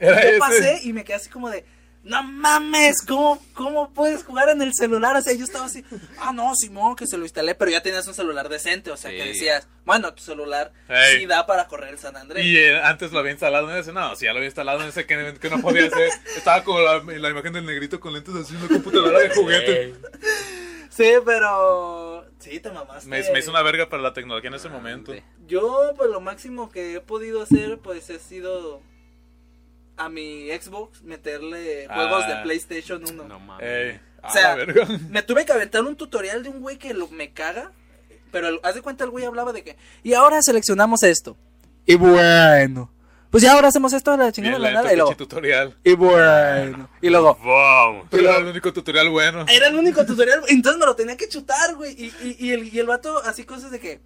Era 0.00 0.22
yo 0.22 0.28
ese. 0.30 0.38
pasé 0.38 0.80
y 0.82 0.92
me 0.92 1.04
quedé 1.04 1.16
así 1.16 1.28
como 1.28 1.50
de, 1.50 1.64
no 2.02 2.22
mames, 2.22 3.02
¿cómo, 3.06 3.38
¿cómo 3.52 3.92
puedes 3.92 4.24
jugar 4.24 4.48
en 4.48 4.62
el 4.62 4.72
celular? 4.72 5.14
O 5.14 5.20
sea, 5.20 5.34
yo 5.34 5.44
estaba 5.44 5.66
así, 5.66 5.84
ah, 6.18 6.32
no, 6.32 6.54
Simón, 6.56 6.96
que 6.96 7.06
se 7.06 7.18
lo 7.18 7.24
instalé, 7.24 7.54
pero 7.54 7.70
ya 7.70 7.82
tenías 7.82 8.08
un 8.08 8.14
celular 8.14 8.48
decente, 8.48 8.90
o 8.90 8.96
sea, 8.96 9.10
que 9.10 9.22
decías, 9.22 9.68
bueno, 9.84 10.14
tu 10.14 10.22
celular 10.22 10.72
Ey. 10.88 11.18
sí 11.18 11.26
da 11.26 11.46
para 11.46 11.68
correr 11.68 11.90
el 11.90 11.98
San 11.98 12.16
Andrés. 12.16 12.46
Y 12.46 12.56
eh, 12.56 12.80
antes 12.80 13.12
lo 13.12 13.18
había 13.18 13.32
instalado 13.32 13.70
en 13.70 13.76
ese, 13.76 13.92
no, 13.92 14.16
si 14.16 14.24
ya 14.24 14.32
lo 14.32 14.38
había 14.38 14.48
instalado 14.48 14.80
en 14.80 14.88
ese 14.88 15.04
que, 15.04 15.34
que 15.38 15.50
no 15.50 15.60
podía 15.60 15.86
hacer. 15.86 16.08
Estaba 16.34 16.64
como 16.64 16.80
la, 16.80 17.02
la 17.02 17.28
imagen 17.28 17.52
del 17.52 17.66
negrito 17.66 18.00
con 18.00 18.14
lentes 18.14 18.34
así 18.34 18.54
en 18.54 18.62
una 18.62 18.68
computadora 18.68 19.18
de 19.18 19.28
juguete. 19.30 19.82
Ey. 19.82 19.94
Sí, 20.88 21.12
pero, 21.24 22.19
sí, 22.40 22.58
te 22.60 22.70
mamaste. 22.70 23.08
Me, 23.08 23.22
me 23.32 23.38
hizo 23.38 23.50
una 23.50 23.62
verga 23.62 23.88
para 23.88 24.02
la 24.02 24.12
tecnología 24.12 24.48
en 24.48 24.54
ese 24.54 24.68
momento. 24.68 25.12
Yo, 25.46 25.92
pues 25.96 26.10
lo 26.10 26.20
máximo 26.20 26.70
que 26.70 26.94
he 26.96 27.00
podido 27.00 27.42
hacer, 27.42 27.78
pues 27.78 28.10
he 28.10 28.18
sido 28.18 28.82
a 29.96 30.08
mi 30.08 30.48
Xbox 30.50 31.02
meterle 31.02 31.86
Ah. 31.88 31.94
juegos 31.94 32.26
de 32.28 32.36
PlayStation 32.42 33.02
1. 33.04 33.24
No 33.28 33.38
mames. 33.38 34.00
O 34.22 34.30
sea, 34.30 34.54
verga. 34.54 34.86
Me 35.10 35.22
tuve 35.22 35.44
que 35.44 35.52
aventar 35.52 35.82
un 35.84 35.96
tutorial 35.96 36.42
de 36.42 36.48
un 36.50 36.60
güey 36.60 36.76
que 36.78 36.92
lo, 36.94 37.08
me 37.08 37.32
caga. 37.32 37.72
Pero 38.32 38.48
el- 38.48 38.60
haz 38.62 38.74
de 38.74 38.82
cuenta, 38.82 39.04
el 39.04 39.10
güey 39.10 39.24
hablaba 39.24 39.52
de 39.52 39.64
que. 39.64 39.76
Y 40.02 40.14
ahora 40.14 40.40
seleccionamos 40.42 41.02
esto. 41.02 41.36
Y 41.86 41.94
bueno. 41.96 42.90
Pues 43.30 43.44
ya 43.44 43.52
ahora 43.52 43.68
hacemos 43.68 43.92
esto 43.92 44.10
a 44.10 44.16
la 44.16 44.32
chingada 44.32 44.56
de 44.56 44.60
la 44.60 44.72
nada. 44.72 44.92
Y 44.92 44.96
luego. 44.96 45.14
tutorial. 45.14 45.76
Y 45.84 45.92
bueno. 45.92 46.88
Y 47.00 47.10
luego. 47.10 47.36
Wow. 47.36 48.06
Pero 48.10 48.28
era 48.28 48.38
el 48.38 48.46
único 48.46 48.72
tutorial 48.72 49.08
bueno. 49.08 49.46
Era 49.48 49.68
el 49.68 49.76
único 49.76 50.04
tutorial, 50.04 50.40
entonces 50.48 50.80
me 50.80 50.86
lo 50.86 50.96
tenía 50.96 51.16
que 51.16 51.28
chutar, 51.28 51.76
güey. 51.76 51.92
Y, 51.92 52.06
y, 52.22 52.36
y 52.40 52.52
el, 52.52 52.74
y 52.74 52.78
el 52.78 52.86
vato, 52.86 53.22
así 53.24 53.44
cosas 53.44 53.70
de 53.70 53.78
que. 53.78 54.00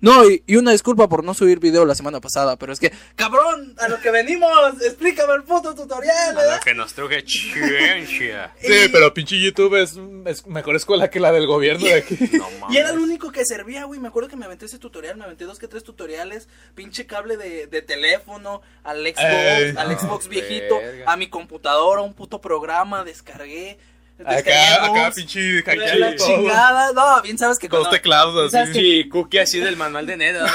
No, 0.00 0.28
y, 0.28 0.42
y 0.46 0.56
una 0.56 0.72
disculpa 0.72 1.08
por 1.08 1.24
no 1.24 1.32
subir 1.32 1.58
video 1.58 1.84
la 1.86 1.94
semana 1.94 2.20
pasada, 2.20 2.56
pero 2.56 2.72
es 2.72 2.78
que, 2.80 2.92
cabrón, 3.14 3.74
a 3.78 3.88
lo 3.88 3.98
que 4.00 4.10
venimos, 4.10 4.50
explícame 4.84 5.32
el 5.34 5.42
puto 5.44 5.74
tutorial, 5.74 6.36
A 6.38 6.56
lo 6.56 6.60
que 6.62 6.74
nos 6.74 6.92
truje 6.92 7.24
ciencia. 7.26 8.52
Sí, 8.60 8.72
Y- 8.84 8.88
pero 8.88 9.12
pinche 9.14 9.40
YouTube 9.40 9.74
es, 9.80 9.98
es 10.26 10.46
mejor 10.46 10.76
escuela 10.76 11.08
que 11.10 11.20
la 11.20 11.32
del 11.32 11.46
gobierno 11.46 11.84
de 11.86 11.94
aquí. 11.94 12.18
No 12.32 12.48
mames. 12.60 12.66
Y 12.76 12.78
era 12.78 12.90
el 12.90 12.98
único 12.98 13.30
que 13.32 13.44
servía, 13.44 13.84
güey. 13.84 14.00
Me 14.00 14.08
acuerdo 14.08 14.28
que 14.28 14.36
me 14.36 14.44
aventé 14.44 14.66
ese 14.66 14.78
tutorial, 14.78 15.16
me 15.16 15.24
aventé 15.24 15.44
dos 15.44 15.58
que 15.58 15.68
tres 15.68 15.82
tutoriales, 15.84 16.48
pinche 16.74 17.06
cable 17.06 17.36
de, 17.36 17.66
de 17.66 17.82
teléfono, 17.82 18.60
al 18.84 18.98
Xbox, 19.02 19.18
Ey. 19.20 19.74
al 19.76 19.88
No, 19.92 19.98
Xbox 19.98 20.28
viejito, 20.28 20.78
verga. 20.78 21.10
a 21.12 21.16
mi 21.16 21.28
computadora, 21.28 22.02
un 22.02 22.14
puto 22.14 22.40
programa, 22.40 23.04
descargué. 23.04 23.78
Descargué 24.18 24.52
Acá, 24.52 24.84
acá, 24.86 25.02
ROMs, 25.04 25.14
pinche 25.16 25.62
la, 25.96 26.16
chingada. 26.16 26.92
No, 26.92 27.22
bien 27.22 27.38
sabes 27.38 27.58
que 27.58 27.68
Con 27.68 27.80
los 27.80 27.88
cuando- 27.88 27.96
teclados 28.00 28.52
¿Sabes 28.52 28.70
así. 28.70 28.80
Sí, 29.02 29.08
cookie 29.08 29.38
así 29.38 29.60
del 29.60 29.76
manual 29.76 30.06
de 30.06 30.16
Neda. 30.16 30.52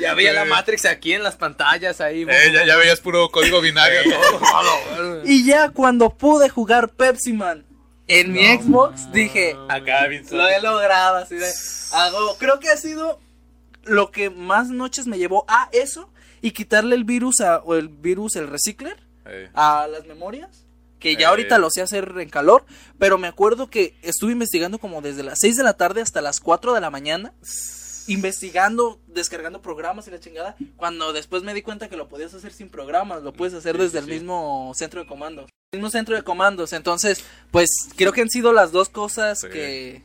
ya 0.00 0.14
veía 0.14 0.32
la. 0.32 0.44
Matrix 0.44 0.84
aquí 0.86 1.12
en 1.12 1.22
las 1.22 1.36
pantallas 1.36 2.00
ahí. 2.00 2.22
Eh, 2.28 2.50
ya, 2.52 2.64
ya 2.64 2.76
veías 2.76 3.00
puro 3.00 3.28
código 3.30 3.60
binario 3.60 4.00
todo. 4.04 5.22
Y 5.24 5.44
ya 5.44 5.70
cuando 5.70 6.10
pude 6.10 6.48
jugar 6.48 6.90
Pepsi 6.90 7.32
Man 7.32 7.64
en 8.06 8.32
mi 8.32 8.46
Xbox, 8.56 9.12
dije, 9.12 9.56
Acá, 9.68 10.06
lo 10.30 10.48
he 10.48 10.60
logrado, 10.62 11.16
así 11.16 11.34
de, 11.36 11.50
hago, 11.92 12.36
creo 12.38 12.58
que 12.58 12.70
ha 12.70 12.76
sido 12.76 13.20
lo 13.84 14.10
que 14.10 14.30
más 14.30 14.68
noches 14.68 15.06
me 15.06 15.18
llevó 15.18 15.44
a 15.48 15.68
eso 15.72 16.10
y 16.40 16.52
quitarle 16.52 16.94
el 16.94 17.04
virus 17.04 17.40
a, 17.40 17.58
o 17.58 17.74
el 17.74 17.88
virus, 17.88 18.36
el 18.36 18.48
recicler 18.48 18.96
a 19.54 19.86
las 19.90 20.06
memorias. 20.06 20.64
Que 20.98 21.14
ya 21.14 21.22
Eh. 21.22 21.26
ahorita 21.26 21.58
lo 21.58 21.70
sé 21.70 21.80
hacer 21.82 22.12
en 22.18 22.28
calor, 22.28 22.64
pero 22.98 23.18
me 23.18 23.28
acuerdo 23.28 23.70
que 23.70 23.96
estuve 24.02 24.32
investigando 24.32 24.78
como 24.78 25.00
desde 25.02 25.22
las 25.22 25.38
6 25.40 25.56
de 25.56 25.62
la 25.62 25.74
tarde 25.74 26.00
hasta 26.00 26.20
las 26.20 26.40
4 26.40 26.74
de 26.74 26.80
la 26.80 26.90
mañana, 26.90 27.32
investigando, 28.06 29.00
descargando 29.06 29.60
programas 29.62 30.08
y 30.08 30.10
la 30.10 30.18
chingada, 30.20 30.56
cuando 30.76 31.12
después 31.12 31.42
me 31.42 31.54
di 31.54 31.62
cuenta 31.62 31.88
que 31.88 31.96
lo 31.96 32.08
podías 32.08 32.32
hacer 32.34 32.52
sin 32.52 32.68
programas, 32.70 33.22
lo 33.22 33.32
puedes 33.32 33.54
hacer 33.54 33.76
Sí, 33.76 33.82
desde 33.82 33.92
sí, 33.92 33.98
el 33.98 34.04
sí. 34.06 34.10
mismo 34.12 34.72
centro 34.74 35.00
de 35.02 35.06
comandos. 35.06 35.50
El 35.72 35.80
mismo 35.80 35.90
centro 35.90 36.16
de 36.16 36.22
comandos, 36.22 36.72
entonces, 36.72 37.22
pues 37.50 37.68
creo 37.96 38.12
que 38.12 38.22
han 38.22 38.30
sido 38.30 38.52
las 38.52 38.72
dos 38.72 38.88
cosas 38.88 39.42
que... 39.42 40.02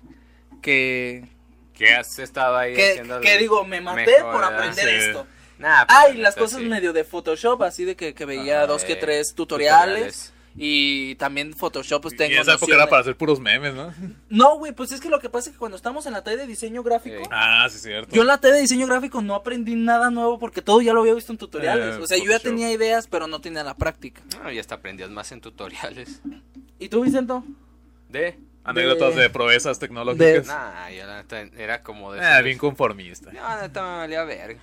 que 0.62 1.30
¿Qué 1.74 1.96
has 1.96 2.20
estado 2.20 2.56
ahí 2.58 2.76
que, 2.76 2.92
haciendo? 2.92 3.20
que 3.22 3.38
digo, 3.40 3.64
me 3.66 3.82
maté 3.82 4.06
mejor, 4.06 4.32
por 4.32 4.44
aprender 4.44 4.88
esto. 4.90 5.26
Nah, 5.58 5.86
pues, 5.86 5.98
Ay, 5.98 6.18
la 6.18 6.24
las 6.24 6.36
cosas 6.36 6.62
medio 6.62 6.94
de 6.94 7.04
Photoshop, 7.04 7.64
así 7.64 7.84
de 7.86 7.96
que, 7.96 8.14
que 8.14 8.26
veía 8.26 8.60
Ajá, 8.60 8.68
dos 8.68 8.84
que 8.84 8.94
eh, 8.94 8.98
tres 8.98 9.34
tutoriales. 9.34 9.86
tutoriales. 9.88 10.34
Y 10.56 11.16
también 11.16 11.54
Photoshop, 11.54 12.02
pues 12.04 12.14
Y 12.14 12.18
tengo 12.18 12.36
en 12.36 12.42
esa 12.42 12.54
época 12.54 12.74
era 12.76 12.84
de- 12.86 12.90
para 12.90 13.02
hacer 13.02 13.16
puros 13.18 13.40
memes, 13.40 13.74
¿no? 13.74 13.92
No, 14.30 14.58
güey, 14.58 14.72
pues 14.72 14.92
es 14.92 15.02
que 15.02 15.10
lo 15.10 15.20
que 15.20 15.28
pasa 15.30 15.50
es 15.50 15.54
que 15.54 15.60
cuando 15.60 15.76
estamos 15.78 16.06
en 16.06 16.14
la 16.14 16.24
TAE 16.24 16.38
de 16.38 16.46
diseño 16.46 16.84
gráfico. 16.84 17.24
Ah, 17.32 17.68
sí, 17.72 17.80
cierto. 17.80 18.14
yo 18.16 18.22
en 18.22 18.28
la 18.28 18.38
TAE 18.40 18.52
de 18.54 18.62
diseño 18.62 18.86
gráfico 18.86 19.22
no 19.24 19.34
aprendí 19.34 19.76
nada 19.76 20.12
nuevo 20.12 20.38
porque 20.38 20.62
todo 20.62 20.82
ya 20.82 20.94
lo 20.94 21.02
había 21.02 21.16
visto 21.16 21.32
en 21.32 21.40
tutoriales. 21.40 21.96
Eh, 21.96 22.00
o 22.02 22.06
sea, 22.08 22.18
yo 22.20 22.26
ya 22.30 22.40
tenía 22.40 22.72
ideas, 22.72 23.08
pero 23.08 23.26
no 23.28 23.42
tenía 23.42 23.64
la 23.64 23.76
práctica. 23.76 24.22
No, 24.44 24.52
ya 24.52 24.62
hasta 24.62 24.76
aprendías 24.76 25.10
más 25.10 25.32
en 25.32 25.42
tutoriales. 25.42 26.22
¿Y 26.78 26.90
tú, 26.90 27.02
Vicento? 27.04 27.44
De. 28.10 28.38
Anécdotas 28.66 29.16
de- 29.16 29.24
de 29.24 29.30
proezas 29.30 29.78
tecnológicas. 29.80 30.48
Nah, 30.48 30.90
yo 30.90 31.06
la 31.06 31.18
neta 31.24 31.42
era 31.58 31.82
como 31.84 32.14
de. 32.14 32.22
Ah, 32.24 32.42
bien 32.42 32.58
conformista. 32.58 33.32
No, 33.34 33.42
la 33.42 33.62
neta 33.64 33.82
me 33.82 33.98
valía 33.98 34.24
verga. 34.24 34.62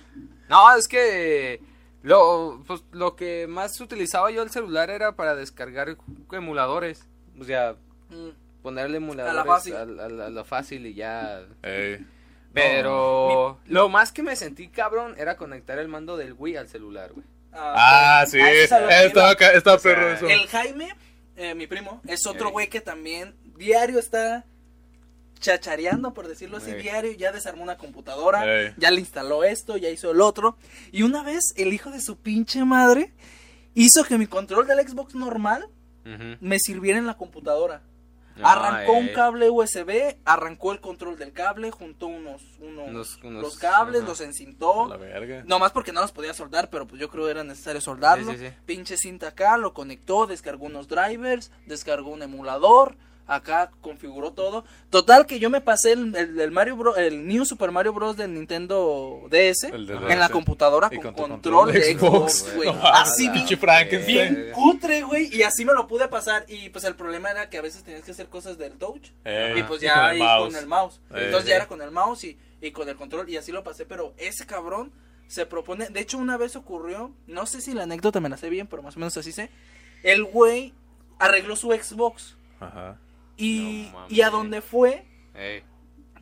No, 0.49 0.75
es 0.75 0.87
que. 0.87 1.61
Lo, 2.03 2.63
pues, 2.65 2.83
lo 2.91 3.15
que 3.15 3.45
más 3.47 3.79
utilizaba 3.79 4.31
yo 4.31 4.41
el 4.41 4.49
celular 4.49 4.89
era 4.89 5.15
para 5.15 5.35
descargar 5.35 5.95
emuladores. 6.31 7.07
O 7.39 7.43
sea, 7.43 7.75
Mm, 8.09 8.29
ponerle 8.61 8.97
emuladores 8.97 9.39
A 9.39 9.45
la 9.45 9.45
fácil. 9.45 9.73
a, 9.75 9.79
a- 9.81 10.25
a 10.25 10.29
lo 10.29 10.43
fácil 10.45 10.85
y 10.85 10.93
ya. 10.95 11.41
Ey. 11.63 12.05
Pero 12.53 13.59
lo 13.65 13.89
más 13.89 14.11
que 14.11 14.23
me 14.23 14.35
sentí 14.35 14.67
cabrón 14.67 15.15
era 15.17 15.37
conectar 15.37 15.79
el 15.79 15.87
mando 15.87 16.17
del 16.17 16.33
Wii 16.37 16.57
al 16.57 16.67
celular, 16.67 17.13
güey. 17.13 17.25
Ah, 17.53 18.21
ok. 18.25 18.29
sí. 18.29 18.39
Ah, 18.41 18.51
eso 18.51 18.63
es 18.63 18.71
a 18.71 18.79
lo 18.81 18.87
que 18.87 19.05
Estaba, 19.05 19.25
iba. 19.27 19.31
acá- 19.33 19.51
estaba 19.53 19.75
O 19.77 19.79
sea, 19.79 19.91
perro 19.95 20.11
eso. 20.11 20.27
El 20.27 20.47
Jaime, 20.47 20.89
eh, 21.37 21.55
mi 21.55 21.67
primo, 21.67 22.01
es 22.07 22.25
otro 22.27 22.47
Ey. 22.47 22.51
güey 22.51 22.67
que 22.69 22.81
también 22.81 23.35
diario 23.57 23.99
está 23.99 24.45
chachareando, 25.41 26.13
por 26.13 26.29
decirlo 26.29 26.57
así, 26.57 26.71
Ey. 26.71 26.81
diario, 26.81 27.11
ya 27.11 27.33
desarmó 27.33 27.63
una 27.63 27.77
computadora, 27.77 28.45
Ey. 28.45 28.73
ya 28.77 28.91
le 28.91 29.01
instaló 29.01 29.43
esto, 29.43 29.75
ya 29.75 29.89
hizo 29.89 30.11
el 30.11 30.21
otro. 30.21 30.55
Y 30.93 31.03
una 31.03 31.23
vez 31.23 31.43
el 31.57 31.73
hijo 31.73 31.91
de 31.91 31.99
su 31.99 32.17
pinche 32.17 32.63
madre 32.63 33.11
hizo 33.73 34.05
que 34.05 34.17
mi 34.17 34.27
control 34.27 34.67
del 34.67 34.87
Xbox 34.87 35.15
normal 35.15 35.67
me 36.39 36.57
sirviera 36.59 36.97
en 36.97 37.05
la 37.07 37.17
computadora. 37.17 37.81
Ah, 38.41 38.53
Arrancó 38.53 38.93
un 38.93 39.09
cable 39.09 39.49
USB, 39.49 40.15
arrancó 40.25 40.71
el 40.71 40.79
control 40.79 41.17
del 41.19 41.31
cable, 41.33 41.69
juntó 41.69 42.07
unos, 42.07 42.41
unos, 42.59 42.87
Unos- 42.89 43.19
unos- 43.23 43.43
los 43.43 43.57
cables, 43.57 44.03
los 44.03 44.21
encintó. 44.21 44.87
La 44.87 44.95
verga. 44.97 45.43
No 45.45 45.59
más 45.59 45.71
porque 45.73 45.91
no 45.91 46.01
los 46.01 46.11
podía 46.13 46.33
soldar, 46.33 46.69
pero 46.69 46.87
pues 46.87 46.99
yo 46.99 47.09
creo 47.09 47.25
que 47.25 47.31
era 47.31 47.43
necesario 47.43 47.81
soldarlo. 47.81 48.31
Sí, 48.31 48.37
sí, 48.39 48.47
sí. 48.47 48.53
Pinche 48.65 48.95
cinta 48.97 49.27
acá, 49.27 49.57
lo 49.57 49.73
conectó, 49.73 50.25
descargó 50.27 50.65
unos 50.65 50.87
drivers, 50.87 51.51
descargó 51.67 52.09
un 52.09 52.23
emulador, 52.23 52.95
acá 53.31 53.71
configuró 53.81 54.33
todo. 54.33 54.65
Total 54.89 55.25
que 55.25 55.39
yo 55.39 55.49
me 55.49 55.61
pasé 55.61 55.93
el, 55.93 56.15
el, 56.15 56.39
el 56.39 56.51
Mario 56.51 56.75
Bros, 56.75 56.97
el 56.97 57.27
New 57.27 57.45
Super 57.45 57.71
Mario 57.71 57.93
Bros 57.93 58.17
del 58.17 58.33
Nintendo 58.33 59.21
DS 59.29 59.63
El 59.71 59.87
de 59.87 59.93
en 59.95 60.19
la 60.19 60.29
computadora 60.29 60.89
con, 60.89 60.99
control, 60.99 61.29
control 61.29 61.71
de 61.73 61.97
Xbox, 61.97 62.55
güey. 62.55 62.71
No 62.73 62.85
Así 62.87 63.29
bien, 64.05 64.05
bien 64.05 64.51
cutre, 64.53 65.03
güey, 65.03 65.33
y 65.33 65.43
así 65.43 65.63
me 65.65 65.73
lo 65.73 65.87
pude 65.87 66.07
pasar 66.07 66.45
y 66.47 66.69
pues 66.69 66.83
el 66.83 66.95
problema 66.95 67.31
era 67.31 67.49
que 67.49 67.57
a 67.57 67.61
veces 67.61 67.83
tenías 67.83 68.03
que 68.03 68.11
hacer 68.11 68.27
cosas 68.27 68.57
del 68.57 68.73
touch. 68.73 69.09
Ey, 69.23 69.59
Y 69.59 69.63
pues 69.63 69.81
y 69.81 69.85
ya 69.85 69.93
con 70.09 70.11
el 70.11 70.19
mouse. 70.19 70.53
con 70.53 70.55
el 70.61 70.67
mouse. 70.67 71.01
Eh, 71.11 71.23
Entonces 71.25 71.49
ya 71.49 71.55
era 71.55 71.67
con 71.67 71.81
el 71.81 71.91
mouse 71.91 72.23
y, 72.25 72.37
y 72.61 72.71
con 72.71 72.89
el 72.89 72.95
control 72.95 73.29
y 73.29 73.37
así 73.37 73.51
lo 73.51 73.63
pasé. 73.63 73.85
Pero 73.85 74.13
ese 74.17 74.45
cabrón 74.45 74.91
se 75.27 75.45
propone. 75.45 75.87
De 75.87 76.01
hecho, 76.01 76.17
una 76.17 76.35
vez 76.37 76.57
ocurrió. 76.57 77.11
No 77.27 77.45
sé 77.45 77.61
si 77.61 77.73
la 77.73 77.83
anécdota 77.83 78.19
me 78.19 78.27
la 78.29 78.35
sé 78.35 78.49
bien, 78.49 78.67
pero 78.67 78.81
más 78.83 78.97
o 78.97 78.99
menos 78.99 79.15
así 79.15 79.31
sé. 79.31 79.49
El 80.03 80.25
güey 80.25 80.73
arregló 81.19 81.55
su 81.55 81.71
Xbox. 81.71 82.35
Ajá. 82.59 82.97
Y, 83.37 83.89
No 83.91 84.05
y 84.09 84.21
a 84.21 84.29
donde 84.29 84.61
fue, 84.61 85.05
Ey. 85.33 85.63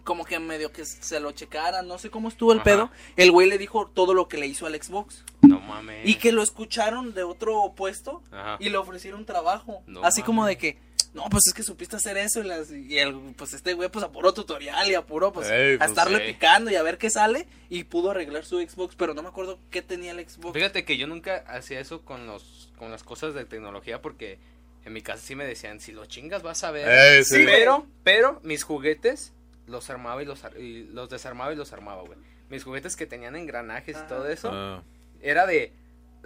como 0.04 0.26
que 0.26 0.40
medio 0.40 0.72
que 0.72 0.86
se 0.86 1.20
lo 1.20 1.32
checaran. 1.32 1.88
No 1.88 1.98
sé 1.98 2.10
cómo 2.10 2.30
estuvo 2.30 2.52
el 2.54 2.60
Ajá. 2.60 2.64
pedo. 2.66 2.92
El 3.16 3.32
güey 3.32 3.48
le 3.50 3.58
dijo 3.58 3.88
todo 3.94 4.14
lo 4.14 4.28
que 4.28 4.38
le 4.38 4.48
hizo 4.48 4.66
al 4.66 4.82
Xbox. 4.82 5.24
No 5.42 5.60
mames. 5.60 6.08
Y 6.08 6.16
que 6.16 6.32
lo 6.32 6.42
escucharon 6.42 7.14
de 7.14 7.24
otro 7.24 7.74
puesto 7.76 8.22
Ajá. 8.32 8.58
y 8.60 8.70
le 8.70 8.78
ofrecieron 8.78 9.26
trabajo. 9.26 9.84
No 9.88 10.04
así 10.04 10.22
como 10.24 10.46
de 10.46 10.58
que, 10.58 10.78
no, 11.14 11.24
pues 11.30 11.48
es 11.48 11.54
que 11.54 11.64
supiste 11.64 11.96
hacer 11.96 12.18
eso. 12.18 12.40
Y, 12.42 12.44
las- 12.44 12.72
y 12.72 12.98
el, 13.00 13.16
pues 13.36 13.54
este 13.54 13.74
güey, 13.74 13.90
pues 13.90 14.06
apuró 14.06 14.34
tutorial 14.34 14.90
y 14.90 14.94
apuró, 14.96 15.34
pues, 15.34 15.50
Ey, 15.50 15.76
a 15.76 15.78
pues, 15.80 15.90
estarle 15.90 16.20
sí. 16.26 16.34
picando 16.34 16.70
y 16.72 16.76
a 16.76 16.84
ver 16.84 16.98
qué 16.98 17.10
sale. 17.10 17.48
Y 17.70 17.84
pudo 17.86 18.12
arreglar 18.12 18.46
su 18.46 18.60
Xbox, 18.60 18.96
pero 18.96 19.14
no 19.14 19.22
me 19.24 19.30
acuerdo 19.30 19.60
qué 19.72 19.82
tenía 19.82 20.12
el 20.12 20.28
Xbox. 20.28 20.54
Fíjate 20.54 20.86
que 20.86 20.98
yo 20.98 21.08
nunca 21.08 21.44
hacía 21.48 21.80
eso 21.80 22.02
con 22.06 22.26
los 22.28 22.72
con 22.78 22.92
las 22.92 23.04
cosas 23.04 23.34
de 23.34 23.44
tecnología 23.44 24.02
porque 24.02 24.40
en 24.90 24.94
mi 24.94 25.02
casa 25.02 25.22
sí 25.26 25.36
me 25.36 25.46
decían, 25.46 25.80
si 25.80 25.92
lo 25.94 26.06
chingas 26.06 26.44
vas 26.44 26.64
a 26.64 26.72
ver. 26.72 27.24
Sí. 27.24 27.36
Sí, 27.38 27.46
pero, 27.46 27.88
pero 28.04 28.40
mis 28.44 28.64
juguetes 28.64 29.34
los 29.68 29.90
armaba 29.90 30.22
y 30.22 30.26
los, 30.26 30.44
y 30.58 30.84
los 30.86 31.10
desarmaba 31.10 31.54
y 31.54 31.56
los 31.56 31.72
armaba, 31.74 32.02
güey. 32.04 32.18
Mis 32.50 32.64
juguetes 32.64 32.96
que 32.96 33.06
tenían 33.06 33.36
engranajes 33.36 33.98
y 34.04 34.08
todo 34.08 34.28
eso, 34.28 34.50
Ah. 34.52 34.84
era 35.22 35.46
de 35.46 35.72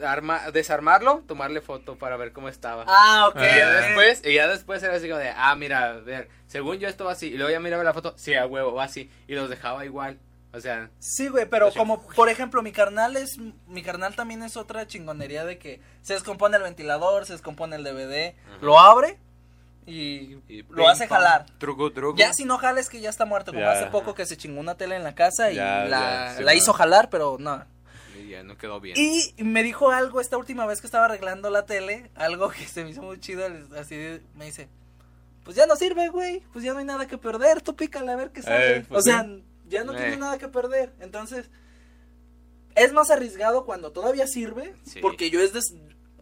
arma, 0.01 0.49
desarmarlo, 0.51 1.23
tomarle 1.27 1.61
foto 1.61 1.97
para 1.97 2.15
ver 2.17 2.31
cómo 2.31 2.47
estaba. 2.49 2.85
Ah, 2.87 3.27
ok. 3.27 3.35
Eh, 3.37 3.51
Y 3.53 3.57
ya 3.59 3.69
después, 3.81 4.21
y 4.25 4.33
ya 4.33 4.47
después 4.47 4.81
era 4.81 4.95
así 4.95 5.07
como 5.07 5.19
de, 5.19 5.29
ah, 5.35 5.55
mira, 5.55 5.89
a 5.91 5.93
ver, 5.99 6.29
según 6.47 6.79
yo 6.79 6.87
esto 6.87 7.05
va 7.05 7.11
así, 7.11 7.27
y 7.27 7.37
luego 7.37 7.51
ya 7.51 7.59
miraba 7.59 7.83
la 7.83 7.93
foto, 7.93 8.13
sí, 8.17 8.33
a 8.33 8.47
huevo, 8.47 8.73
va 8.73 8.85
así, 8.85 9.11
y 9.27 9.35
los 9.35 9.49
dejaba 9.49 9.85
igual, 9.85 10.17
o 10.53 10.59
sea, 10.61 10.89
Sí, 10.99 11.27
güey, 11.29 11.47
pero 11.49 11.67
Así. 11.67 11.77
como, 11.77 12.01
por 12.07 12.29
ejemplo, 12.29 12.61
mi 12.61 12.71
carnal 12.71 13.17
es, 13.17 13.37
mi 13.67 13.81
carnal 13.81 14.15
también 14.15 14.43
es 14.43 14.55
otra 14.57 14.85
chingonería 14.87 15.43
de 15.45 15.57
que 15.57 15.81
se 16.01 16.13
descompone 16.13 16.57
el 16.57 16.63
ventilador, 16.63 17.25
se 17.25 17.33
descompone 17.33 17.75
el 17.75 17.83
DVD, 17.83 18.35
Ajá. 18.47 18.57
lo 18.61 18.79
abre 18.79 19.17
y, 19.85 20.37
y 20.47 20.63
lo 20.69 20.87
hace 20.87 21.07
pam, 21.07 21.17
jalar. 21.17 21.45
Truco, 21.57 21.91
truco. 21.91 22.17
Ya 22.17 22.33
si 22.33 22.45
no 22.45 22.57
jala 22.57 22.79
es 22.79 22.89
que 22.89 23.01
ya 23.01 23.09
está 23.09 23.25
muerto, 23.25 23.51
como 23.51 23.63
Ya. 23.65 23.71
hace 23.73 23.87
poco 23.87 24.13
que 24.15 24.25
se 24.25 24.37
chingó 24.37 24.59
una 24.59 24.75
tele 24.75 24.95
en 24.95 25.03
la 25.03 25.15
casa 25.15 25.51
y 25.51 25.55
Ya, 25.55 25.85
la, 25.85 25.99
ya, 26.29 26.35
sí, 26.37 26.43
la 26.43 26.53
hizo 26.55 26.71
jalar, 26.73 27.09
pero 27.09 27.37
no. 27.39 27.65
Y 28.17 28.29
ya 28.29 28.43
no 28.43 28.57
quedó 28.57 28.79
bien. 28.79 28.95
Y 28.97 29.33
me 29.43 29.63
dijo 29.63 29.91
algo 29.91 30.21
esta 30.21 30.37
última 30.37 30.65
vez 30.65 30.79
que 30.79 30.87
estaba 30.87 31.05
arreglando 31.05 31.49
la 31.49 31.65
tele, 31.65 32.11
algo 32.15 32.49
que 32.49 32.65
se 32.67 32.83
me 32.83 32.91
hizo 32.91 33.01
muy 33.01 33.19
chido, 33.19 33.43
así 33.77 33.95
de- 33.97 34.21
me 34.35 34.45
dice, 34.45 34.69
pues 35.43 35.57
ya 35.57 35.65
no 35.65 35.75
sirve, 35.75 36.07
güey, 36.09 36.41
pues 36.53 36.63
ya 36.63 36.71
no 36.73 36.79
hay 36.79 36.85
nada 36.85 37.05
que 37.07 37.17
perder, 37.17 37.61
tú 37.61 37.75
pícale 37.75 38.11
a 38.11 38.15
ver 38.15 38.29
qué 38.31 38.41
sale. 38.41 38.77
Eh, 38.77 38.85
pues 38.87 38.99
o 38.99 39.03
sea, 39.03 39.23
sí. 39.23 39.43
Ya 39.73 39.83
no 39.83 39.93
Eh. 39.93 39.97
tiene 39.97 40.17
nada 40.17 40.37
que 40.37 40.47
perder, 40.47 40.93
entonces 40.99 41.49
es 42.75 42.93
más 42.93 43.11
arriesgado 43.11 43.65
cuando 43.65 43.91
todavía 43.91 44.25
sirve, 44.27 44.73
Sí. 44.85 44.99
porque 45.01 45.29
yo 45.29 45.41
es 45.41 45.53
des- 45.53 45.73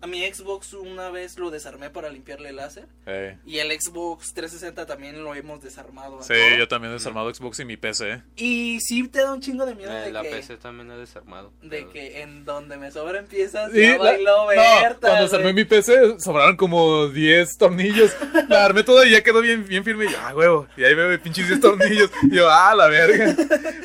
a 0.02 0.08
mi 0.08 0.22
Xbox 0.32 0.74
una 0.74 1.10
vez 1.10 1.38
lo 1.38 1.52
desarmé 1.52 1.90
para 1.90 2.10
limpiarle 2.10 2.50
el 2.50 2.56
láser 2.56 2.88
Ey. 3.06 3.38
y 3.46 3.60
el 3.60 3.72
Xbox 3.80 4.34
360 4.34 4.86
también 4.86 5.24
lo 5.24 5.36
hemos 5.36 5.62
desarmado. 5.62 6.22
Sí, 6.24 6.34
todo. 6.34 6.58
yo 6.58 6.68
también 6.68 6.92
he 6.92 6.96
desarmado 6.96 7.34
Xbox 7.34 7.60
y 7.60 7.66
mi 7.66 7.78
PC. 7.78 8.22
Y 8.36 8.80
sí 8.82 9.08
te 9.08 9.20
da 9.20 9.34
un 9.34 9.42
chingo 9.42 9.66
de 9.66 9.76
miedo 9.76 9.92
Eh, 9.92 10.02
de 10.06 10.12
la 10.12 10.22
que... 10.24 10.30
PC 10.30 10.58
también 10.58 10.90
he 10.92 10.98
desarmado. 10.98 11.52
De 11.62 11.70
pero- 11.82 11.92
que 11.92 12.22
en 12.22 12.46
donde 12.46 12.78
me 12.78 12.92
sobran 12.92 13.26
piezas, 13.26 13.72
Sí, 13.72 13.82
ya 13.82 13.98
la- 13.98 14.12
bailó 14.12 14.38
no, 14.54 15.00
cuando 15.00 15.24
desarmé 15.24 15.54
mi 15.54 15.66
PC 15.66 16.20
sobraron 16.20 16.58
como 16.58 17.08
10 17.08 17.58
tornillos. 17.58 18.12
La 18.50 18.66
armé 18.66 18.84
toda 18.84 19.06
y 19.06 19.12
ya 19.12 19.22
quedó 19.24 19.42
bien, 19.42 19.66
bien 19.68 19.84
firme. 19.84 20.06
Y 20.06 20.10
yo, 20.12 20.18
ah, 20.20 20.34
huevo. 20.36 20.68
Y 20.78 20.84
ahí 20.84 20.94
veo 20.96 21.22
pinches 21.22 21.48
10 21.48 21.60
tornillos. 21.62 22.10
Y 22.24 22.36
yo, 22.36 22.50
ah, 22.50 22.74
la 22.76 22.88
verga. 22.88 23.36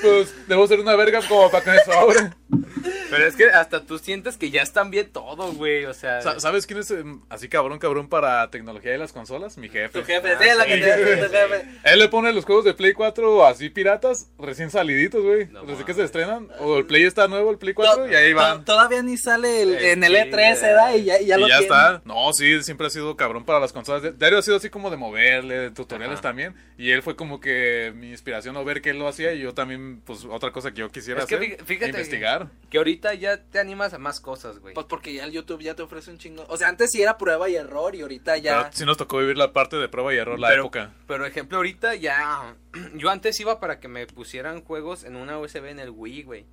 Pues 0.03 0.33
debo 0.49 0.67
ser 0.67 0.81
una 0.81 0.95
verga 0.97 1.21
como 1.29 1.51
para 1.51 1.65
que 1.65 1.71
me 1.71 1.79
sobre. 1.85 2.31
Pero 3.11 3.25
es 3.27 3.37
que 3.37 3.45
hasta 3.47 3.85
tú 3.85 3.99
sientes 3.99 4.37
que 4.37 4.51
ya 4.51 4.63
están 4.63 4.91
bien 4.91 5.09
todo, 5.13 5.53
güey, 5.53 5.85
o 5.85 5.95
sea... 5.95 6.21
Sa- 6.23 6.41
¿Sabes 6.41 6.67
quién 6.67 6.81
es 6.81 6.91
em, 6.91 7.21
así 7.29 7.49
cabrón, 7.49 7.79
cabrón 7.79 8.09
para 8.09 8.51
tecnología 8.51 8.91
de 8.93 8.99
las 8.99 9.13
consolas? 9.13 9.57
Mi 9.59 9.69
jefe. 9.69 10.01
Tu 10.01 10.05
jefe, 10.05 10.33
Ah, 10.33 10.39
sí, 10.41 10.49
la 10.57 10.65
sí, 10.65 10.71
que 10.71 10.77
te 10.79 10.93
jefe. 11.29 11.65
Él 11.85 11.99
le 12.01 12.09
pone 12.09 12.33
los 12.33 12.45
juegos 12.45 12.65
de 12.65 12.75
Play 12.75 12.93
4 12.95 13.47
así 13.47 13.71
piratas, 13.71 14.29
recién 14.39 14.71
saliditos, 14.71 15.23
güey. 15.23 15.47
No 15.47 15.63
Desde 15.65 15.85
que 15.85 15.95
se 15.95 16.03
estrenan. 16.03 16.49
O 16.59 16.79
el 16.79 16.87
Play 16.87 17.05
está 17.05 17.29
nuevo, 17.29 17.51
el 17.51 17.59
Play 17.59 17.75
4, 17.75 18.11
y 18.11 18.15
ahí 18.15 18.33
van. 18.33 18.65
Todavía 18.65 19.03
ni 19.03 19.17
sale 19.17 19.63
el- 19.63 19.75
Eh, 19.77 19.93
en 19.93 20.03
el 20.05 20.13
sí, 20.13 20.19
E3, 20.19 20.55
ya. 20.61 20.67
¿verdad? 20.67 20.95
Y 20.95 21.05
ya, 21.05 21.21
y 21.21 21.27
ya 21.27 21.37
y 21.37 21.41
lo 21.41 21.49
ya 21.49 21.59
tiene. 21.59 21.75
está. 21.75 22.03
No, 22.05 22.33
sí, 22.33 22.63
siempre 22.65 22.89
ha 22.89 22.91
sido 22.91 23.17
cabrón 23.17 23.45
para 23.45 23.61
las 23.61 23.73
consolas. 23.73 24.19
Diario 24.19 24.39
ha 24.39 24.43
sido 24.43 24.57
así 24.57 24.69
como 24.71 24.91
de 24.91 24.97
moverle, 24.97 25.55
de 25.59 25.71
tutoriales 25.71 26.15
Ajá. 26.15 26.23
también. 26.23 26.55
Y 26.77 26.91
él 26.91 27.03
fue 27.03 27.15
como 27.17 27.41
que 27.41 27.93
mi 27.97 28.11
inspiración 28.11 28.57
o 28.57 28.65
ver 28.65 28.83
que 28.83 28.91
él 28.91 28.99
lo 28.99 29.07
hacía 29.09 29.33
y 29.33 29.41
yo 29.41 29.55
también, 29.55 30.01
pues 30.05 30.25
otra 30.25 30.51
cosa 30.53 30.73
que 30.73 30.81
yo 30.81 30.91
quisiera 30.91 31.21
Es 31.21 31.25
hacer. 31.27 31.65
fíjate 31.65 31.91
investigar. 31.91 32.46
Que 32.71 32.79
ahorita 32.79 33.15
ya 33.15 33.37
te 33.43 33.59
animas 33.61 33.95
a 33.95 33.99
más 33.99 34.21
cosas, 34.21 34.59
güey. 34.59 34.75
Pues 34.75 34.87
porque 34.87 35.15
ya 35.15 35.25
el 35.25 35.33
YouTube 35.33 35.61
ya 35.63 35.75
te 35.75 35.83
ofrece 35.83 36.11
un 36.11 36.19
chingo. 36.19 36.45
O 36.49 36.57
sea, 36.57 36.69
antes 36.69 36.91
sí 36.91 37.01
era 37.01 37.17
prueba 37.17 37.49
y 37.49 37.55
error 37.57 37.95
y 37.95 38.01
ahorita 38.03 38.37
ya. 38.39 38.59
Pero 38.65 38.71
sí 38.73 38.85
nos 38.85 38.97
tocó 38.97 39.19
vivir 39.19 39.39
la 39.39 39.53
parte 39.53 39.77
de 39.77 39.89
prueba 39.89 40.13
y 40.13 40.17
error, 40.17 40.39
la 40.39 40.49
pero, 40.49 40.63
época. 40.63 40.93
Pero 41.07 41.25
ejemplo, 41.27 41.59
ahorita 41.59 41.95
ya. 41.95 42.57
Yo 42.95 43.11
antes 43.11 43.39
iba 43.41 43.61
para 43.61 43.79
que 43.81 43.89
me 43.89 44.07
pusieran 44.07 44.63
juegos 44.63 45.05
en 45.05 45.17
una 45.17 45.39
USB 45.39 45.67
en 45.67 45.79
el 45.79 45.91
Wii, 45.91 46.23
güey. 46.25 46.45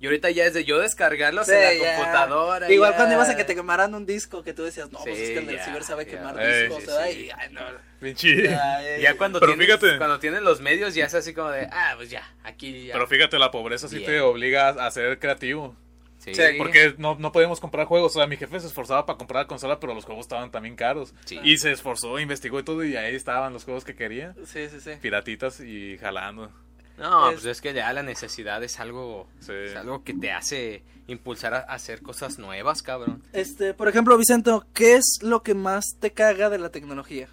Y 0.00 0.06
ahorita 0.06 0.28
ya 0.30 0.44
es 0.44 0.52
de 0.52 0.64
yo 0.64 0.78
descargarlos 0.80 1.46
Sí, 1.46 1.52
en 1.54 1.62
la 1.62 1.74
ya. 1.84 1.96
computadora. 1.96 2.70
Igual 2.70 2.90
ya. 2.90 2.96
cuando 2.96 3.14
ibas 3.14 3.30
a 3.30 3.36
que 3.36 3.44
te 3.44 3.54
quemaran 3.54 3.94
un 3.94 4.04
disco 4.04 4.42
que 4.42 4.52
tú 4.52 4.62
decías, 4.64 4.92
no, 4.92 4.98
pues 4.98 5.16
Sí, 5.16 5.22
es 5.22 5.30
que 5.30 5.38
el 5.54 5.60
ciber 5.60 5.82
sabe 5.82 6.04
ya. 6.04 6.10
quemar 6.10 6.34
discos, 6.36 6.82
sí, 6.82 6.86
¿verdad? 6.88 7.06
sí. 7.10 7.18
Y, 7.20 7.30
ay, 7.30 7.48
no. 7.52 7.60
Pinche. 8.04 8.42
Ya, 8.44 8.82
ya, 8.82 8.98
Ya 8.98 9.16
cuando 9.16 9.40
Pero 9.40 9.52
tienes, 9.56 9.66
fíjate. 9.78 9.98
cuando 9.98 10.18
tienes 10.20 10.42
los 10.42 10.60
medios 10.60 10.94
ya 10.94 11.06
es 11.06 11.14
así 11.14 11.32
como 11.34 11.50
de, 11.50 11.66
ah, 11.72 11.94
pues 11.96 12.10
ya, 12.10 12.22
aquí 12.44 12.86
ya. 12.86 12.92
Pero 12.92 13.06
fíjate, 13.06 13.38
la 13.38 13.50
pobreza 13.50 13.88
sí 13.88 13.96
Bien. 13.96 14.10
te 14.10 14.20
obliga 14.20 14.68
a 14.68 14.90
ser 14.90 15.18
creativo. 15.18 15.74
sí, 16.18 16.34
Sí, 16.34 16.42
Porque 16.58 16.94
no, 16.98 17.16
no 17.18 17.32
podíamos 17.32 17.60
comprar 17.60 17.86
juegos. 17.86 18.14
O 18.16 18.18
sea, 18.18 18.26
mi 18.26 18.36
jefe 18.36 18.58
se 18.60 18.66
esforzaba 18.66 19.04
para 19.06 19.18
comprar 19.18 19.42
la 19.44 19.46
consola, 19.48 19.78
pero 19.80 19.94
los 19.94 20.04
juegos 20.04 20.24
estaban 20.24 20.50
también 20.50 20.74
caros. 20.76 21.12
Sí. 21.26 21.38
Y 21.42 21.58
se 21.58 21.70
esforzó, 21.72 22.18
investigó 22.18 22.58
y 22.60 22.62
todo, 22.62 22.84
y 22.84 22.96
ahí 22.96 23.14
estaban 23.14 23.52
los 23.52 23.64
juegos 23.64 23.84
que 23.84 23.94
quería. 23.94 24.34
Sí, 24.46 24.68
sí, 24.70 24.80
sí. 24.80 24.92
Piratitas 25.02 25.60
y 25.60 25.98
jalando. 25.98 26.50
No, 26.96 27.28
Es- 27.30 27.34
pues 27.40 27.46
es 27.46 27.60
que 27.60 27.74
ya 27.74 27.92
la 27.92 28.02
necesidad 28.04 28.62
es 28.62 28.78
algo, 28.80 29.26
Sí. 29.40 29.52
es 29.52 29.74
algo 29.76 30.04
que 30.04 30.14
te 30.14 30.30
hace 30.30 30.82
impulsar 31.08 31.52
a 31.52 31.58
a 31.58 31.74
hacer 31.74 32.00
cosas 32.02 32.38
nuevas, 32.38 32.82
cabrón. 32.82 33.22
Este, 33.34 33.74
por 33.74 33.88
ejemplo, 33.88 34.16
Vicento, 34.16 34.64
¿qué 34.72 34.94
es 34.94 35.18
lo 35.20 35.42
que 35.42 35.54
más 35.54 35.84
te 36.00 36.12
caga 36.12 36.48
de 36.50 36.58
la 36.58 36.70
tecnología? 36.70 37.28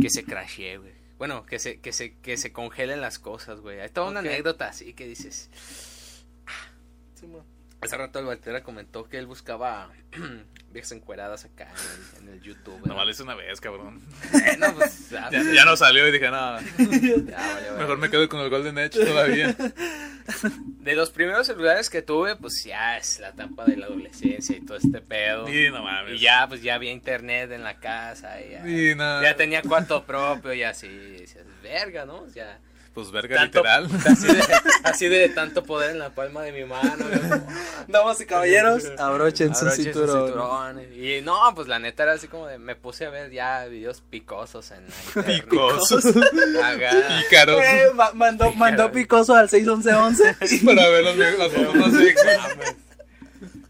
Que 0.00 0.10
se 0.10 0.24
crashee, 0.24 0.78
güey. 0.78 0.92
Bueno, 1.18 1.44
que 1.46 1.58
se, 1.58 1.80
que 1.80 1.92
se, 1.92 2.14
que 2.18 2.36
se 2.36 2.52
congelen 2.52 3.00
las 3.00 3.18
cosas, 3.18 3.60
güey. 3.60 3.80
Hay 3.80 3.90
toda 3.90 4.10
una 4.10 4.20
anécdota 4.20 4.68
así 4.68 4.92
que 4.94 5.06
dices. 5.06 5.50
Sí, 7.14 7.26
mo- 7.26 7.44
Hace 7.82 7.96
rato 7.96 8.20
el 8.20 8.26
Valtera 8.26 8.62
comentó 8.62 9.08
que 9.08 9.18
él 9.18 9.26
buscaba 9.26 9.90
viejas 10.70 10.92
encueradas 10.92 11.44
acá 11.44 11.68
en 12.20 12.26
el, 12.26 12.28
en 12.28 12.34
el 12.34 12.40
YouTube. 12.40 12.80
¿verdad? 12.80 13.04
lo 13.04 13.10
hice 13.10 13.24
una 13.24 13.34
vez, 13.34 13.60
cabrón. 13.60 14.00
Bueno, 14.30 14.74
pues, 14.76 15.10
ya, 15.10 15.28
Ya, 15.32 15.42
ya 15.52 15.64
no 15.64 15.76
salió 15.76 16.06
y 16.06 16.12
dije, 16.12 16.30
nada, 16.30 16.60
vale, 16.78 17.32
vale. 17.32 17.78
mejor 17.78 17.98
me 17.98 18.08
quedo 18.08 18.28
con 18.28 18.38
el 18.40 18.50
Golden 18.50 18.78
Edge 18.78 19.04
todavía. 19.04 19.56
De 20.78 20.94
los 20.94 21.10
primeros 21.10 21.48
celulares 21.48 21.90
que 21.90 22.02
tuve, 22.02 22.36
pues 22.36 22.62
ya 22.64 22.96
es 22.96 23.18
la 23.18 23.30
etapa 23.30 23.64
de 23.64 23.76
la 23.76 23.86
adolescencia 23.86 24.56
y 24.56 24.60
todo 24.64 24.76
este 24.76 25.00
pedo. 25.00 25.48
Y 25.48 25.68
no 25.70 25.82
mames. 25.82 26.14
Y 26.14 26.18
ya, 26.18 26.46
pues 26.48 26.62
ya 26.62 26.76
había 26.76 26.92
internet 26.92 27.50
en 27.50 27.64
la 27.64 27.80
casa. 27.80 28.40
Y 28.40 28.50
ya, 28.52 28.68
Y 28.68 28.96
ya 28.96 29.34
tenía 29.36 29.62
cuarto 29.62 30.04
propio 30.04 30.52
y 30.54 30.62
así. 30.62 30.86
y 30.86 31.20
decías, 31.22 31.44
verga, 31.62 32.04
¿no? 32.04 32.28
Ya. 32.28 32.60
Pues 32.94 33.10
verga, 33.10 33.36
Tanto- 33.36 33.60
literal. 33.60 33.88
Así 34.06 34.26
de, 34.26 34.42
así 34.84 35.08
de 35.08 35.28
tanto 35.30 35.64
poder 35.64 35.92
en 35.92 35.98
la 35.98 36.10
palma 36.10 36.42
de 36.42 36.52
mi 36.52 36.64
mano. 36.64 37.06
Damas 37.88 38.20
y 38.20 38.26
caballeros, 38.26 38.84
abrochen 38.98 39.54
su 39.54 39.70
cinturón. 39.70 40.26
cinturón. 40.26 40.82
Y 40.94 41.22
no, 41.22 41.38
pues 41.54 41.68
la 41.68 41.78
neta 41.78 42.02
era 42.02 42.12
así 42.12 42.28
como 42.28 42.46
de, 42.46 42.58
me 42.58 42.76
puse 42.76 43.06
a 43.06 43.10
ver 43.10 43.30
ya 43.30 43.64
videos 43.64 44.02
picosos 44.10 44.72
en 44.72 44.84
la. 45.16 45.22
Picosos. 45.22 46.04
Pícaros. 46.04 47.62
Eh, 47.64 47.86
ma- 47.94 48.12
mandó, 48.12 48.52
mandó 48.52 48.92
picoso 48.92 49.34
al 49.34 49.48
61111. 49.48 50.64
Para 50.64 50.88
ver 50.90 51.04
los, 51.04 51.16
las 51.16 51.50
fotos 51.52 51.74
más 51.76 51.92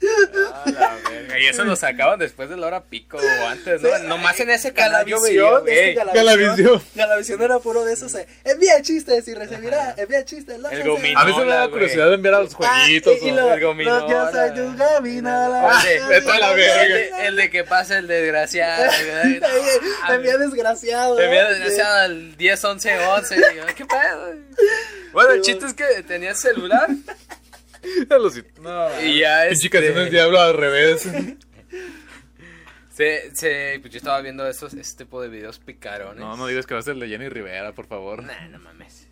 la 0.03 0.99
verga. 1.11 1.39
Y 1.39 1.47
eso 1.47 1.65
lo 1.65 1.77
sacaban 1.77 2.19
después 2.19 2.49
de 2.51 2.57
la 2.57 2.67
hora 2.67 2.83
pico 2.85 3.17
o 3.19 3.47
antes, 3.47 3.81
¿no? 3.83 3.89
Sí. 3.97 4.03
Nomás 4.07 4.39
en 4.41 4.51
ese 4.51 4.73
canal 4.73 5.07
yo 5.07 5.21
veía, 5.21 5.59
güey. 5.59 5.95
Galavisión. 5.95 6.83
Galavisión, 6.95 7.43
era 7.43 7.59
puro 7.59 7.85
de 7.85 7.95
esos. 7.95 8.15
eh, 8.15 8.27
envía 8.45 8.81
chistes 8.83 9.27
y 9.29 9.35
recibirá, 9.35 9.95
envía 9.97 10.25
chistes. 10.25 10.59
no 10.59 10.69
El 10.71 10.83
sé, 10.83 10.89
gomino. 10.89 11.19
A 11.19 11.25
mí 11.25 11.33
se 11.35 11.41
me 11.45 11.53
da 11.53 11.69
curiosidad 11.69 12.09
de 12.09 12.15
enviar 12.15 12.35
a 12.35 12.43
los 12.43 12.55
Ah, 12.61 12.83
jueguitos. 12.83 13.15
y, 13.23 13.29
y 13.29 13.31
o- 13.31 13.35
lo- 13.35 13.55
el 13.55 13.61
gominola. 13.63 14.01
lo- 14.01 14.09
yo 14.09 14.31
soy 14.31 14.51
tu 14.55 14.77
gominola. 14.77 15.79
Oye, 15.81 16.01
vete 16.09 16.31
a 16.31 16.39
la 16.39 16.51
El 16.51 16.57
verga. 16.57 16.95
de, 17.19 17.27
el 17.27 17.37
de 17.37 17.51
que 17.51 17.65
pasa 17.65 17.99
el 17.99 18.07
desgraciado. 18.07 18.85
No, 20.09 20.15
Envía 20.15 20.37
desgraciado. 20.39 21.17
Te 21.17 21.25
envía 21.25 21.49
desgraciado 21.49 21.97
al 21.99 22.37
10, 22.37 22.65
11, 22.65 23.07
11. 23.07 23.37
Y 23.37 23.39
yo, 23.57 23.67
¿Qué 23.75 23.85
pedo? 23.87 24.35
Bueno, 25.13 25.31
el 25.33 25.41
chiste 25.43 25.67
es 25.67 25.75
que 25.75 26.03
tenía 26.03 26.35
celular 26.35 26.89
No. 28.61 29.03
y 29.03 29.21
ya 29.21 29.43
Pinche 29.49 29.53
este, 29.67 29.71
canción 29.71 29.95
del 29.95 30.11
diablo 30.11 30.41
al 30.41 30.55
revés. 30.57 31.09
se, 32.95 33.35
se, 33.35 33.79
pues 33.81 33.93
yo 33.93 33.99
estaba 33.99 34.21
viendo 34.21 34.47
esos, 34.47 34.75
este 34.75 35.05
tipo 35.05 35.21
de 35.23 35.29
videos 35.29 35.59
picarones. 35.59 36.21
No, 36.21 36.37
no 36.37 36.47
digas 36.47 36.67
que 36.67 36.75
va 36.75 36.81
a 36.81 36.83
ser 36.83 36.95
el 36.95 37.01
de 37.01 37.09
Jenny 37.09 37.29
Rivera, 37.29 37.73
por 37.73 37.87
favor. 37.87 38.23
Nah, 38.23 38.49
no 38.49 38.59
mames. 38.59 39.09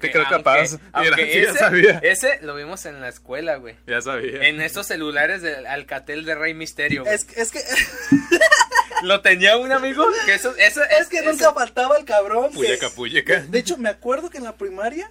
te 0.00 0.10
creo 0.10 0.24
capaz. 0.28 0.78
Aunque, 0.92 1.10
Mira, 1.10 1.16
sí, 1.16 1.40
ya 1.42 1.50
ese, 1.50 1.58
sabía. 1.58 1.98
ese 2.02 2.38
lo 2.42 2.54
vimos 2.54 2.84
en 2.86 3.00
la 3.00 3.08
escuela, 3.08 3.56
güey. 3.56 3.76
Ya 3.86 4.00
sabía. 4.02 4.46
En 4.46 4.60
estos 4.60 4.86
celulares 4.86 5.40
del 5.42 5.66
Alcatel 5.66 6.24
de 6.24 6.34
Rey 6.34 6.52
Misterio. 6.54 7.02
güey. 7.04 7.14
Es, 7.14 7.26
es 7.36 7.50
que, 7.50 7.60
Lo 9.02 9.20
tenía 9.20 9.56
un 9.56 9.72
amigo 9.72 10.06
que 10.26 10.34
eso, 10.34 10.54
eso 10.58 10.80
es 10.84 11.08
que 11.08 11.18
eso- 11.18 11.30
nunca 11.32 11.52
faltaba 11.54 11.96
el 11.96 12.04
cabrón. 12.04 12.50
que- 12.50 12.56
Puyeca, 12.56 12.90
puyeca. 12.90 13.40
De 13.40 13.58
hecho, 13.58 13.76
me 13.78 13.88
acuerdo 13.88 14.30
que 14.30 14.38
en 14.38 14.44
la 14.44 14.56
primaria 14.56 15.10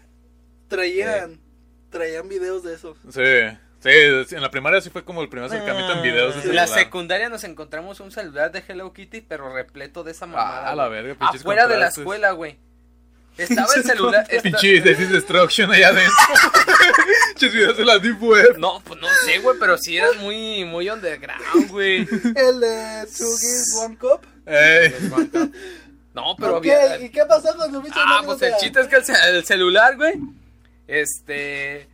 traían, 0.70 1.42
traían 1.92 2.28
videos 2.30 2.64
de 2.64 2.74
esos. 2.74 2.98
Sí, 3.14 3.58
sí, 4.28 4.36
en 4.36 4.42
la 4.42 4.50
primaria 4.50 4.82
sí 4.82 4.90
fue 4.90 5.04
como 5.04 5.22
el 5.22 5.30
primer 5.30 5.46
acercamiento 5.52 5.94
en 5.94 6.02
videos. 6.02 6.42
de 6.44 6.50
En 6.50 6.56
la 6.56 6.66
secundaria 6.68 7.30
nos 7.30 7.44
encontramos 7.44 8.00
un 8.00 8.12
celular 8.12 8.52
de 8.52 8.64
Hello 8.68 8.92
Kitty, 8.94 9.22
pero 9.22 9.54
repleto 9.54 10.04
de 10.04 10.12
esa 10.12 10.26
mamada. 10.26 10.70
Ah, 10.72 10.76
la 10.76 10.88
verga, 10.88 11.14
pinches 11.16 11.42
Afuera 11.42 11.68
de 11.68 11.78
la 11.78 11.88
escuela, 11.88 12.32
güey. 12.32 12.58
Estaba 13.38 13.68
el 13.76 13.84
celular. 13.86 14.26
esta- 14.30 14.42
Pinche 14.44 14.82
Death 14.82 14.98
Destruction 15.00 15.72
allá 15.72 15.90
adentro. 15.90 16.14
Pinches 17.34 17.54
videos 17.54 17.78
de 17.78 17.86
la 17.86 17.98
Deep 17.98 18.22
Web. 18.22 18.58
No, 18.58 18.82
pues 18.86 19.00
no 19.00 19.08
sé, 19.26 19.40
güey, 19.40 19.58
pero 19.60 19.78
sí 19.78 19.98
eran 19.98 20.18
muy, 20.20 20.64
muy 20.66 20.90
underground, 20.90 21.70
güey. 21.70 22.00
El 22.36 22.60
de 22.60 23.08
Two 23.18 23.28
Gears 23.40 23.76
One 23.84 23.98
Cup. 23.98 24.22
Ey. 24.46 24.94
No, 26.14 26.36
pero 26.38 26.58
Ok, 26.58 26.66
había. 26.68 27.00
¿Y 27.00 27.10
qué 27.10 27.26
pasó 27.26 27.56
con 27.56 27.72
su 27.72 27.82
bicho? 27.82 27.96
Ah, 27.98 28.22
pues 28.26 28.42
el 28.42 28.54
chiste 28.58 28.82
es 28.82 28.88
que 28.88 28.98
el 29.30 29.46
celular, 29.46 29.96
güey. 29.96 30.16
Este. 30.92 31.88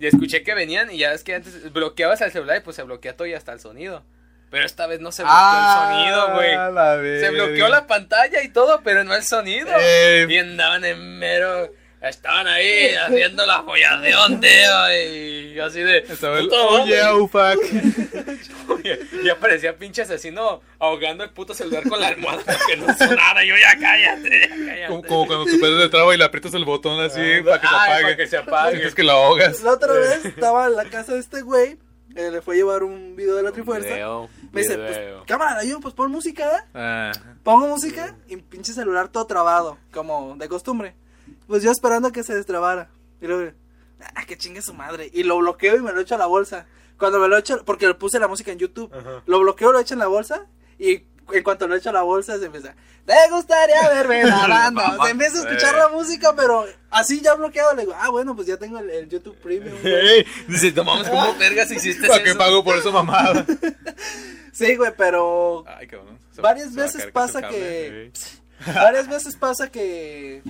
Y 0.00 0.06
escuché 0.08 0.42
que 0.42 0.54
venían 0.54 0.90
y 0.90 0.98
ya 0.98 1.10
ves 1.10 1.22
que 1.22 1.34
antes 1.34 1.72
bloqueabas 1.72 2.20
el 2.22 2.32
celular 2.32 2.56
y 2.56 2.60
pues 2.60 2.74
se 2.74 2.82
bloquea 2.82 3.16
todo 3.16 3.26
y 3.28 3.34
hasta 3.34 3.52
el 3.52 3.60
sonido. 3.60 4.02
Pero 4.50 4.66
esta 4.66 4.86
vez 4.86 5.00
no 5.00 5.12
se 5.12 5.22
bloqueó 5.22 5.38
Ah, 5.40 5.88
el 5.92 6.04
sonido, 6.04 6.34
güey. 6.34 7.20
Se 7.20 7.30
bloqueó 7.30 7.68
la 7.68 7.86
pantalla 7.86 8.42
y 8.42 8.48
todo, 8.48 8.80
pero 8.82 9.04
no 9.04 9.14
el 9.14 9.22
sonido. 9.22 9.68
Eh. 9.80 10.26
Y 10.28 10.38
andaban 10.38 10.84
en 10.84 11.18
mero. 11.18 11.70
Estaban 12.02 12.48
ahí 12.48 12.94
haciendo 12.96 13.46
la 13.46 13.62
follación, 13.62 14.40
tío. 14.40 14.92
Y 14.98 15.58
así 15.60 15.80
de. 15.80 15.98
Estaba 15.98 16.38
el, 16.38 16.46
"Puta 16.48 16.62
oh 16.62 16.78
madre". 16.78 16.90
yeah, 16.90 17.14
oh 17.14 17.28
fuck. 17.28 17.62
Y 19.22 19.28
aparecía 19.28 19.76
pinche 19.76 20.02
asesino 20.02 20.60
ahogando 20.80 21.22
el 21.22 21.30
puto 21.30 21.54
celular 21.54 21.88
con 21.88 22.00
la 22.00 22.08
almohada 22.08 22.42
para 22.42 22.58
que 22.66 22.76
no 22.76 22.92
sonara. 22.96 23.44
Y 23.44 23.48
yo, 23.48 23.54
ya 23.56 23.78
cállate, 23.78 24.40
ya 24.40 24.48
cállate. 24.48 24.86
Como, 24.88 25.02
como 25.04 25.26
cuando 25.26 25.44
tu 25.46 25.60
pedo 25.60 25.78
de 25.78 25.88
traba 25.88 26.14
y 26.14 26.18
le 26.18 26.24
aprietas 26.24 26.54
el 26.54 26.64
botón 26.64 27.00
así 27.00 27.20
para 27.44 27.60
que 27.60 27.66
se 27.68 27.76
apague. 27.76 28.02
para 28.02 28.16
que 28.16 28.26
se 28.26 28.36
apague. 28.36 28.70
Sientes 28.72 28.94
que 28.94 29.02
lo 29.04 29.12
ahogas. 29.12 29.62
La 29.62 29.72
otra 29.72 29.92
vez 29.92 30.24
estaba 30.24 30.66
en 30.66 30.76
la 30.76 30.84
casa 30.86 31.14
de 31.14 31.20
este 31.20 31.42
güey. 31.42 31.78
eh, 32.16 32.30
le 32.32 32.42
fue 32.42 32.54
a 32.54 32.58
llevar 32.58 32.82
un 32.82 33.14
video 33.16 33.36
de 33.36 33.42
la 33.44 33.52
Trifuerza. 33.52 33.88
Video, 33.94 34.28
Me 34.50 34.62
dice, 34.62 34.76
pues, 34.76 34.98
cámara, 35.26 35.62
yo, 35.64 35.78
pues 35.80 35.94
pon 35.94 36.10
música. 36.10 36.44
¿eh? 36.44 36.62
Ah, 36.74 37.12
Pongo 37.44 37.68
música 37.68 38.16
y 38.28 38.36
pinche 38.36 38.72
celular 38.72 39.08
todo 39.08 39.26
trabado, 39.26 39.78
como 39.92 40.34
de 40.36 40.48
costumbre. 40.48 40.94
Pues 41.46 41.62
yo 41.62 41.70
esperando 41.70 42.08
a 42.08 42.12
que 42.12 42.22
se 42.22 42.34
destrabara. 42.34 42.90
Y 43.20 43.26
luego, 43.26 43.52
ah, 44.14 44.24
que 44.26 44.36
chingue 44.36 44.62
su 44.62 44.74
madre. 44.74 45.10
Y 45.12 45.22
lo 45.24 45.38
bloqueo 45.38 45.76
y 45.76 45.80
me 45.80 45.92
lo 45.92 46.00
echo 46.00 46.14
a 46.14 46.18
la 46.18 46.26
bolsa. 46.26 46.66
Cuando 46.98 47.18
me 47.18 47.28
lo 47.28 47.36
echo, 47.36 47.64
porque 47.64 47.86
le 47.86 47.94
puse 47.94 48.18
la 48.18 48.28
música 48.28 48.52
en 48.52 48.58
YouTube. 48.58 48.90
Lo 49.26 49.40
bloqueo, 49.40 49.72
lo 49.72 49.78
echo 49.80 49.94
en 49.94 50.00
la 50.00 50.06
bolsa. 50.06 50.46
Y 50.78 51.04
en 51.32 51.42
cuanto 51.44 51.66
lo 51.68 51.76
echo 51.76 51.90
a 51.90 51.92
la 51.92 52.02
bolsa, 52.02 52.38
se 52.38 52.46
empieza. 52.46 52.74
¿Te 53.04 53.14
gustaría 53.30 53.88
verme 53.88 54.22
nadando? 54.24 54.80
Se 55.04 55.10
empieza 55.10 55.38
a 55.38 55.40
escuchar 55.48 55.74
Eh. 55.74 55.78
la 55.78 55.88
música, 55.88 56.34
pero 56.36 56.64
así 56.90 57.20
ya 57.20 57.34
bloqueado. 57.34 57.74
Le 57.74 57.82
digo, 57.82 57.94
ah, 57.98 58.10
bueno, 58.10 58.34
pues 58.36 58.46
ya 58.46 58.56
tengo 58.56 58.78
el, 58.78 58.88
el 58.90 59.08
YouTube 59.08 59.36
Premium. 59.42 59.76
güey". 59.80 59.94
Ey, 60.18 60.26
Dice, 60.46 60.72
no 60.72 60.84
mames, 60.84 61.08
¿cómo 61.08 61.34
vergas 61.38 61.70
hiciste 61.72 62.06
¿Para 62.06 62.22
qué 62.22 62.30
eso? 62.30 62.38
pago 62.38 62.62
por 62.64 62.76
esa 62.76 62.90
mamada? 62.90 63.44
Sí, 64.52 64.76
güey, 64.76 64.92
pero 64.96 65.64
Ay, 65.66 65.86
cabrón. 65.86 66.18
Se- 66.34 66.42
varias 66.42 66.74
se 66.74 66.80
veces 66.80 67.06
pasa 67.06 67.48
que. 67.48 68.12
Varias 68.66 69.08
veces 69.08 69.34
pasa 69.36 69.70
que. 69.72 70.42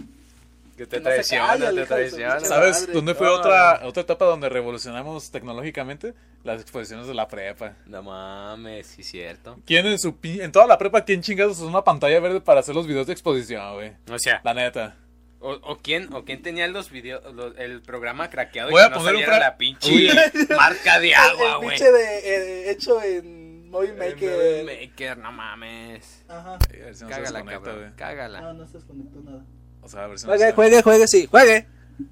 Que 0.77 0.87
te 0.87 0.99
No 1.01 1.05
se 1.11 1.15
traiciona, 1.15 1.47
calla 1.49 1.71
te 1.75 1.87
traiciona. 1.87 2.41
¿Sabes 2.41 2.81
madre. 2.81 2.93
dónde 2.95 3.15
fue 3.15 3.27
No, 3.27 3.35
otra, 3.35 3.81
otra 3.85 4.03
etapa 4.03 4.25
donde 4.25 4.49
revolucionamos 4.49 5.31
tecnológicamente? 5.31 6.15
Las 6.45 6.61
exposiciones 6.63 7.07
de 7.07 7.15
la 7.15 7.29
prepa. 7.29 7.75
No 7.87 8.03
mames, 8.03 8.87
sí, 8.87 9.03
cierto. 9.03 9.59
¿Quién 9.67 9.87
en 9.87 9.99
su 9.99 10.17
pi- 10.17 10.41
en 10.41 10.51
toda 10.51 10.67
la 10.67 10.79
prepa, 10.79 11.05
quién 11.05 11.21
chingados 11.23 11.59
usó 11.59 11.69
una 11.69 11.85
pantalla 11.85 12.19
verde 12.21 12.41
para 12.41 12.61
hacer 12.61 12.75
los 12.75 12.87
videos 12.87 13.07
de 13.07 13.13
exposición, 13.13 13.75
güey? 13.75 13.93
O 14.11 14.19
sea, 14.19 14.41
La 14.45 14.55
neta. 14.55 14.97
o, 15.41 15.53
o 15.53 15.79
quién, 15.79 16.13
o 16.15 16.25
quién 16.25 16.41
tenía 16.43 16.67
los 16.69 16.91
videos, 16.91 17.23
los- 17.35 17.57
el 17.59 17.83
programa 17.83 18.31
craqueado 18.31 18.71
Voy 18.71 18.81
y 18.81 18.85
a 18.85 18.89
que 18.89 18.95
no 18.95 18.97
poner 18.99 19.15
un 19.15 19.21
saliera 19.21 19.37
fra- 19.37 19.49
la 19.51 19.57
pinche 19.59 20.09
marca 20.57 20.99
de 21.01 21.15
agua, 21.15 21.51
el 21.53 21.57
güey. 21.59 21.69
pinche 21.69 21.93
de, 21.93 22.19
eh, 22.19 22.71
hecho 22.71 23.01
en 23.03 23.71
Movie 23.71 23.93
Maker. 23.93 24.65
Maker, 24.65 25.19
no 25.19 25.31
mames. 25.33 26.25
Ajá. 26.29 26.59
Ay, 26.73 26.95
si 26.95 27.05
no 27.05 27.11
Cágala, 27.11 27.45
cabrón. 27.45 27.93
Cágala. 27.97 28.41
No, 28.41 28.55
no 28.55 28.67
se 28.67 28.79
desconectó 28.79 29.21
nada. 29.21 29.45
O 29.83 29.89
sea, 29.89 30.05
a 30.05 30.07
ver 30.07 30.19
si 30.19 30.27
no 30.27 30.33
Juegue, 30.35 30.53
juegue, 30.53 30.83
juegue, 30.83 31.07
sí, 31.09 31.27
juegue. 31.31 31.67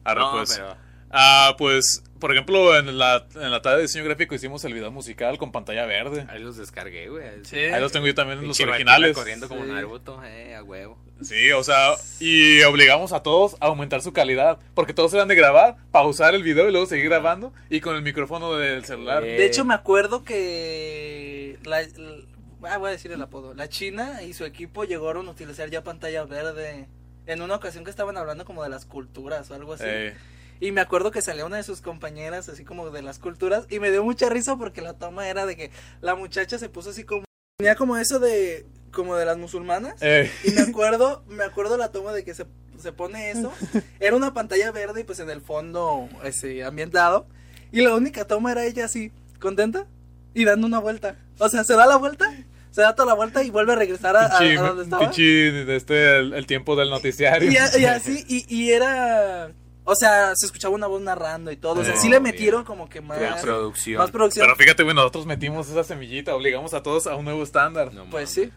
Arre, 0.05 0.21
No, 0.21 0.33
pues. 0.33 0.55
pero- 0.57 0.77
Ah, 1.13 1.57
pues, 1.59 2.05
por 2.21 2.31
ejemplo, 2.31 2.79
en 2.79 2.97
la, 2.97 3.27
en 3.35 3.51
la 3.51 3.61
tarde 3.63 3.79
de 3.79 3.83
diseño 3.83 4.05
gráfico 4.05 4.33
hicimos 4.37 4.65
el 4.65 4.75
video 4.75 4.93
musical 4.93 5.39
con 5.39 5.51
pantalla 5.51 5.85
verde. 5.85 6.25
Ahí 6.29 6.39
los 6.41 6.57
descargué, 6.57 7.09
güey. 7.09 7.25
Ahí 7.27 7.81
los 7.81 7.91
tengo 7.91 8.07
yo 8.07 8.15
también, 8.15 8.39
los 8.47 8.57
Pinche 8.57 8.71
originales. 8.71 9.17
corriendo 9.17 9.49
como 9.49 9.65
Sí. 9.65 9.71
Naruto, 9.73 10.23
eh, 10.25 10.55
a 10.55 10.63
huevo. 10.63 10.97
Sí, 11.21 11.51
o 11.51 11.65
sea, 11.65 11.95
y 12.21 12.63
obligamos 12.63 13.13
a 13.13 13.25
todos 13.25 13.57
a 13.61 13.67
aumentar 13.67 14.03
su 14.03 14.13
calidad. 14.13 14.61
Porque 14.75 14.95
todos 14.95 15.13
eran 15.13 15.27
de 15.27 15.35
grabar, 15.35 15.79
pausar 15.91 16.37
el 16.37 16.45
video 16.45 16.69
y 16.69 16.71
luego 16.71 16.87
seguir 16.87 17.07
grabando. 17.07 17.53
Y 17.71 17.81
con 17.81 17.97
el 17.97 18.03
micrófono 18.03 18.55
del 18.55 18.85
celular. 18.85 19.25
Eh. 19.25 19.33
De 19.37 19.47
hecho, 19.47 19.65
me 19.65 19.75
acuerdo 19.75 20.23
que. 20.23 21.59
La, 21.65 21.83
la- 21.83 22.71
ah, 22.73 22.79
voy 22.79 22.89
a 22.89 22.93
decir 22.93 23.11
el 23.11 23.21
apodo. 23.21 23.53
La 23.55 23.69
China 23.69 24.23
y 24.23 24.33
su 24.33 24.45
equipo 24.45 24.85
llegaron 24.85 25.27
a 25.27 25.31
utilizar 25.33 25.69
ya 25.71 25.83
pantalla 25.83 26.25
verde. 26.25 26.87
En 27.31 27.43
una 27.43 27.55
ocasión 27.57 27.85
que 27.85 27.91
estaban 27.91 28.17
hablando 28.17 28.45
como 28.45 28.63
de 28.63 28.69
las 28.69 28.85
culturas 28.87 29.51
o 29.51 29.55
algo 29.55 29.75
así. 29.75 29.85
Eh, 29.87 30.15
Y 30.61 30.73
me 30.73 30.81
acuerdo 30.81 31.11
que 31.11 31.23
salía 31.23 31.47
una 31.47 31.57
de 31.57 31.63
sus 31.63 31.81
compañeras 31.81 32.49
así 32.49 32.65
como 32.65 32.91
de 32.91 33.03
las 33.03 33.19
culturas. 33.19 33.67
Y 33.71 33.79
me 33.79 33.91
dio 33.91 34.05
mucha 34.05 34.29
risa 34.29 34.57
porque 34.57 34.83
la 34.83 34.95
toma 34.95 35.29
era 35.29 35.47
de 35.47 35.57
que 35.57 35.71
la 36.01 36.15
muchacha 36.15 36.59
se 36.59 36.69
puso 36.69 36.91
así 36.91 37.05
como. 37.05 37.25
Tenía 37.59 37.77
como 37.77 37.97
eso 37.97 38.19
de. 38.19 38.67
Como 38.93 39.15
de 39.17 39.25
las 39.25 39.39
musulmanas. 39.39 39.95
eh, 40.01 40.31
Y 40.45 40.51
me 40.51 40.63
acuerdo, 40.63 41.23
me 41.29 41.45
acuerdo 41.45 41.77
la 41.77 41.93
toma 41.93 42.13
de 42.13 42.25
que 42.25 42.35
se, 42.35 42.47
se 42.83 42.93
pone 42.93 43.31
eso. 43.31 43.53
Era 44.01 44.17
una 44.17 44.35
pantalla 44.35 44.73
verde 44.73 45.03
y 45.03 45.05
pues 45.05 45.21
en 45.21 45.31
el 45.31 45.41
fondo 45.41 46.09
ese 46.25 46.65
ambientado. 46.65 47.27
Y 47.71 47.83
la 47.83 47.95
única 47.95 48.27
toma 48.27 48.51
era 48.51 48.65
ella 48.65 48.87
así, 48.87 49.13
contenta 49.39 49.87
y 50.35 50.45
dando 50.45 50.67
una 50.67 50.81
vuelta. 50.81 51.17
O 51.39 51.49
sea, 51.49 51.63
se 51.63 51.75
da 51.75 51.87
la 51.87 51.97
vuelta, 51.97 52.27
se 52.71 52.83
da 52.83 52.95
toda 52.95 53.07
la 53.07 53.15
vuelta 53.15 53.43
y 53.43 53.51
vuelve 53.51 53.73
a 53.73 53.77
regresar 53.77 54.17
a, 54.17 54.27
a 54.39 54.45
donde 54.55 54.85
estaba. 54.85 55.03
pinche, 55.03 55.75
este, 55.77 56.19
el, 56.19 56.35
el 56.35 56.47
tiempo 56.47 56.77
del 56.77 56.91
noticiario. 56.91 57.51
Y, 57.51 57.57
así, 57.87 58.25
y, 58.29 58.45
y 58.55 58.71
era. 58.73 59.51
O 59.85 59.95
sea, 59.97 60.33
se 60.37 60.47
escuchaba 60.47 60.75
una 60.75 60.87
voz 60.87 61.01
narrando 61.03 61.51
y 61.51 61.57
todo. 61.57 61.81
O 61.81 61.85
sea, 61.85 61.95
Oh, 61.95 62.01
sí 62.01 62.09
le 62.09 62.21
bien. 62.21 62.23
metieron 62.35 62.65
como 62.65 62.89
que 62.89 63.01
más, 63.01 63.41
producción. 63.43 63.99
más 63.99 64.11
producción. 64.11 64.45
Pero 64.47 64.57
fíjate, 64.57 64.83
güey, 64.85 64.95
nosotros 64.95 65.27
metimos 65.27 65.69
esa 65.69 65.83
semillita, 65.83 66.35
obligamos 66.35 66.75
a 66.75 66.83
todos 66.83 67.07
a 67.07 67.17
un 67.17 67.25
nuevo 67.25 67.43
estándar. 67.43 67.93
No 67.93 68.05
pues 68.09 68.31
sí. 68.31 68.51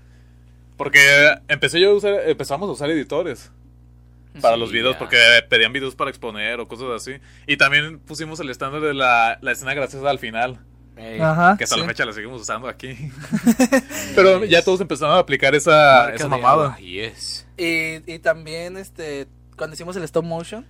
Porque 0.78 0.99
empecé 1.47 1.80
yo 1.80 1.91
a 1.91 1.93
usar, 1.93 2.14
empezamos 2.28 2.68
a 2.70 2.74
usar 2.74 2.89
editores 2.91 3.51
para 4.41 4.55
Sí, 4.55 4.59
los 4.59 4.72
videos, 4.72 4.93
ya. 4.93 4.99
porque 4.99 5.18
pedían 5.49 5.72
videos 5.74 5.95
para 5.95 6.09
exponer 6.09 6.59
o 6.59 6.68
cosas 6.68 6.88
así. 6.95 7.14
Y 7.47 7.57
también 7.57 7.99
pusimos 7.99 8.39
el 8.39 8.49
estándar 8.49 8.82
de 8.82 8.93
la, 8.93 9.38
la 9.41 9.51
escena 9.51 9.74
graciosa 9.74 10.09
al 10.09 10.20
final, 10.20 10.59
Ey, 10.95 11.19
Ajá. 11.19 11.55
que 11.57 11.63
hasta 11.63 11.75
sí. 11.75 11.81
la 11.81 11.87
fecha 11.87 12.05
la 12.05 12.13
seguimos 12.13 12.41
usando 12.41 12.67
aquí. 12.67 12.95
Pero 14.15 14.45
ya 14.45 14.63
todos 14.63 14.79
empezaron 14.81 15.15
a 15.15 15.19
aplicar 15.19 15.55
esa, 15.55 16.13
esa 16.13 16.27
mamada. 16.27 16.77
Yes. 16.77 17.45
Y, 17.57 18.11
y 18.11 18.19
también, 18.19 18.77
este, 18.77 19.27
cuando 19.57 19.73
hicimos 19.73 19.95
el 19.95 20.03
stop 20.03 20.23
motion. 20.25 20.65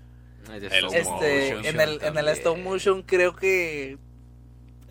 El 0.54 0.64
stop 0.66 0.94
Este, 0.94 1.56
motion 1.56 1.66
en 1.66 1.82
el, 1.82 2.02
en 2.04 2.18
el 2.18 2.28
stop 2.30 2.58
motion 2.58 3.02
creo 3.04 3.36
que, 3.36 3.98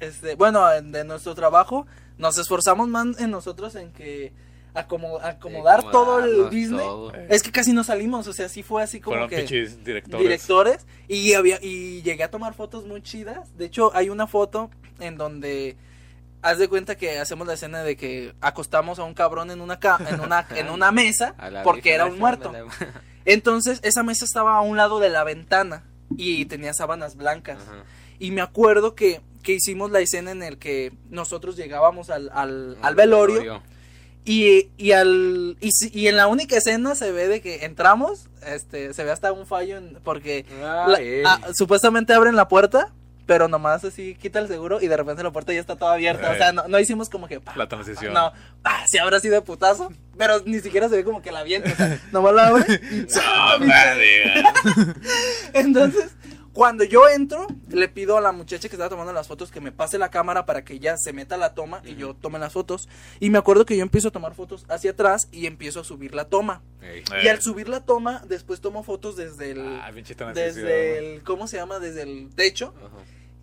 este, 0.00 0.34
bueno, 0.34 0.70
en- 0.72 0.92
de 0.92 1.04
nuestro 1.04 1.34
trabajo, 1.34 1.86
nos 2.18 2.38
esforzamos 2.38 2.88
más 2.88 3.18
en 3.20 3.30
nosotros 3.30 3.74
en 3.74 3.92
que 3.92 4.32
acomo- 4.74 5.20
acomodar 5.22 5.82
todo 5.90 6.20
el 6.24 6.50
Disney. 6.50 6.78
todo. 6.86 7.12
Es 7.28 7.42
que 7.42 7.50
casi 7.52 7.72
no 7.72 7.84
salimos, 7.84 8.26
o 8.26 8.32
sea, 8.32 8.48
sí 8.48 8.62
fue 8.62 8.82
así 8.82 9.00
como 9.00 9.14
Fueron 9.14 9.28
que 9.30 9.42
directores. 9.84 10.22
directores 10.22 10.86
y 11.08 11.34
había 11.34 11.58
y 11.62 12.02
llegué 12.02 12.24
a 12.24 12.30
tomar 12.30 12.54
fotos 12.54 12.86
muy 12.86 13.02
chidas. 13.02 13.56
De 13.56 13.66
hecho, 13.66 13.90
hay 13.94 14.08
una 14.08 14.26
foto 14.26 14.70
en 15.00 15.16
donde 15.16 15.76
haz 16.42 16.58
de 16.58 16.68
cuenta 16.68 16.96
que 16.96 17.18
hacemos 17.18 17.46
la 17.46 17.54
escena 17.54 17.82
de 17.84 17.96
que 17.96 18.34
acostamos 18.40 18.98
a 18.98 19.04
un 19.04 19.14
cabrón 19.14 19.50
en 19.50 19.60
una 19.60 19.78
ca- 19.78 20.00
en 20.08 20.20
una 20.20 20.46
en 20.56 20.70
una 20.70 20.90
mesa 20.92 21.34
porque 21.64 21.92
era 21.94 22.06
un 22.06 22.18
muerto. 22.18 22.52
Entonces, 23.24 23.78
esa 23.82 24.02
mesa 24.02 24.24
estaba 24.24 24.56
a 24.56 24.60
un 24.62 24.76
lado 24.76 24.98
de 24.98 25.08
la 25.08 25.22
ventana 25.24 25.84
y 26.16 26.44
tenía 26.46 26.74
sábanas 26.74 27.16
blancas. 27.16 27.58
Ajá. 27.62 27.84
Y 28.18 28.30
me 28.32 28.40
acuerdo 28.40 28.94
que, 28.94 29.20
que 29.42 29.52
hicimos 29.52 29.90
la 29.90 30.00
escena 30.00 30.30
en 30.32 30.42
el 30.42 30.58
que 30.58 30.92
nosotros 31.08 31.56
llegábamos 31.56 32.10
al, 32.10 32.30
al, 32.32 32.76
al 32.82 32.94
velorio 32.94 33.62
y, 34.24 34.68
y 34.76 34.92
al 34.92 35.56
y, 35.60 35.70
si- 35.72 35.90
y 35.92 36.08
en 36.08 36.16
la 36.16 36.26
única 36.28 36.56
escena 36.56 36.94
se 36.94 37.10
ve 37.12 37.28
de 37.28 37.40
que 37.40 37.64
entramos, 37.64 38.28
este, 38.46 38.94
se 38.94 39.04
ve 39.04 39.10
hasta 39.10 39.32
un 39.32 39.46
fallo 39.46 39.78
en- 39.78 39.98
porque 40.04 40.44
la- 40.60 40.94
Ay. 40.96 41.22
ah, 41.26 41.40
supuestamente 41.56 42.14
abren 42.14 42.36
la 42.36 42.48
puerta, 42.48 42.92
pero 43.26 43.46
nomás 43.48 43.84
así 43.84 44.14
quita 44.16 44.40
el 44.40 44.48
seguro 44.48 44.80
y 44.80 44.88
de 44.88 44.96
repente 44.96 45.22
la 45.22 45.30
puerta 45.30 45.52
ya 45.52 45.60
está 45.60 45.76
toda 45.76 45.94
abierta. 45.94 46.30
O 46.30 46.34
sea, 46.36 46.52
no, 46.52 46.66
no 46.68 46.78
hicimos 46.80 47.08
como 47.08 47.28
que 47.28 47.40
pa, 47.40 47.54
La 47.56 47.68
transición. 47.68 48.12
no, 48.12 48.32
ah, 48.64 48.84
sí 48.88 48.98
habrá 48.98 49.20
sido 49.20 49.34
de 49.34 49.42
putazo, 49.42 49.92
pero 50.18 50.40
ni 50.44 50.60
siquiera 50.60 50.88
se 50.88 50.96
ve 50.96 51.04
como 51.04 51.22
que 51.22 51.32
la 51.32 51.40
avienta, 51.40 51.72
o 51.72 51.76
sea, 51.76 52.00
nomás 52.12 52.34
la 52.34 52.46
abre 52.48 52.80
y 52.90 53.06
Ah, 53.24 53.56
entonces, 55.54 56.10
cuando 56.52 56.84
yo 56.84 57.08
entro, 57.08 57.46
le 57.70 57.88
pido 57.88 58.16
a 58.16 58.20
la 58.20 58.32
muchacha 58.32 58.68
que 58.68 58.74
estaba 58.76 58.90
tomando 58.90 59.12
las 59.12 59.26
fotos 59.26 59.50
que 59.50 59.60
me 59.60 59.72
pase 59.72 59.96
la 59.98 60.10
cámara 60.10 60.44
para 60.44 60.64
que 60.64 60.74
ella 60.74 60.96
se 60.98 61.12
meta 61.12 61.36
a 61.36 61.38
la 61.38 61.54
toma 61.54 61.80
y 61.84 61.94
yo 61.94 62.14
tome 62.14 62.38
las 62.38 62.52
fotos. 62.52 62.88
Y 63.20 63.30
me 63.30 63.38
acuerdo 63.38 63.64
que 63.64 63.76
yo 63.76 63.82
empiezo 63.82 64.08
a 64.08 64.10
tomar 64.10 64.34
fotos 64.34 64.66
hacia 64.68 64.90
atrás 64.90 65.28
y 65.32 65.46
empiezo 65.46 65.80
a 65.80 65.84
subir 65.84 66.14
la 66.14 66.26
toma. 66.26 66.60
Y 67.22 67.26
Eh. 67.26 67.30
al 67.30 67.40
subir 67.40 67.68
la 67.68 67.80
toma, 67.80 68.22
después 68.28 68.60
tomo 68.60 68.82
fotos 68.82 69.16
desde 69.16 69.52
el... 69.52 69.60
Ah, 69.82 69.90
desde 70.34 70.98
el... 70.98 71.22
¿Cómo 71.22 71.46
se 71.48 71.56
llama? 71.56 71.78
Desde 71.78 72.02
el 72.02 72.28
techo. 72.34 72.74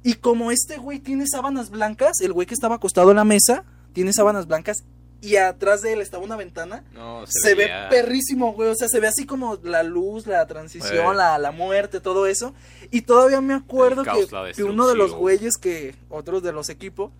Y 0.03 0.15
como 0.15 0.51
este 0.51 0.77
güey 0.77 0.99
tiene 0.99 1.25
sábanas 1.27 1.69
blancas, 1.71 2.21
el 2.21 2.31
güey 2.33 2.45
que 2.47 2.53
estaba 2.53 2.75
acostado 2.75 3.09
en 3.09 3.17
la 3.17 3.25
mesa, 3.25 3.65
tiene 3.93 4.13
sábanas 4.13 4.45
blancas. 4.47 4.83
Y 5.21 5.35
atrás 5.35 5.81
de 5.81 5.93
él 5.93 6.01
estaba 6.01 6.23
una 6.23 6.37
ventana 6.37 6.83
No, 6.93 7.25
se, 7.27 7.53
ve 7.53 7.69
perrísimo, 7.89 8.53
güey. 8.53 8.69
O 8.69 8.75
sea, 8.75 8.87
se 8.87 8.99
ve 8.99 9.07
así 9.07 9.25
como 9.25 9.57
la 9.63 9.83
luz, 9.83 10.27
la 10.27 10.45
transición, 10.47 11.17
la, 11.17 11.37
la 11.37 11.51
muerte, 11.51 11.99
todo 11.99 12.25
eso. 12.25 12.53
Y 12.89 13.01
todavía 13.01 13.41
me 13.41 13.53
acuerdo 13.53 14.03
que, 14.03 14.53
que 14.55 14.63
uno 14.63 14.87
de 14.87 14.95
los 14.95 15.13
güeyes 15.13 15.57
que, 15.57 15.95
otros 16.09 16.41
de 16.41 16.53
los 16.53 16.69
equipos, 16.69 17.11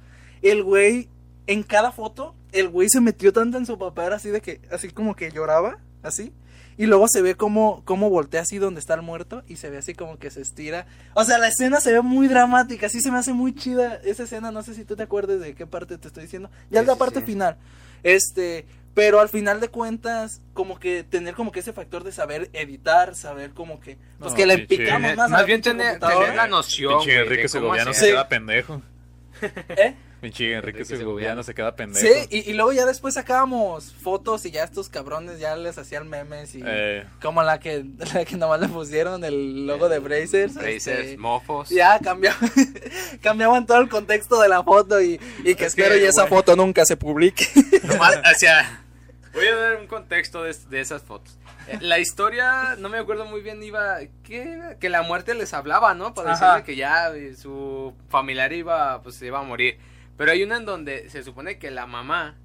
el 0.42 0.64
güey, 0.64 1.10
en 1.48 1.64
cada 1.64 1.92
foto, 1.92 2.36
el 2.52 2.70
güey 2.70 2.88
se 2.90 3.02
metió 3.02 3.34
tanto 3.34 3.58
en 3.58 3.66
su 3.66 3.78
papel 3.78 4.14
así 4.14 4.30
de 4.30 4.42
que, 4.42 4.62
así 4.72 4.90
como 4.90 5.16
que 5.16 5.32
lloraba, 5.32 5.78
así. 6.02 6.32
Y 6.80 6.86
luego 6.86 7.08
se 7.10 7.22
ve 7.22 7.36
como, 7.36 7.84
como 7.84 8.10
voltea 8.10 8.40
así 8.44 8.58
donde 8.58 8.80
está 8.80 8.94
el 8.94 9.02
muerto 9.02 9.44
y 9.50 9.58
se 9.58 9.70
ve 9.70 9.80
así 9.80 9.94
como 9.94 10.18
que 10.18 10.32
se 10.32 10.40
estira. 10.40 10.88
O 11.14 11.26
sea, 11.26 11.38
la 11.38 11.50
escena 11.50 11.82
se 11.82 11.92
ve 11.92 12.02
muy 12.02 12.30
dramática, 12.30 12.86
así 12.86 13.02
se 13.02 13.12
me 13.12 13.18
hace 13.18 13.34
muy 13.34 13.54
chida 13.54 13.96
esa 14.06 14.24
escena. 14.24 14.50
No 14.50 14.64
sé 14.64 14.74
si 14.74 14.86
tú 14.86 14.96
te 14.96 15.04
acuerdas 15.04 15.42
de 15.42 15.56
qué 15.56 15.68
parte 15.68 15.98
te 15.98 16.08
estoy 16.08 16.24
diciendo. 16.24 16.50
Ya 16.70 16.80
Sí, 16.80 16.84
es 16.84 16.88
la 16.88 16.94
sí, 16.94 17.00
parte 17.00 17.20
sí. 17.20 17.26
final. 17.26 17.58
Este, 18.04 18.66
pero 18.94 19.20
al 19.22 19.30
final 19.30 19.60
de 19.62 19.70
cuentas, 19.70 20.42
como 20.54 20.80
que 20.80 21.04
tener 21.04 21.34
como 21.36 21.52
que 21.52 21.60
ese 21.62 21.74
factor 21.74 22.04
de 22.04 22.12
saber 22.12 22.50
editar, 22.54 23.16
saber 23.16 23.52
como 23.52 23.80
que, 23.80 23.98
pues 24.20 24.32
No, 24.32 24.38
que 24.38 24.46
le 24.46 24.68
pinche- 24.68 24.78
picamos 24.86 25.16
más. 25.16 25.28
a 25.28 25.30
más 25.30 25.42
la 25.42 25.46
bien 25.46 25.62
tener- 25.62 26.00
tener 26.00 26.36
la 26.36 26.48
noción, 26.48 26.98
Pinche 27.00 27.20
Enrique 27.22 27.48
Segoviano 27.48 27.94
se 27.94 28.08
queda 28.10 28.28
pendejo. 28.28 28.82
¿Eh? 29.42 29.96
Pinche 30.22 30.54
Enrique 30.54 30.80
Enrique 30.80 30.98
Segoviano 30.98 31.44
se 31.44 31.54
queda 31.54 31.76
pendejo. 31.76 32.06
Sí, 32.06 32.28
y, 32.30 32.50
y 32.50 32.54
luego 32.54 32.74
ya 32.74 32.86
después 32.86 33.14
sacábamos 33.14 33.94
fotos 33.94 34.46
y 34.46 34.52
ya 34.52 34.64
estos 34.66 34.90
cabrones 34.90 35.40
ya 35.40 35.56
les 35.56 35.78
hacían 35.78 36.10
memes 36.10 36.56
y 36.56 36.62
Eh, 36.66 37.06
como 37.22 37.42
la 37.44 37.60
que, 37.60 37.86
la 38.14 38.26
que 38.26 38.36
nomás 38.36 38.60
le 38.60 38.68
pusieron 38.68 39.24
el 39.24 39.66
logo 39.66 39.88
de 39.90 40.00
Brazers. 40.00 40.56
Brazers, 40.56 40.88
este, 40.88 41.18
mofos. 41.18 41.70
ya 41.70 42.00
cambiaban, 42.00 42.50
cambiaban 43.22 43.66
todo 43.66 43.80
el 43.80 43.90
contexto 43.90 44.42
de 44.42 44.50
la 44.50 44.64
foto 44.64 45.02
y, 45.02 45.20
y 45.44 45.56
que 45.56 45.66
Es 45.66 45.76
que, 45.76 45.82
espero 45.84 45.98
y 45.98 46.04
esa 46.04 46.28
foto 46.28 46.56
nunca 46.56 46.86
se 46.86 46.98
publique. 46.98 47.46
Nomás, 47.84 48.18
o 48.18 48.38
sea, 48.38 48.84
voy 49.34 49.48
a 49.48 49.56
dar 49.56 49.76
un 49.78 49.88
contexto 49.88 50.44
de, 50.44 50.56
de 50.70 50.82
esas 50.82 51.02
fotos. 51.04 51.38
Eh, 51.68 51.78
La 51.82 52.00
historia, 52.00 52.76
no 52.78 52.90
me 52.90 52.98
acuerdo 52.98 53.26
muy 53.26 53.42
bien, 53.42 53.62
iba, 53.64 54.00
¿qué 54.24 54.54
era? 54.54 54.80
Que 54.80 54.90
la 54.90 55.02
muerte 55.04 55.34
les 55.36 55.54
hablaba, 55.54 55.94
¿no? 55.94 56.14
Para 56.14 56.32
decirle 56.32 56.64
que 56.64 56.76
ya 56.76 57.10
eh, 57.16 57.36
su 57.36 57.94
familiar 58.10 58.52
iba, 58.54 59.02
pues 59.02 59.16
se 59.16 59.28
iba 59.28 59.40
a 59.40 59.44
morir. 59.44 59.78
Pero 60.20 60.34
hay 60.34 60.44
una 60.44 60.58
en 60.58 60.66
donde 60.66 61.10
se 61.10 61.24
supone 61.24 61.58
que 61.60 61.72
la 61.72 61.86
mamá 61.88 62.36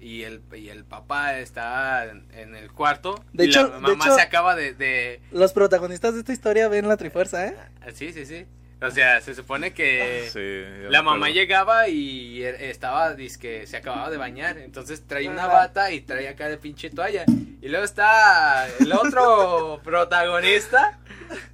y 0.00 0.22
el, 0.22 0.40
y 0.56 0.70
el 0.70 0.86
papá 0.86 1.38
está 1.38 2.06
en, 2.06 2.26
en 2.32 2.54
el 2.56 2.72
cuarto. 2.72 3.22
De 3.34 3.44
y 3.44 3.48
hecho- 3.50 3.68
la 3.68 3.74
de 3.74 3.80
mamá 3.80 4.04
hecho- 4.06 4.14
se 4.14 4.22
acaba 4.22 4.56
de, 4.56 4.72
de- 4.72 5.20
Los 5.30 5.52
protagonistas 5.52 6.14
de 6.14 6.20
esta 6.20 6.32
historia 6.32 6.66
ven 6.68 6.88
la 6.88 6.96
trifuerza, 6.96 7.46
¿eh? 7.46 7.56
Sí, 7.92 8.14
sí, 8.14 8.24
sí. 8.24 8.46
O 8.82 8.90
sea, 8.90 9.20
se 9.20 9.34
supone 9.34 9.72
que... 9.74 10.28
sí, 10.32 10.88
La 10.90 11.02
mamá 11.02 11.26
acuerdo. 11.26 11.34
llegaba 11.34 11.88
y 11.88 12.40
er- 12.42 12.56
estaba, 12.60 13.14
que 13.16 13.66
se 13.66 13.76
acaba 13.76 14.10
de 14.10 14.16
bañar, 14.16 14.56
entonces 14.58 15.06
traía 15.06 15.30
una 15.30 15.46
bata 15.46 15.92
y 15.92 16.00
traía 16.00 16.30
acá 16.30 16.48
de 16.48 16.56
pinche 16.56 16.88
toalla. 16.90 17.24
Y 17.62 17.68
luego 17.68 17.84
está 17.84 18.66
el 18.80 18.90
otro 18.92 19.80
protagonista 19.84 20.98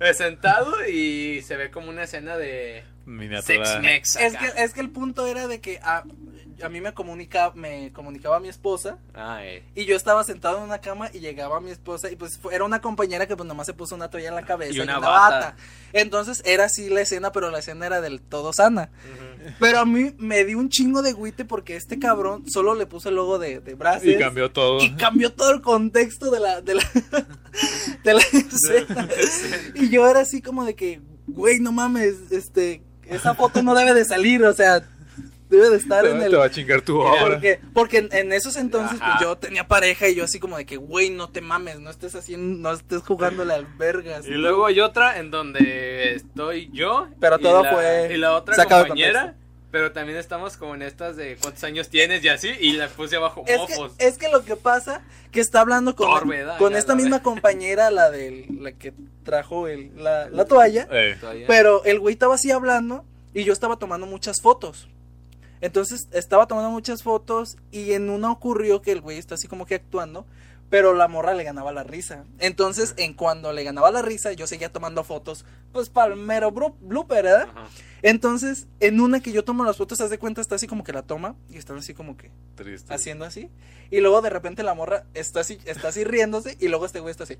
eh, 0.00 0.14
sentado 0.14 0.86
y 0.86 1.42
se 1.42 1.56
ve 1.56 1.70
como 1.70 1.88
una 1.90 2.04
escena 2.04 2.36
de 2.36 2.84
Miniatura. 3.06 3.64
sex 3.66 3.80
mex 3.82 4.16
Es 4.16 4.36
que, 4.36 4.62
es 4.62 4.72
que 4.72 4.80
el 4.80 4.90
punto 4.90 5.26
era 5.26 5.48
de 5.48 5.60
que 5.60 5.80
a, 5.82 6.04
a 6.62 6.68
mí 6.68 6.80
me, 6.80 6.92
comunica, 6.94 7.52
me 7.54 7.92
comunicaba 7.92 8.40
mi 8.40 8.48
esposa 8.48 8.98
Ah, 9.14 9.40
eh. 9.44 9.62
y 9.74 9.84
yo 9.84 9.96
estaba 9.96 10.24
sentado 10.24 10.58
en 10.58 10.64
una 10.64 10.78
cama 10.80 11.10
y 11.12 11.20
llegaba 11.20 11.60
mi 11.60 11.70
esposa 11.70 12.10
y 12.10 12.16
pues 12.16 12.38
fue- 12.38 12.54
era 12.54 12.64
una 12.64 12.80
compañera 12.80 13.26
que 13.26 13.36
pues 13.36 13.46
nomás 13.46 13.66
se 13.66 13.74
puso 13.74 13.94
una 13.94 14.08
toalla 14.08 14.28
en 14.28 14.34
la 14.34 14.44
cabeza 14.44 14.72
Y 14.74 14.80
una 14.80 14.98
bata. 14.98 15.56
Entonces 15.92 16.42
era 16.44 16.64
así 16.64 16.88
la 16.88 17.00
escena, 17.02 17.32
pero 17.32 17.50
la 17.50 17.58
escena 17.60 17.86
era 17.86 18.00
del 18.00 18.20
todo 18.20 18.52
sana. 18.52 18.90
Pero 19.60 19.78
a 19.80 19.84
mí 19.86 20.14
me 20.18 20.44
dio 20.44 20.58
un 20.58 20.68
chingo 20.68 21.02
de 21.02 21.12
guite 21.12 21.44
porque 21.44 21.76
este 21.76 21.98
cabrón 21.98 22.48
solo 22.50 22.74
le 22.74 22.86
puso 22.86 23.08
el 23.08 23.14
logo 23.16 23.38
de, 23.38 23.60
de 23.60 23.72
Y 23.72 23.74
Brazzers 23.74 24.18
cambió 24.18 24.50
todo. 24.50 24.80
y 24.82 24.94
cambió 24.96 25.32
todo 25.32 25.52
el 25.52 25.60
contexto 25.62 26.30
de 26.30 26.40
la 26.40 26.60
de 26.60 26.74
la, 26.74 26.82
de 28.04 28.14
la 28.14 28.20
escena. 28.20 29.08
Y 29.74 29.88
yo 29.88 30.06
era 30.08 30.20
así 30.20 30.42
como 30.42 30.64
de 30.64 30.74
que, 30.74 31.00
güey, 31.26 31.60
no 31.60 31.72
mames, 31.72 32.14
este, 32.30 32.82
esa 33.04 33.34
foto 33.34 33.62
no 33.62 33.74
debe 33.74 33.94
de 33.94 34.04
salir, 34.04 34.44
o 34.44 34.52
sea, 34.52 34.82
debe 35.48 35.70
de 35.70 35.76
estar 35.76 36.02
Te, 36.04 36.10
en 36.10 36.18
te 36.20 36.26
el 36.26 36.38
va 36.38 36.44
a 36.46 36.50
chingar 36.50 36.82
tu 36.82 36.98
obra. 37.00 37.20
porque, 37.26 37.60
porque 37.72 37.98
en, 37.98 38.08
en 38.12 38.32
esos 38.32 38.56
entonces 38.56 38.98
pues 38.98 39.20
yo 39.20 39.36
tenía 39.36 39.66
pareja 39.68 40.08
y 40.08 40.14
yo 40.14 40.24
así 40.24 40.38
como 40.40 40.56
de 40.56 40.66
que, 40.66 40.76
güey, 40.76 41.10
no 41.10 41.28
te 41.30 41.40
mames, 41.40 41.78
no 41.80 41.90
estés 41.90 42.14
haciendo, 42.14 42.58
no 42.70 42.74
estés 42.76 43.02
jugándole 43.02 43.54
al 43.54 43.66
vergas. 43.76 44.26
Y 44.26 44.30
luego 44.32 44.66
hay 44.66 44.80
otra 44.80 45.18
en 45.18 45.30
donde 45.30 46.14
estoy 46.14 46.70
yo. 46.72 47.08
Pero 47.20 47.36
y 47.38 47.42
todo 47.42 47.62
la- 47.62 47.72
fue 47.72 48.10
Y 48.12 48.16
la 48.16 48.34
otra 48.34 48.56
compañera. 48.64 49.34
Pero 49.72 49.92
también 49.92 50.16
estamos 50.16 50.56
como 50.56 50.74
en 50.74 50.80
estas 50.80 51.16
de 51.16 51.36
cuántos 51.36 51.62
años 51.64 51.90
tienes 51.90 52.24
y 52.24 52.28
así. 52.28 52.48
Y 52.60 52.72
la 52.74 52.88
puse 52.88 53.16
abajo 53.16 53.44
es 53.46 53.58
mofos. 53.58 53.92
que, 53.98 54.06
es 54.06 54.16
que 54.16 54.30
lo 54.30 54.42
que 54.44 54.56
pasa 54.56 55.02
que 55.32 55.40
está 55.40 55.60
hablando 55.60 55.94
con, 55.94 56.08
con 56.56 56.74
esta 56.76 56.94
misma 56.94 57.18
ve- 57.18 57.22
compañera, 57.22 57.90
la 57.90 58.10
de 58.10 58.46
la 58.58 58.72
que 58.72 58.94
trajo 59.22 59.68
el, 59.68 59.90
la, 60.02 60.30
la 60.30 60.44
toalla, 60.46 60.88
Eh, 60.90 61.18
pero 61.46 61.84
el 61.84 61.98
güey 62.00 62.14
estaba 62.14 62.36
así 62.36 62.50
hablando 62.52 63.04
y 63.34 63.44
yo 63.44 63.52
estaba 63.52 63.76
tomando 63.76 64.06
muchas 64.06 64.40
fotos. 64.40 64.88
Entonces 65.60 66.08
estaba 66.12 66.46
tomando 66.46 66.70
muchas 66.70 67.02
fotos 67.02 67.56
y 67.70 67.92
en 67.92 68.10
una 68.10 68.30
ocurrió 68.30 68.82
que 68.82 68.92
el 68.92 69.00
güey 69.00 69.18
está 69.18 69.34
así 69.36 69.48
como 69.48 69.66
que 69.66 69.74
actuando, 69.76 70.26
pero 70.68 70.94
la 70.94 71.06
morra 71.08 71.32
le 71.34 71.44
ganaba 71.44 71.72
la 71.72 71.84
risa. 71.84 72.24
Entonces, 72.40 72.94
en 72.96 73.14
cuando 73.14 73.52
le 73.52 73.62
ganaba 73.64 73.90
la 73.92 74.02
risa, 74.02 74.32
yo 74.32 74.46
seguía 74.48 74.72
tomando 74.72 75.04
fotos, 75.04 75.44
pues 75.72 75.88
para 75.90 76.12
el 76.12 76.18
mero 76.20 76.50
blooper, 76.50 77.22
¿verdad? 77.24 77.48
Ajá. 77.54 77.68
Entonces, 78.02 78.66
en 78.80 79.00
una 79.00 79.20
que 79.20 79.32
yo 79.32 79.44
tomo 79.44 79.64
las 79.64 79.76
fotos, 79.76 80.00
haz 80.00 80.10
de 80.10 80.18
cuenta, 80.18 80.40
está 80.40 80.56
así 80.56 80.66
como 80.66 80.84
que 80.84 80.92
la 80.92 81.02
toma 81.02 81.34
y 81.50 81.56
están 81.56 81.78
así 81.78 81.94
como 81.94 82.16
que 82.16 82.30
triste. 82.56 82.92
haciendo 82.92 83.24
así. 83.24 83.48
Y 83.90 84.00
luego 84.00 84.20
de 84.22 84.30
repente 84.30 84.62
la 84.64 84.74
morra 84.74 85.04
está 85.14 85.40
así, 85.40 85.58
está 85.64 85.88
así 85.88 86.04
riéndose 86.04 86.56
y 86.60 86.68
luego 86.68 86.84
este 86.86 87.00
güey 87.00 87.12
está 87.12 87.24
así. 87.24 87.38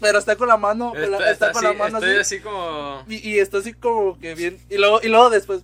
Pero 0.00 0.18
está 0.18 0.36
con 0.36 0.48
la 0.48 0.58
mano, 0.58 0.92
Está- 0.94 1.16
está, 1.16 1.30
está 1.32 1.52
con 1.52 1.64
la 1.64 1.72
mano 1.72 1.98
estoy 1.98 2.16
así. 2.16 2.34
así 2.36 2.40
como. 2.40 3.02
Y, 3.08 3.30
y 3.30 3.38
está 3.38 3.58
así 3.58 3.72
como 3.72 4.18
que 4.18 4.34
bien. 4.34 4.58
Y 4.68 4.76
luego, 4.76 5.00
y 5.02 5.08
luego 5.08 5.30
después. 5.30 5.62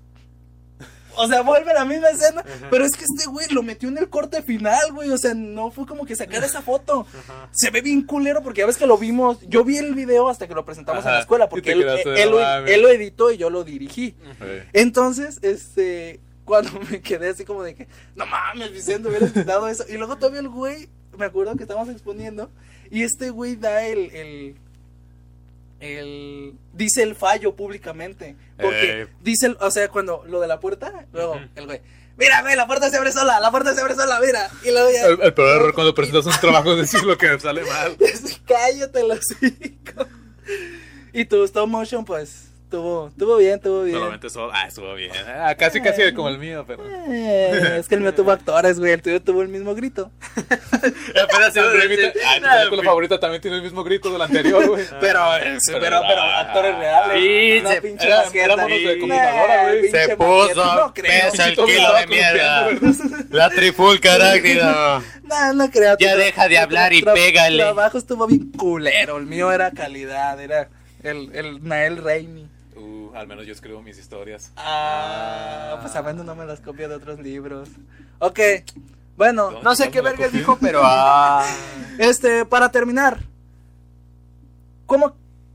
O 1.17 1.27
sea, 1.27 1.43
vuelve 1.43 1.73
la 1.75 1.85
misma 1.85 2.09
escena. 2.09 2.45
Pero 2.71 2.85
es 2.85 2.93
que 2.93 3.05
este 3.05 3.29
güey 3.29 3.49
lo 3.49 3.63
metió 3.63 3.89
en 3.89 3.99
el 3.99 4.09
corte 4.09 4.43
final, 4.43 4.93
güey. 4.93 5.11
O 5.11 5.19
sea, 5.19 5.35
no 5.35 5.71
fue 5.71 5.87
como 5.87 6.05
que 6.05 6.17
sacar 6.17 6.43
esa 6.45 6.63
foto. 6.63 7.07
Ajá. 7.09 7.49
Se 7.53 7.71
ve 7.71 7.81
bien 7.81 8.03
culero 8.03 8.43
porque 8.43 8.61
ya 8.61 8.67
ves 8.67 8.77
que 8.77 8.87
lo 8.87 8.99
vimos. 8.99 9.39
Yo 9.49 9.65
vi 9.65 9.79
el 9.79 9.95
video 9.95 10.29
hasta 10.29 10.49
que 10.49 10.55
lo 10.55 10.65
presentamos 10.65 11.05
en 11.05 11.13
la 11.13 11.21
escuela. 11.21 11.49
Porque 11.49 11.73
él, 11.73 11.83
él 11.83 12.31
lo, 12.31 12.41
mames. 12.41 12.71
él 12.71 12.83
lo 12.83 12.89
editó 12.89 13.31
y 13.31 13.37
yo 13.37 13.51
lo 13.51 13.65
dirigí. 13.65 14.15
Entonces, 14.73 15.39
este, 15.43 16.21
cuando 16.45 16.71
me 16.91 17.01
quedé 17.01 17.31
así 17.31 17.45
como 17.45 17.63
de 17.63 17.75
que, 17.75 17.89
no 18.15 18.27
mames, 18.27 18.73
Vicente, 18.73 19.09
hubieras 19.09 19.33
quitado 19.33 19.69
eso. 19.69 19.85
Y 19.89 19.97
luego 19.97 20.17
todavía 20.17 20.41
el 20.41 20.49
güey, 20.49 20.89
me 21.17 21.27
acuerdo 21.27 21.57
que 21.57 21.63
estábamos 21.63 21.89
exponiendo, 21.91 22.51
y 22.91 23.03
este 23.03 23.31
güey 23.31 23.57
da 23.57 23.85
el, 23.85 24.11
el, 24.15 24.57
el 25.83 26.55
dice 26.73 27.03
el 27.03 27.15
fallo 27.15 27.55
públicamente. 27.57 28.37
Porque 28.57 29.03
Eh. 29.03 29.07
dice, 29.21 29.47
el- 29.47 29.57
o 29.61 29.71
sea, 29.71 29.89
cuando 29.89 30.25
lo 30.27 30.41
de 30.41 30.47
la 30.49 30.61
puerta, 30.61 31.07
luego 31.13 31.41
el 31.57 31.67
güey, 31.67 31.81
mira, 32.17 32.41
güey, 32.43 32.55
la 32.57 32.67
puerta 32.67 32.89
se 32.89 32.97
abre 32.97 33.11
sola, 33.13 33.41
la 33.41 33.51
puerta 33.51 33.75
se 33.75 33.81
abre 33.81 33.95
sola, 33.95 34.21
mira. 34.25 34.49
Y 34.65 34.71
luego 34.71 34.91
ya, 34.91 35.07
El, 35.07 35.21
el 35.23 35.35
peor 35.35 35.57
error 35.57 35.75
cuando 35.75 35.95
presentas 35.95 36.27
un 36.27 36.41
trabajo 36.41 36.73
es 36.79 36.79
decir 36.79 37.03
lo 37.03 37.19
que 37.19 37.39
sale 37.41 37.63
mal. 37.65 37.97
cállate 38.47 39.03
los 39.07 39.19
hocico. 39.19 40.07
Y 41.13 41.25
tu 41.27 41.43
stop 41.45 41.69
motion, 41.69 42.05
pues, 42.05 42.52
tuvo, 42.73 43.13
tuvo 43.17 43.37
bien, 43.37 43.61
tuvo 43.61 43.83
bien. 43.85 43.97
Solamente 43.99 44.29
solo. 44.31 44.51
Ah, 44.53 44.67
estuvo 44.67 44.93
bien. 44.95 45.13
Ah, 45.29 45.55
casi, 45.55 45.81
casi 45.81 46.13
como 46.13 46.29
el 46.29 46.39
mío, 46.39 46.65
pero. 46.67 46.83
Eh, 47.09 47.77
es 47.79 47.87
que 47.87 47.95
el 47.95 48.01
mío 48.01 48.13
tuvo 48.15 48.33
actores, 48.33 48.81
güey, 48.81 48.91
el 48.93 49.03
tuyo 49.03 49.23
tuvo 49.23 49.43
el 49.43 49.49
mismo 49.49 49.75
grito. 49.75 50.11
Apenas 50.43 51.53
ta- 51.55 51.61
Ah, 51.63 52.35
tu 52.65 52.71
película 52.71 52.83
favorita 52.83 53.21
también 53.21 53.41
tiene 53.43 53.59
el 53.59 53.63
mismo 53.63 53.85
grito 53.85 54.11
del 54.11 54.23
anterior, 54.23 54.67
güey. 54.67 54.85
Pero, 55.01 55.37
eh, 55.37 55.59
pero, 55.67 55.81
pero, 56.09 56.23
ah, 56.23 56.41
actores 56.41 56.77
reales. 56.77 57.23
sí, 57.23 57.61
no 57.63 57.71
se- 57.71 57.83
pinche 57.83 58.07
era- 58.07 58.23
los 58.25 58.33
de 58.33 58.99
computadora, 58.99 59.63
güey. 59.65 59.83
pinche 59.83 60.05
Se 60.07 60.17
puso, 60.17 60.75
No 60.75 60.95
pesa 60.95 61.49
el 61.49 61.55
kilo 61.57 61.95
de 61.95 62.07
mierda. 62.09 62.69
La 63.31 63.51
trifulca 63.51 64.15
arácnida. 64.15 65.03
No, 65.25 65.53
no 65.55 65.71
creo. 65.71 65.97
Ya 66.01 66.17
deja 66.17 66.49
de 66.49 66.59
hablar 66.59 66.93
y 66.93 67.03
pégale. 67.03 67.59
Tu 67.59 67.63
trabajo 67.65 67.99
estuvo 67.99 68.27
bien 68.27 68.51
culero. 68.53 69.19
El 69.19 69.27
mío 69.27 69.53
era 69.53 69.71
calidad. 69.71 70.41
Era 70.41 70.69
el, 71.03 71.31
el 71.35 71.63
Nael 71.67 71.99
Raimi. 72.03 72.49
Al 73.15 73.27
menos 73.27 73.47
yo 73.47 73.53
escribo 73.53 73.83
mis 73.83 73.99
historias. 73.99 74.53
Ah, 74.57 75.79
pues 75.81 75.95
a 75.97 76.03
menos 76.03 76.25
no 76.25 76.35
me 76.35 76.45
las 76.47 76.61
copio 76.61 76.89
de 76.89 76.95
otros 76.95 77.21
libros. 77.21 77.69
Ok, 78.19 78.41
bueno, 79.17 79.61
No 79.63 79.75
sé 79.75 79.91
qué 79.91 80.01
vergas 80.01 80.33
dijo, 80.33 80.59
pero 80.61 80.81
ah. 80.85 81.45
este, 81.99 82.45
para 82.47 82.71
terminar, 82.71 83.21
¿cómo, 84.87 85.15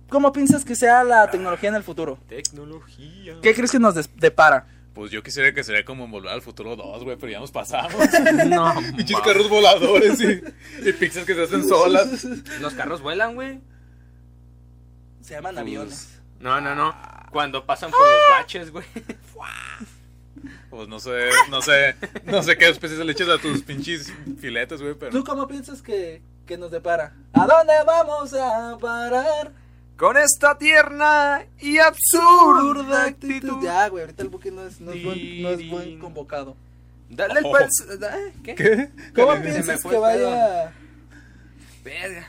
¿cómo 0.09 0.31
piensas 0.31 0.63
que 0.63 0.75
sea 0.75 1.03
la 1.03 1.29
tecnología 1.31 1.69
en 1.69 1.75
el 1.75 1.83
futuro? 1.83 2.19
Tecnología. 2.27 3.37
¿Qué 3.41 3.53
crees 3.55 3.71
que 3.71 3.79
nos 3.79 3.95
depara? 4.15 4.67
Pues 4.93 5.11
yo 5.11 5.21
quisiera 5.21 5.53
que 5.53 5.63
sería 5.63 5.85
como 5.85 6.05
en 6.05 6.11
Volver 6.11 6.31
al 6.31 6.41
Futuro 6.41 6.75
2, 6.75 7.03
güey, 7.03 7.17
pero 7.17 7.31
ya 7.31 7.39
nos 7.39 7.51
pasamos. 7.51 7.93
No, 8.47 8.73
Pinches 8.97 9.19
carros 9.21 9.47
voladores 9.47 10.19
y, 10.21 10.41
y 10.89 10.93
pizzas 10.93 11.23
que 11.23 11.35
se 11.35 11.43
hacen 11.43 11.67
solas. 11.67 12.23
Los 12.59 12.73
carros 12.73 13.01
vuelan, 13.01 13.35
güey. 13.35 13.59
Se 15.21 15.35
llaman 15.35 15.53
Pues, 15.53 15.61
aviones. 15.61 16.19
No, 16.39 16.59
no, 16.61 16.73
no. 16.73 16.95
Cuando 17.31 17.65
pasan 17.65 17.91
por 17.91 17.99
los 18.01 18.19
baches, 18.31 18.71
güey. 18.71 18.85
Pues 20.69 20.87
no 20.87 20.99
sé, 20.99 21.29
no 21.49 21.61
sé, 21.61 21.95
no 22.25 22.43
sé 22.43 22.57
qué 22.57 22.69
especies 22.69 22.99
le 22.99 23.11
echas 23.11 23.29
a 23.29 23.39
tus 23.39 23.63
pinches 23.63 24.13
filetes, 24.39 24.79
güey, 24.81 24.93
pero. 24.93 25.11
¿Tú 25.11 25.23
cómo 25.23 25.47
piensas 25.47 25.81
que, 25.81 26.21
que 26.45 26.57
nos 26.57 26.69
depara? 26.69 27.13
¿A 27.33 27.47
dónde 27.47 27.73
vamos 27.85 28.33
a 28.33 28.77
parar? 28.79 29.51
Con 29.97 30.15
esta 30.17 30.55
tierna 30.57 31.43
y 31.59 31.79
absurda 31.79 33.05
actitud. 33.05 33.63
Ya, 33.63 33.87
güey, 33.89 34.03
ahorita 34.03 34.21
el 34.21 34.29
buque 34.29 34.51
no 34.51 34.67
es, 34.67 34.79
no 34.79 34.91
es, 34.91 35.03
buen, 35.03 35.41
no 35.41 35.49
es 35.49 35.69
buen 35.69 35.99
convocado. 35.99 36.55
Dale 37.09 37.39
el 37.39 37.45
Oh. 37.45 37.57
da- 37.97 38.19
¿eh? 38.19 38.33
¿Qué? 38.43 38.53
¿Qué? 38.53 38.89
¿Cómo 39.15 39.41
piensas 39.41 39.81
que 39.81 39.97
vaya? 39.97 40.73
Verga. 41.83 42.27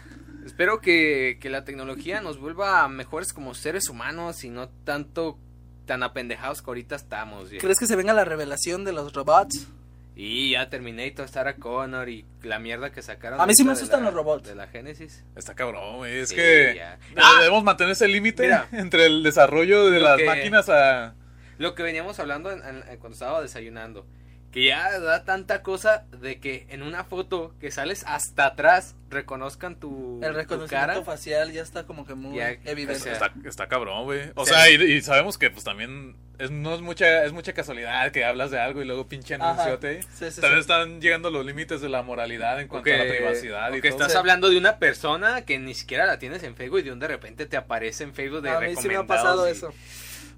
Espero 0.59 0.81
que, 0.81 1.39
que 1.41 1.51
la 1.51 1.63
tecnología 1.63 2.21
nos 2.21 2.41
vuelva 2.41 2.89
mejores 2.89 3.33
como 3.33 3.55
seres 3.55 3.89
humanos 3.89 4.43
y 4.43 4.51
no 4.51 4.69
tanto 4.69 5.39
tan 5.87 6.03
apendejados 6.03 6.63
que 6.63 6.67
ahorita 6.71 6.97
estamos. 6.97 7.49
viejo. 7.49 7.63
¿Crees 7.65 7.79
que 7.79 7.87
se 7.87 7.95
venga 7.95 8.13
la 8.13 8.25
revelación 8.25 8.85
de 8.85 8.91
los 8.93 9.13
robots? 9.13 9.69
Y 10.17 10.51
ya 10.51 10.69
Terminator, 10.69 11.29
Sarah 11.29 11.55
Connor 11.55 12.09
y 12.09 12.25
la 12.43 12.59
mierda 12.59 12.91
que 12.91 13.03
sacaron. 13.03 13.41
A 13.41 13.47
mí 13.47 13.53
sí 13.55 13.63
me 13.63 13.71
asustan 13.71 14.01
la- 14.01 14.07
los 14.07 14.15
robots. 14.15 14.49
De 14.49 14.57
la 14.57 14.67
Génesis. 14.67 15.23
Está 15.37 15.55
cabrón, 15.55 15.99
güey. 15.99 16.19
Es 16.19 16.31
Sí, 16.31 16.35
que 16.35 16.83
Ah, 17.17 17.37
debemos 17.39 17.63
mantener 17.63 17.93
ese 17.93 18.09
límite 18.09 18.51
entre 18.73 19.07
el 19.07 19.23
desarrollo 19.23 19.89
de 19.93 20.01
Lo 20.01 20.07
las 20.09 20.17
que- 20.17 20.27
máquinas 20.27 20.69
a. 20.69 21.15
Lo 21.59 21.77
que 21.77 21.85
veníamos 21.85 22.19
hablando 22.19 22.51
en- 22.51 22.63
en- 22.65 22.99
cuando 22.99 23.11
estaba 23.15 23.41
desayunando. 23.43 24.07
Que 24.53 24.65
ya 24.65 24.99
da 24.99 25.25
tanta 25.25 25.63
cosa 25.63 26.05
de 26.23 26.41
que 26.41 26.67
en 26.71 26.83
una 26.83 27.05
foto 27.05 27.55
que 27.61 27.71
sales 27.71 28.03
hasta 28.07 28.47
atrás 28.47 28.95
reconozcan 29.11 29.77
tu, 29.79 30.21
El 30.23 30.31
tu 30.33 30.37
reconocimiento 30.39 30.87
cara. 30.95 31.03
facial 31.05 31.53
ya 31.53 31.61
está 31.63 31.85
como 31.85 32.07
que 32.07 32.15
muy 32.15 32.39
Ya, 32.39 32.51
evidente. 32.65 32.95
o 32.95 33.05
sea, 33.05 33.13
Está, 33.13 33.33
está 33.45 33.69
cabrón, 33.69 34.05
güey. 34.05 34.33
O 34.37 34.47
sea, 34.47 34.71
y, 34.71 34.77
y 34.83 35.03
sabemos 35.03 35.37
que 35.37 35.51
pues 35.51 35.65
también 35.65 36.17
es, 36.39 36.51
no 36.51 36.75
es 36.75 36.81
mucha, 36.81 37.25
es 37.27 37.33
mucha 37.35 37.53
casualidad 37.53 38.11
que 38.11 38.25
hablas 38.25 38.51
de 38.51 38.59
algo 38.59 38.81
y 38.81 38.87
luego 38.87 39.07
pinche 39.07 39.35
anunciote. 39.35 40.03
Sí, 40.03 40.31
sí, 40.31 40.41
También 40.41 40.55
sí. 40.55 40.61
están 40.61 41.01
llegando 41.03 41.31
los 41.31 41.45
límites 41.45 41.83
de 41.83 41.91
la 41.91 42.03
moralidad 42.03 42.59
en 42.59 42.69
cuanto 42.69 42.85
que- 42.85 42.95
a 42.95 43.05
la 43.05 43.11
privacidad 43.11 43.71
y 43.75 43.83
que 43.83 43.91
todo. 43.91 43.99
estás 43.99 44.13
Sí. 44.13 44.19
hablando 44.19 44.49
de 44.49 44.57
una 44.57 44.79
persona 44.79 45.43
que 45.45 45.59
ni 45.59 45.75
siquiera 45.75 46.07
la 46.07 46.19
tienes 46.19 46.43
en 46.43 46.57
Facebook 46.57 46.79
y 46.79 46.83
de 46.85 46.93
un 46.93 47.01
de 47.01 47.09
repente 47.09 47.45
te 47.45 47.59
aparece 47.59 48.05
en 48.05 48.15
Facebook 48.15 48.41
de 48.41 48.49
A 48.51 48.61
mí 48.61 48.75
sí 48.81 48.89
me 48.89 48.97
ha 48.97 49.05
pasado 49.07 49.47
y- 49.47 49.53
eso. 49.53 49.75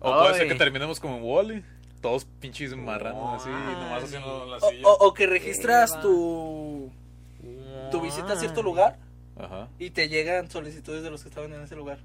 O 0.00 0.18
puede 0.18 0.34
ser 0.36 0.48
que 0.48 0.54
terminemos 0.56 0.98
como 0.98 1.16
en 1.18 1.22
Wally. 1.22 1.64
Todos 2.00 2.24
pinches 2.40 2.74
marranos 2.76 3.40
así, 3.42 3.50
nomás 3.50 4.04
haciendo 4.04 4.46
la 4.46 4.60
silla. 4.60 4.86
o- 4.86 5.06
o 5.08 5.14
que 5.14 5.26
registras 5.26 6.00
tu, 6.00 6.90
tu 7.90 8.00
visita 8.00 8.32
a 8.32 8.36
cierto 8.36 8.62
lugar 8.62 8.98
Ajá. 9.38 9.68
y 9.78 9.90
te 9.90 10.08
llegan 10.08 10.50
solicitudes 10.50 11.02
de 11.02 11.10
los 11.10 11.22
que 11.22 11.28
estaban 11.28 11.52
en 11.52 11.60
ese 11.62 11.76
lugar. 11.76 11.98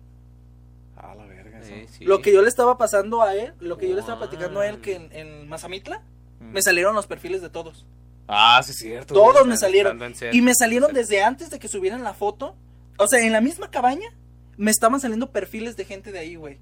Ah, 0.98 1.14
la 1.16 1.26
verga. 1.26 1.60
eso. 1.60 1.70
Sí, 1.74 1.88
sí. 2.00 2.06
Lo 2.06 2.22
que 2.22 2.34
yo 2.34 2.42
le 2.42 2.50
estaba 2.50 2.78
pasando 2.78 3.22
a 3.22 3.36
él, 3.36 3.54
lo 3.60 3.78
que 3.78 3.88
yo 3.88 3.94
le 3.96 4.02
estaba 4.02 4.20
platicando 4.20 4.60
a 4.60 4.68
él 4.68 4.82
que 4.82 4.96
en, 4.96 5.10
en 5.12 5.48
Mazamitla, 5.48 6.02
Mm. 6.40 6.52
me 6.52 6.62
salieron 6.62 6.94
los 6.96 7.08
perfiles 7.08 7.42
de 7.42 7.50
todos. 7.50 7.86
Ah, 8.28 8.60
sí, 8.64 8.72
es 8.72 8.78
cierto. 8.78 9.14
Todos 9.14 9.48
me 9.48 9.56
salieron. 9.56 10.02
En. 10.02 10.14
Y 10.34 10.42
me 10.42 10.54
salieron 10.54 10.94
desde 10.94 11.24
antes 11.24 11.50
de 11.50 11.60
que 11.60 11.68
subieran 11.70 12.04
la 12.04 12.14
foto. 12.14 12.56
O 12.98 13.08
sea, 13.08 13.22
en 13.26 13.32
la 13.32 13.40
misma 13.40 13.72
cabaña 13.72 14.10
me 14.58 14.72
estaban 14.72 15.00
saliendo 15.00 15.32
perfiles 15.32 15.78
de 15.78 15.86
gente 15.86 16.12
de 16.12 16.20
ahí, 16.20 16.36
güey. 16.36 16.58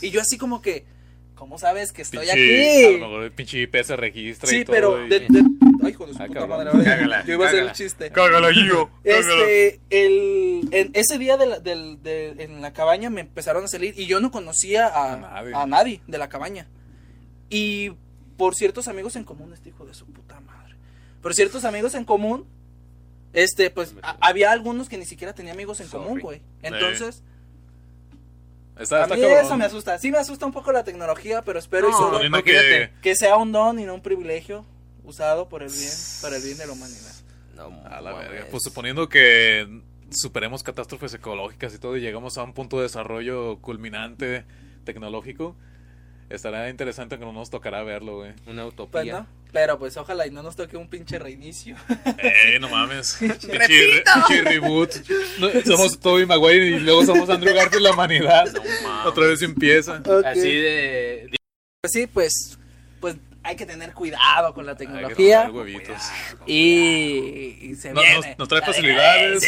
Y 0.00 0.10
yo 0.10 0.20
así 0.20 0.38
como 0.38 0.60
que, 0.62 0.84
¿cómo 1.42 1.58
sabes 1.58 1.90
que 1.92 2.02
estoy 2.02 2.20
Pinche- 2.24 2.30
A 2.30 2.86
aquí? 2.86 2.92
lo 3.00 3.08
mejor 3.08 3.22
el 3.24 3.32
pinche 3.32 3.58
IP 3.62 3.82
se 3.82 3.96
registra 3.96 4.48
y 4.48 4.58
Sí, 4.58 4.64
todo. 4.64 4.74
pero 4.76 5.04
y- 5.06 5.08
de, 5.08 5.20
de- 5.20 5.42
Ay, 5.82 5.90
hijo 5.90 6.06
de 6.06 6.14
su 6.14 6.22
Ah, 6.22 6.26
puta 6.28 6.38
cabrón. 6.38 6.66
madre. 6.76 6.84
Cágala, 6.84 7.24
Yo 7.26 7.32
iba 7.32 7.46
a 7.46 7.48
hacer 7.48 7.62
el 7.64 7.72
chiste. 7.72 8.10
Cágala, 8.12 8.52
Gio. 8.52 8.88
Este, 9.02 9.80
el, 9.90 10.68
en 10.70 10.90
ese 10.94 11.18
día 11.18 11.36
de 11.36 11.46
la- 11.46 11.58
del- 11.58 12.00
de- 12.00 12.36
en 12.38 12.62
la 12.62 12.72
cabaña 12.72 13.10
me 13.10 13.22
empezaron 13.22 13.64
a 13.64 13.66
salir 13.66 13.92
y 13.98 14.06
yo 14.06 14.20
no 14.20 14.30
conocía 14.30 14.86
a, 14.86 15.14
A 15.14 15.16
nadie. 15.16 15.52
a 15.56 15.66
nadie 15.66 16.00
de 16.06 16.18
la 16.18 16.28
cabaña. 16.28 16.68
Y 17.50 17.90
por 18.36 18.54
ciertos 18.54 18.86
amigos 18.86 19.16
en 19.16 19.24
común, 19.24 19.52
este 19.52 19.70
hijo 19.70 19.84
de 19.84 19.94
su 19.94 20.06
puta 20.06 20.38
madre. 20.38 20.76
Por 21.22 21.34
ciertos 21.34 21.64
amigos 21.64 21.96
en 21.96 22.04
común, 22.04 22.46
este, 23.32 23.70
pues 23.70 23.96
a- 24.02 24.16
había 24.20 24.52
algunos 24.52 24.88
que 24.88 24.96
ni 24.96 25.06
siquiera 25.06 25.32
tenía 25.34 25.52
amigos 25.52 25.80
en 25.80 25.88
Sorry. 25.88 26.04
común, 26.04 26.20
güey. 26.20 26.40
Entonces, 26.62 27.24
Está, 28.82 29.00
a 29.00 29.02
está 29.04 29.14
mí 29.14 29.20
cabrón. 29.22 29.44
eso 29.44 29.56
me 29.56 29.64
asusta. 29.64 29.98
Sí 29.98 30.10
me 30.10 30.18
asusta 30.18 30.46
un 30.46 30.52
poco 30.52 30.72
la 30.72 30.84
tecnología, 30.84 31.42
pero 31.42 31.58
espero 31.58 31.88
y 31.88 31.92
No, 31.92 31.96
solo 31.96 32.08
Suponiendo 32.18 32.38
imagínate. 32.38 32.90
que. 32.94 33.00
que 33.00 33.16
sea 33.16 33.36
un 33.36 33.52
don 33.52 33.78
y 33.78 33.84
no 33.84 33.94
un 33.94 34.02
privilegio 34.02 34.64
usado 35.04 35.48
por 35.48 35.62
el 35.62 35.70
bien, 35.70 35.90
para 36.20 36.36
el 36.36 36.42
bien 36.42 36.58
de 36.58 36.66
la 36.66 36.72
humanidad. 36.72 37.12
No, 37.56 37.82
A 37.88 38.00
la 38.00 38.12
verga. 38.14 38.46
Pues 38.50 38.62
suponiendo 38.64 39.08
que 39.08 39.66
superemos 40.10 40.62
catástrofes 40.62 41.14
ecológicas 41.14 41.74
y 41.74 41.78
todo 41.78 41.96
y 41.96 42.00
llegamos 42.00 42.36
a 42.38 42.42
un 42.42 42.52
punto 42.52 42.76
de 42.76 42.82
desarrollo 42.84 43.58
culminante 43.60 44.44
tecnológico, 44.84 45.56
estará 46.34 46.68
interesante 46.68 47.18
que 47.18 47.24
no 47.24 47.32
nos 47.32 47.50
tocará 47.50 47.82
verlo, 47.82 48.16
güey. 48.18 48.32
Una 48.46 48.62
Pues 48.62 48.72
utopía. 48.74 49.12
no, 49.20 49.26
pero 49.52 49.78
pues 49.78 49.96
ojalá 49.96 50.26
y 50.26 50.30
no 50.30 50.42
nos 50.42 50.56
toque 50.56 50.76
un 50.76 50.88
pinche 50.88 51.18
reinicio. 51.18 51.76
Eh, 52.18 52.58
no 52.60 52.68
mames. 52.68 53.16
Pinche 53.20 53.48
pinche 53.48 54.42
reboot. 54.42 54.90
No, 55.38 55.48
somos 55.64 55.98
Toby 56.00 56.26
Maguire 56.26 56.66
y 56.66 56.80
luego 56.80 57.04
somos 57.04 57.28
Andrew 57.30 57.54
Garfield 57.54 57.82
la 57.84 57.92
humanidad. 57.92 58.46
No 58.52 58.60
mames. 58.60 59.06
Otra 59.06 59.26
vez 59.26 59.42
empieza. 59.42 60.02
Así 60.24 60.40
de, 60.54 61.28
de- 61.30 61.36
Pues 61.80 61.92
sí, 61.92 62.06
pues, 62.06 62.58
pues 63.00 63.16
hay 63.42 63.56
que 63.56 63.66
tener 63.66 63.92
cuidado 63.92 64.54
con 64.54 64.64
la 64.66 64.72
Hay 64.72 64.78
que 64.78 64.84
tecnología. 64.86 65.50
Y, 66.46 67.58
y 67.60 67.74
se 67.76 67.92
No- 67.92 68.00
viene. 68.02 68.28
nos, 68.30 68.38
nos 68.38 68.48
trae 68.48 68.60
La 68.60 68.66
facilidades. 68.66 69.44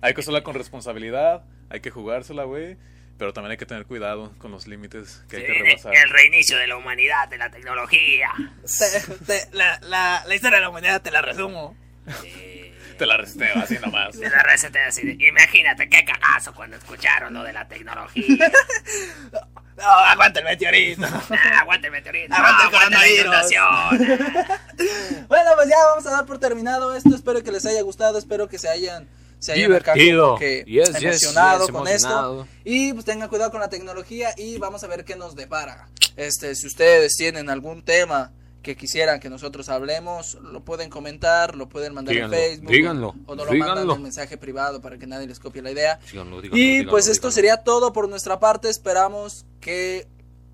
Hay 0.00 0.14
que 0.14 0.20
usarla 0.20 0.42
con 0.42 0.54
responsabilidad. 0.54 1.44
Hay 1.70 1.80
que 1.80 1.90
jugársela, 1.90 2.44
güey. 2.44 2.76
Pero 3.22 3.32
también 3.32 3.52
hay 3.52 3.56
que 3.56 3.66
tener 3.66 3.86
cuidado 3.86 4.32
con 4.38 4.50
los 4.50 4.66
límites 4.66 5.22
que 5.30 5.36
hay 5.36 5.46
que 5.46 5.52
rebasar. 5.54 5.94
el 5.94 6.10
reinicio 6.10 6.58
de 6.58 6.66
la 6.66 6.76
humanidad, 6.76 7.28
de 7.28 7.38
la 7.38 7.52
tecnología. 7.52 8.30
Te- 8.80 9.00
te- 9.24 9.56
la, 9.56 9.78
la, 9.82 10.24
la 10.26 10.34
historia 10.34 10.56
de 10.56 10.62
la 10.62 10.70
humanidad 10.70 11.00
te 11.02 11.12
la 11.12 11.22
resumo. 11.22 11.76
Te 12.98 13.06
la 13.06 13.16
resteo 13.16 13.54
así 13.62 13.78
nomás. 13.78 14.18
De 14.18 14.28
la 14.28 14.42
receta 14.42 14.84
así 14.88 15.16
imagínate 15.20 15.88
qué 15.88 16.04
cagazo 16.04 16.52
cuando 16.52 16.76
escucharon 16.76 17.32
lo 17.32 17.44
de 17.44 17.52
la 17.52 17.68
tecnología. 17.68 18.50
No, 19.76 19.84
aguanta 19.88 20.40
el 20.40 20.44
meteorito. 20.44 21.06
Ah, 21.30 21.60
aguante 21.60 21.86
el 21.86 21.92
meteorito. 21.92 22.34
Aguante 22.34 22.64
el 22.64 22.70
coronavirus. 22.72 23.20
inundación. 23.20 25.28
bueno, 25.28 25.50
pues 25.54 25.68
ya 25.68 25.76
vamos 25.90 26.04
a 26.06 26.10
dar 26.10 26.26
por 26.26 26.40
terminado 26.40 26.92
esto. 26.96 27.14
Espero 27.14 27.40
que 27.44 27.52
les 27.52 27.64
haya 27.66 27.82
gustado. 27.82 28.18
Espero 28.18 28.48
que 28.48 28.58
se 28.58 28.68
hayan, 28.68 29.08
se 29.42 29.52
hayan 29.52 29.66
Divertido. 29.68 30.36
que 30.38 30.64
Yes, 30.66 30.92
yes, 31.00 31.02
emocionado 31.24 31.66
yes, 31.66 31.72
con 31.72 31.86
emocionado. 31.88 32.42
esto. 32.42 32.54
Y 32.64 32.92
pues 32.92 33.04
tengan 33.04 33.28
cuidado 33.28 33.50
con 33.50 33.60
la 33.60 33.68
tecnología 33.68 34.30
y 34.36 34.58
vamos 34.58 34.84
a 34.84 34.86
ver 34.86 35.04
qué 35.04 35.16
nos 35.16 35.34
depara. 35.34 35.88
Este, 36.16 36.54
si 36.54 36.66
ustedes 36.68 37.14
tienen 37.16 37.50
algún 37.50 37.82
tema 37.82 38.32
que 38.62 38.76
quisieran 38.76 39.18
que 39.18 39.28
nosotros 39.28 39.68
hablemos, 39.68 40.34
lo 40.40 40.64
pueden 40.64 40.88
comentar, 40.88 41.56
lo 41.56 41.68
pueden 41.68 41.94
mandar 41.94 42.14
Díganlo, 42.14 42.36
en 42.36 42.42
Facebook. 42.42 42.70
díganlo, 42.70 43.14
O 43.26 43.34
nos 43.34 43.46
lo 43.46 43.52
mandan 43.54 43.74
díganlo. 43.78 43.94
en 43.96 44.02
mensaje 44.02 44.36
privado 44.38 44.80
para 44.80 44.98
que 44.98 45.06
nadie 45.08 45.26
les 45.26 45.40
copie 45.40 45.62
la 45.62 45.72
idea. 45.72 45.98
Díganlo, 46.12 46.40
díganlo, 46.40 46.62
Y 46.64 46.84
pues 46.86 47.08
esto 47.08 47.32
sería 47.32 47.56
todo 47.56 47.92
por 47.92 48.08
nuestra 48.08 48.38
parte. 48.38 48.68
Esperamos 48.70 49.46
que 49.60 50.06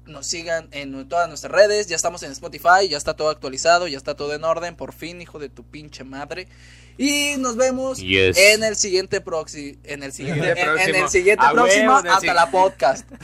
nos 0.09 0.27
sigan 0.27 0.69
en 0.73 1.09
todas 1.09 1.29
nuestras 1.29 1.53
redes. 1.53 1.87
Ya 1.87 1.97
estamos 1.97 2.23
en 2.23 2.33
Spotify, 2.33 2.89
ya 2.89 2.97
está 2.97 3.15
todo 3.15 3.31
actualizado, 3.31 3.87
ya 3.89 3.97
está 3.97 4.15
todo 4.15 4.35
en 4.35 4.45
orden. 4.45 4.77
Por 4.77 4.93
fin, 4.93 5.21
hijo 5.21 5.39
de 5.39 5.49
tu 5.49 5.65
pinche 5.65 6.05
madre. 6.05 6.49
Y 6.97 7.37
nos 7.39 7.57
vemos 7.57 7.99
Yes. 7.99 8.37
en 8.37 8.65
el 8.65 8.75
siguiente 8.75 9.21
proxy, 9.21 9.79
en 9.85 10.03
el 10.03 10.13
siguiente, 10.13 10.51
en, 10.61 10.95
el 10.97 11.09
siguiente 11.09 11.47
A 11.47 11.53
próximo 11.53 11.85
huevo, 11.95 12.01
en 12.01 12.07
el 12.07 12.13
hasta 12.13 12.35
la 12.35 12.51
podcast. 12.51 13.09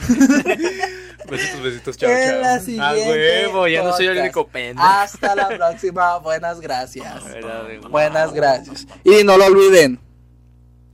Besitos, 1.29 1.61
besitos, 1.63 1.97
chao, 1.97 2.09
en 2.09 2.41
la 2.41 2.57
chao. 2.57 2.65
siguiente 2.65 2.85
A 2.85 2.93
huevo, 3.09 3.67
ya 3.67 3.83
no 3.83 3.93
soy 3.97 4.05
el 4.07 4.17
único 4.19 4.47
pendejo. 4.47 4.87
Hasta 4.87 5.35
la 5.35 5.49
próxima. 5.49 6.17
Buenas 6.19 6.61
gracias. 6.61 7.23
Buenas 7.89 8.31
gracias. 8.33 8.87
Y 9.03 9.23
no 9.23 9.37
lo 9.37 9.45
olviden. 9.45 9.99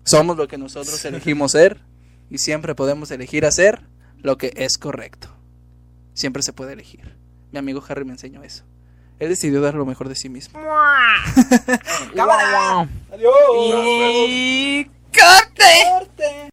Somos 0.04 0.38
lo 0.38 0.48
que 0.48 0.58
nosotros 0.58 1.04
elegimos 1.06 1.52
ser 1.52 1.82
y 2.30 2.38
siempre 2.40 2.74
podemos 2.76 3.12
elegir 3.12 3.46
hacer 3.46 3.82
lo 4.18 4.38
que 4.38 4.54
es 4.56 4.78
correcto. 4.78 5.36
Siempre 6.14 6.44
se 6.44 6.54
puede 6.54 6.74
elegir. 6.74 7.18
Mi 7.52 7.60
amigo 7.60 7.84
Harry 7.88 8.06
me 8.06 8.12
enseñó 8.12 8.44
eso. 8.44 8.64
Él 9.20 9.30
decidió 9.30 9.62
dar 9.62 9.76
lo 9.76 9.86
mejor 9.86 10.10
de 10.10 10.16
sí 10.16 10.30
mismo. 10.30 10.60
¡Cámara! 10.60 12.90
¡Adiós! 13.14 13.34
Y 14.28 14.86
¡Corte! 15.14 16.50